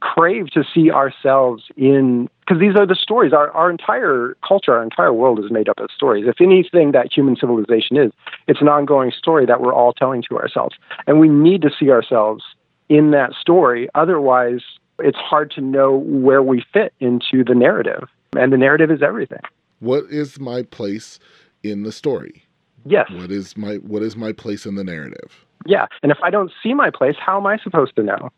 crave 0.00 0.50
to 0.50 0.64
see 0.74 0.90
ourselves 0.90 1.64
in 1.76 2.28
because 2.52 2.60
these 2.60 2.78
are 2.78 2.86
the 2.86 2.94
stories. 2.94 3.32
Our 3.32 3.50
our 3.52 3.70
entire 3.70 4.36
culture, 4.46 4.74
our 4.74 4.82
entire 4.82 5.12
world 5.12 5.38
is 5.42 5.50
made 5.50 5.68
up 5.68 5.78
of 5.78 5.90
stories. 5.94 6.26
If 6.26 6.40
anything 6.40 6.92
that 6.92 7.12
human 7.12 7.36
civilization 7.36 7.96
is, 7.96 8.12
it's 8.46 8.60
an 8.60 8.68
ongoing 8.68 9.10
story 9.10 9.46
that 9.46 9.60
we're 9.60 9.72
all 9.72 9.92
telling 9.92 10.22
to 10.28 10.38
ourselves. 10.38 10.76
And 11.06 11.18
we 11.18 11.28
need 11.28 11.62
to 11.62 11.70
see 11.78 11.90
ourselves 11.90 12.44
in 12.88 13.10
that 13.12 13.32
story. 13.40 13.88
Otherwise, 13.94 14.60
it's 14.98 15.16
hard 15.16 15.50
to 15.52 15.60
know 15.60 15.96
where 15.96 16.42
we 16.42 16.62
fit 16.72 16.92
into 17.00 17.42
the 17.44 17.54
narrative. 17.54 18.08
And 18.36 18.52
the 18.52 18.58
narrative 18.58 18.90
is 18.90 19.02
everything. 19.02 19.40
What 19.80 20.04
is 20.10 20.38
my 20.38 20.62
place 20.62 21.18
in 21.62 21.84
the 21.84 21.92
story? 21.92 22.44
Yes. 22.84 23.10
What 23.12 23.30
is 23.30 23.56
my 23.56 23.76
what 23.76 24.02
is 24.02 24.16
my 24.16 24.32
place 24.32 24.66
in 24.66 24.74
the 24.74 24.84
narrative? 24.84 25.46
Yeah. 25.64 25.86
And 26.02 26.12
if 26.12 26.18
I 26.22 26.30
don't 26.30 26.50
see 26.62 26.74
my 26.74 26.90
place, 26.90 27.16
how 27.18 27.38
am 27.38 27.46
I 27.46 27.56
supposed 27.58 27.96
to 27.96 28.02
know? 28.02 28.30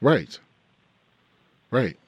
Right. 0.00 0.38
Right. 1.70 1.98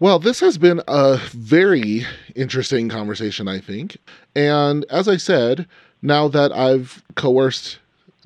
Well, 0.00 0.18
this 0.18 0.40
has 0.40 0.56
been 0.56 0.80
a 0.88 1.18
very 1.32 2.06
interesting 2.34 2.88
conversation, 2.88 3.46
I 3.48 3.58
think. 3.58 3.98
And 4.34 4.86
as 4.88 5.06
I 5.08 5.18
said, 5.18 5.68
now 6.00 6.26
that 6.28 6.52
I've 6.52 7.02
coerced 7.16 7.78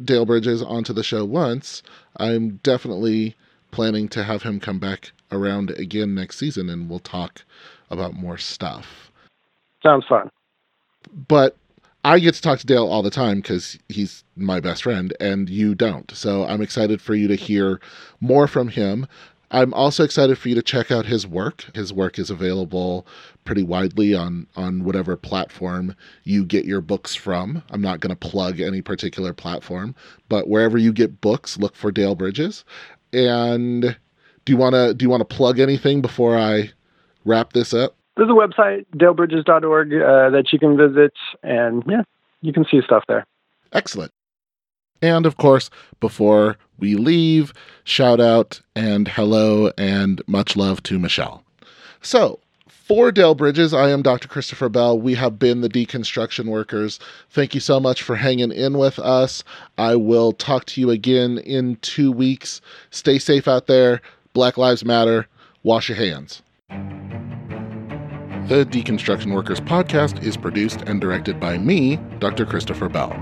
Dale 0.02 0.24
Bridges 0.24 0.62
onto 0.62 0.92
the 0.92 1.02
show 1.02 1.24
once, 1.24 1.82
I'm 2.16 2.60
definitely 2.62 3.34
planning 3.72 4.08
to 4.10 4.22
have 4.22 4.44
him 4.44 4.60
come 4.60 4.78
back 4.78 5.10
around 5.32 5.70
again 5.70 6.14
next 6.14 6.38
season 6.38 6.70
and 6.70 6.88
we'll 6.88 7.00
talk 7.00 7.42
about 7.90 8.14
more 8.14 8.38
stuff. 8.38 9.10
Sounds 9.82 10.04
fun. 10.08 10.30
But 11.26 11.56
I 12.04 12.20
get 12.20 12.34
to 12.34 12.40
talk 12.40 12.60
to 12.60 12.66
Dale 12.66 12.86
all 12.86 13.02
the 13.02 13.10
time 13.10 13.38
because 13.38 13.78
he's 13.88 14.22
my 14.36 14.60
best 14.60 14.84
friend 14.84 15.12
and 15.18 15.50
you 15.50 15.74
don't. 15.74 16.08
So 16.12 16.46
I'm 16.46 16.62
excited 16.62 17.02
for 17.02 17.16
you 17.16 17.26
to 17.26 17.34
hear 17.34 17.80
more 18.20 18.46
from 18.46 18.68
him. 18.68 19.08
I'm 19.50 19.72
also 19.74 20.02
excited 20.02 20.38
for 20.38 20.48
you 20.48 20.54
to 20.54 20.62
check 20.62 20.90
out 20.90 21.06
his 21.06 21.26
work. 21.26 21.64
His 21.74 21.92
work 21.92 22.18
is 22.18 22.30
available 22.30 23.06
pretty 23.44 23.62
widely 23.62 24.14
on 24.14 24.46
on 24.56 24.84
whatever 24.84 25.16
platform 25.16 25.94
you 26.24 26.44
get 26.44 26.64
your 26.64 26.80
books 26.80 27.14
from. 27.14 27.62
I'm 27.70 27.82
not 27.82 28.00
going 28.00 28.14
to 28.14 28.28
plug 28.28 28.60
any 28.60 28.82
particular 28.82 29.32
platform, 29.32 29.94
but 30.28 30.48
wherever 30.48 30.78
you 30.78 30.92
get 30.92 31.20
books, 31.20 31.58
look 31.58 31.76
for 31.76 31.92
Dale 31.92 32.14
Bridges. 32.14 32.64
And 33.12 33.96
Do 34.44 34.52
you 34.52 34.56
want 34.56 34.74
to 34.74 34.94
do 34.94 35.04
you 35.04 35.10
want 35.10 35.20
to 35.20 35.36
plug 35.36 35.58
anything 35.58 36.02
before 36.02 36.36
I 36.36 36.70
wrap 37.24 37.52
this 37.52 37.72
up? 37.72 37.96
There's 38.16 38.28
a 38.28 38.32
website, 38.32 38.86
dalebridges.org, 38.96 39.94
uh, 39.94 40.30
that 40.30 40.52
you 40.52 40.58
can 40.58 40.76
visit, 40.76 41.12
and 41.42 41.82
yeah, 41.88 42.02
you 42.42 42.52
can 42.52 42.64
see 42.70 42.80
stuff 42.84 43.02
there. 43.08 43.26
Excellent. 43.72 44.12
And 45.02 45.26
of 45.26 45.36
course, 45.36 45.68
before 46.00 46.56
we 46.78 46.96
leave, 46.96 47.52
shout 47.84 48.20
out 48.20 48.60
and 48.74 49.08
hello 49.08 49.70
and 49.78 50.22
much 50.26 50.56
love 50.56 50.82
to 50.84 50.98
Michelle. 50.98 51.42
So, 52.02 52.40
for 52.68 53.10
Dale 53.10 53.34
Bridges, 53.34 53.72
I 53.72 53.88
am 53.88 54.02
Dr. 54.02 54.28
Christopher 54.28 54.68
Bell. 54.68 54.98
We 54.98 55.14
have 55.14 55.38
been 55.38 55.62
the 55.62 55.70
deconstruction 55.70 56.46
workers. 56.50 57.00
Thank 57.30 57.54
you 57.54 57.60
so 57.60 57.80
much 57.80 58.02
for 58.02 58.14
hanging 58.14 58.52
in 58.52 58.76
with 58.76 58.98
us. 58.98 59.42
I 59.78 59.96
will 59.96 60.32
talk 60.32 60.66
to 60.66 60.82
you 60.82 60.90
again 60.90 61.38
in 61.38 61.76
two 61.76 62.12
weeks. 62.12 62.60
Stay 62.90 63.18
safe 63.18 63.48
out 63.48 63.68
there. 63.68 64.02
Black 64.34 64.58
Lives 64.58 64.84
Matter. 64.84 65.26
Wash 65.62 65.88
your 65.88 65.96
hands. 65.96 66.42
The 68.48 68.66
Deconstruction 68.66 69.32
Workers 69.32 69.60
podcast 69.60 70.22
is 70.22 70.36
produced 70.36 70.82
and 70.82 71.00
directed 71.00 71.40
by 71.40 71.56
me, 71.56 71.96
Dr. 72.18 72.44
Christopher 72.44 72.90
Bell. 72.90 73.18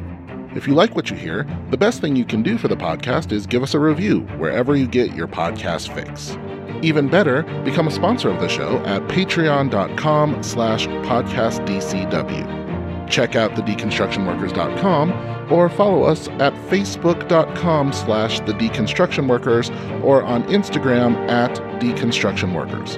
If 0.54 0.68
you 0.68 0.74
like 0.74 0.94
what 0.94 1.10
you 1.10 1.16
hear, 1.16 1.46
the 1.70 1.78
best 1.78 2.00
thing 2.00 2.14
you 2.14 2.24
can 2.24 2.42
do 2.42 2.58
for 2.58 2.68
the 2.68 2.76
podcast 2.76 3.32
is 3.32 3.46
give 3.46 3.62
us 3.62 3.74
a 3.74 3.78
review 3.78 4.20
wherever 4.36 4.76
you 4.76 4.86
get 4.86 5.14
your 5.14 5.26
podcast 5.26 5.94
fix. 5.94 6.36
Even 6.84 7.08
better, 7.08 7.42
become 7.64 7.88
a 7.88 7.90
sponsor 7.90 8.28
of 8.28 8.40
the 8.40 8.48
show 8.48 8.78
at 8.84 9.00
patreon.com 9.02 10.42
slash 10.42 10.86
podcastdcw. 10.86 12.60
Check 13.08 13.36
out 13.36 13.52
thedeconstructionworkers.com 13.52 15.52
or 15.52 15.70
follow 15.70 16.04
us 16.04 16.28
at 16.28 16.52
facebook.com 16.68 17.92
slash 17.92 18.40
thedeconstructionworkers 18.40 20.02
or 20.02 20.22
on 20.22 20.42
Instagram 20.44 21.14
at 21.30 21.54
deconstructionworkers. 21.80 22.96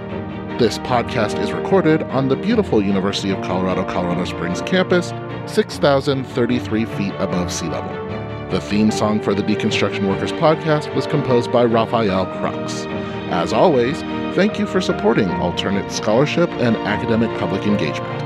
This 0.59 0.79
podcast 0.79 1.43
is 1.43 1.53
recorded 1.53 2.05
on 2.05 2.29
the 2.29 2.37
beautiful 2.37 2.81
University 2.81 3.31
of 3.31 3.43
Colorado 3.43 3.83
Colorado 3.85 4.25
Springs 4.25 4.63
campus, 4.63 5.11
6,033 5.47 6.85
feet 6.85 7.13
above 7.19 7.53
sea 7.53 7.69
level. 7.69 8.05
The 8.51 8.61
theme 8.61 8.91
song 8.91 9.21
for 9.21 9.35
the 9.35 9.43
Deconstruction 9.43 10.09
Workers 10.09 10.33
podcast 10.33 10.95
was 10.95 11.07
composed 11.07 11.51
by 11.51 11.65
Raphael 11.65 12.27
Crux. 12.39 12.85
As 13.31 13.53
always, 13.53 14.01
thank 14.35 14.59
you 14.59 14.67
for 14.67 14.81
supporting 14.81 15.29
alternate 15.31 15.91
scholarship 15.91 16.49
and 16.51 16.77
academic 16.77 17.37
public 17.39 17.67
engagement. 17.67 18.21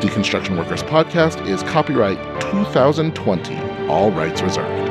Deconstruction 0.00 0.56
Workers 0.56 0.82
podcast 0.82 1.46
is 1.46 1.62
copyright 1.64 2.18
2020, 2.40 3.56
all 3.88 4.10
rights 4.12 4.40
reserved. 4.40 4.89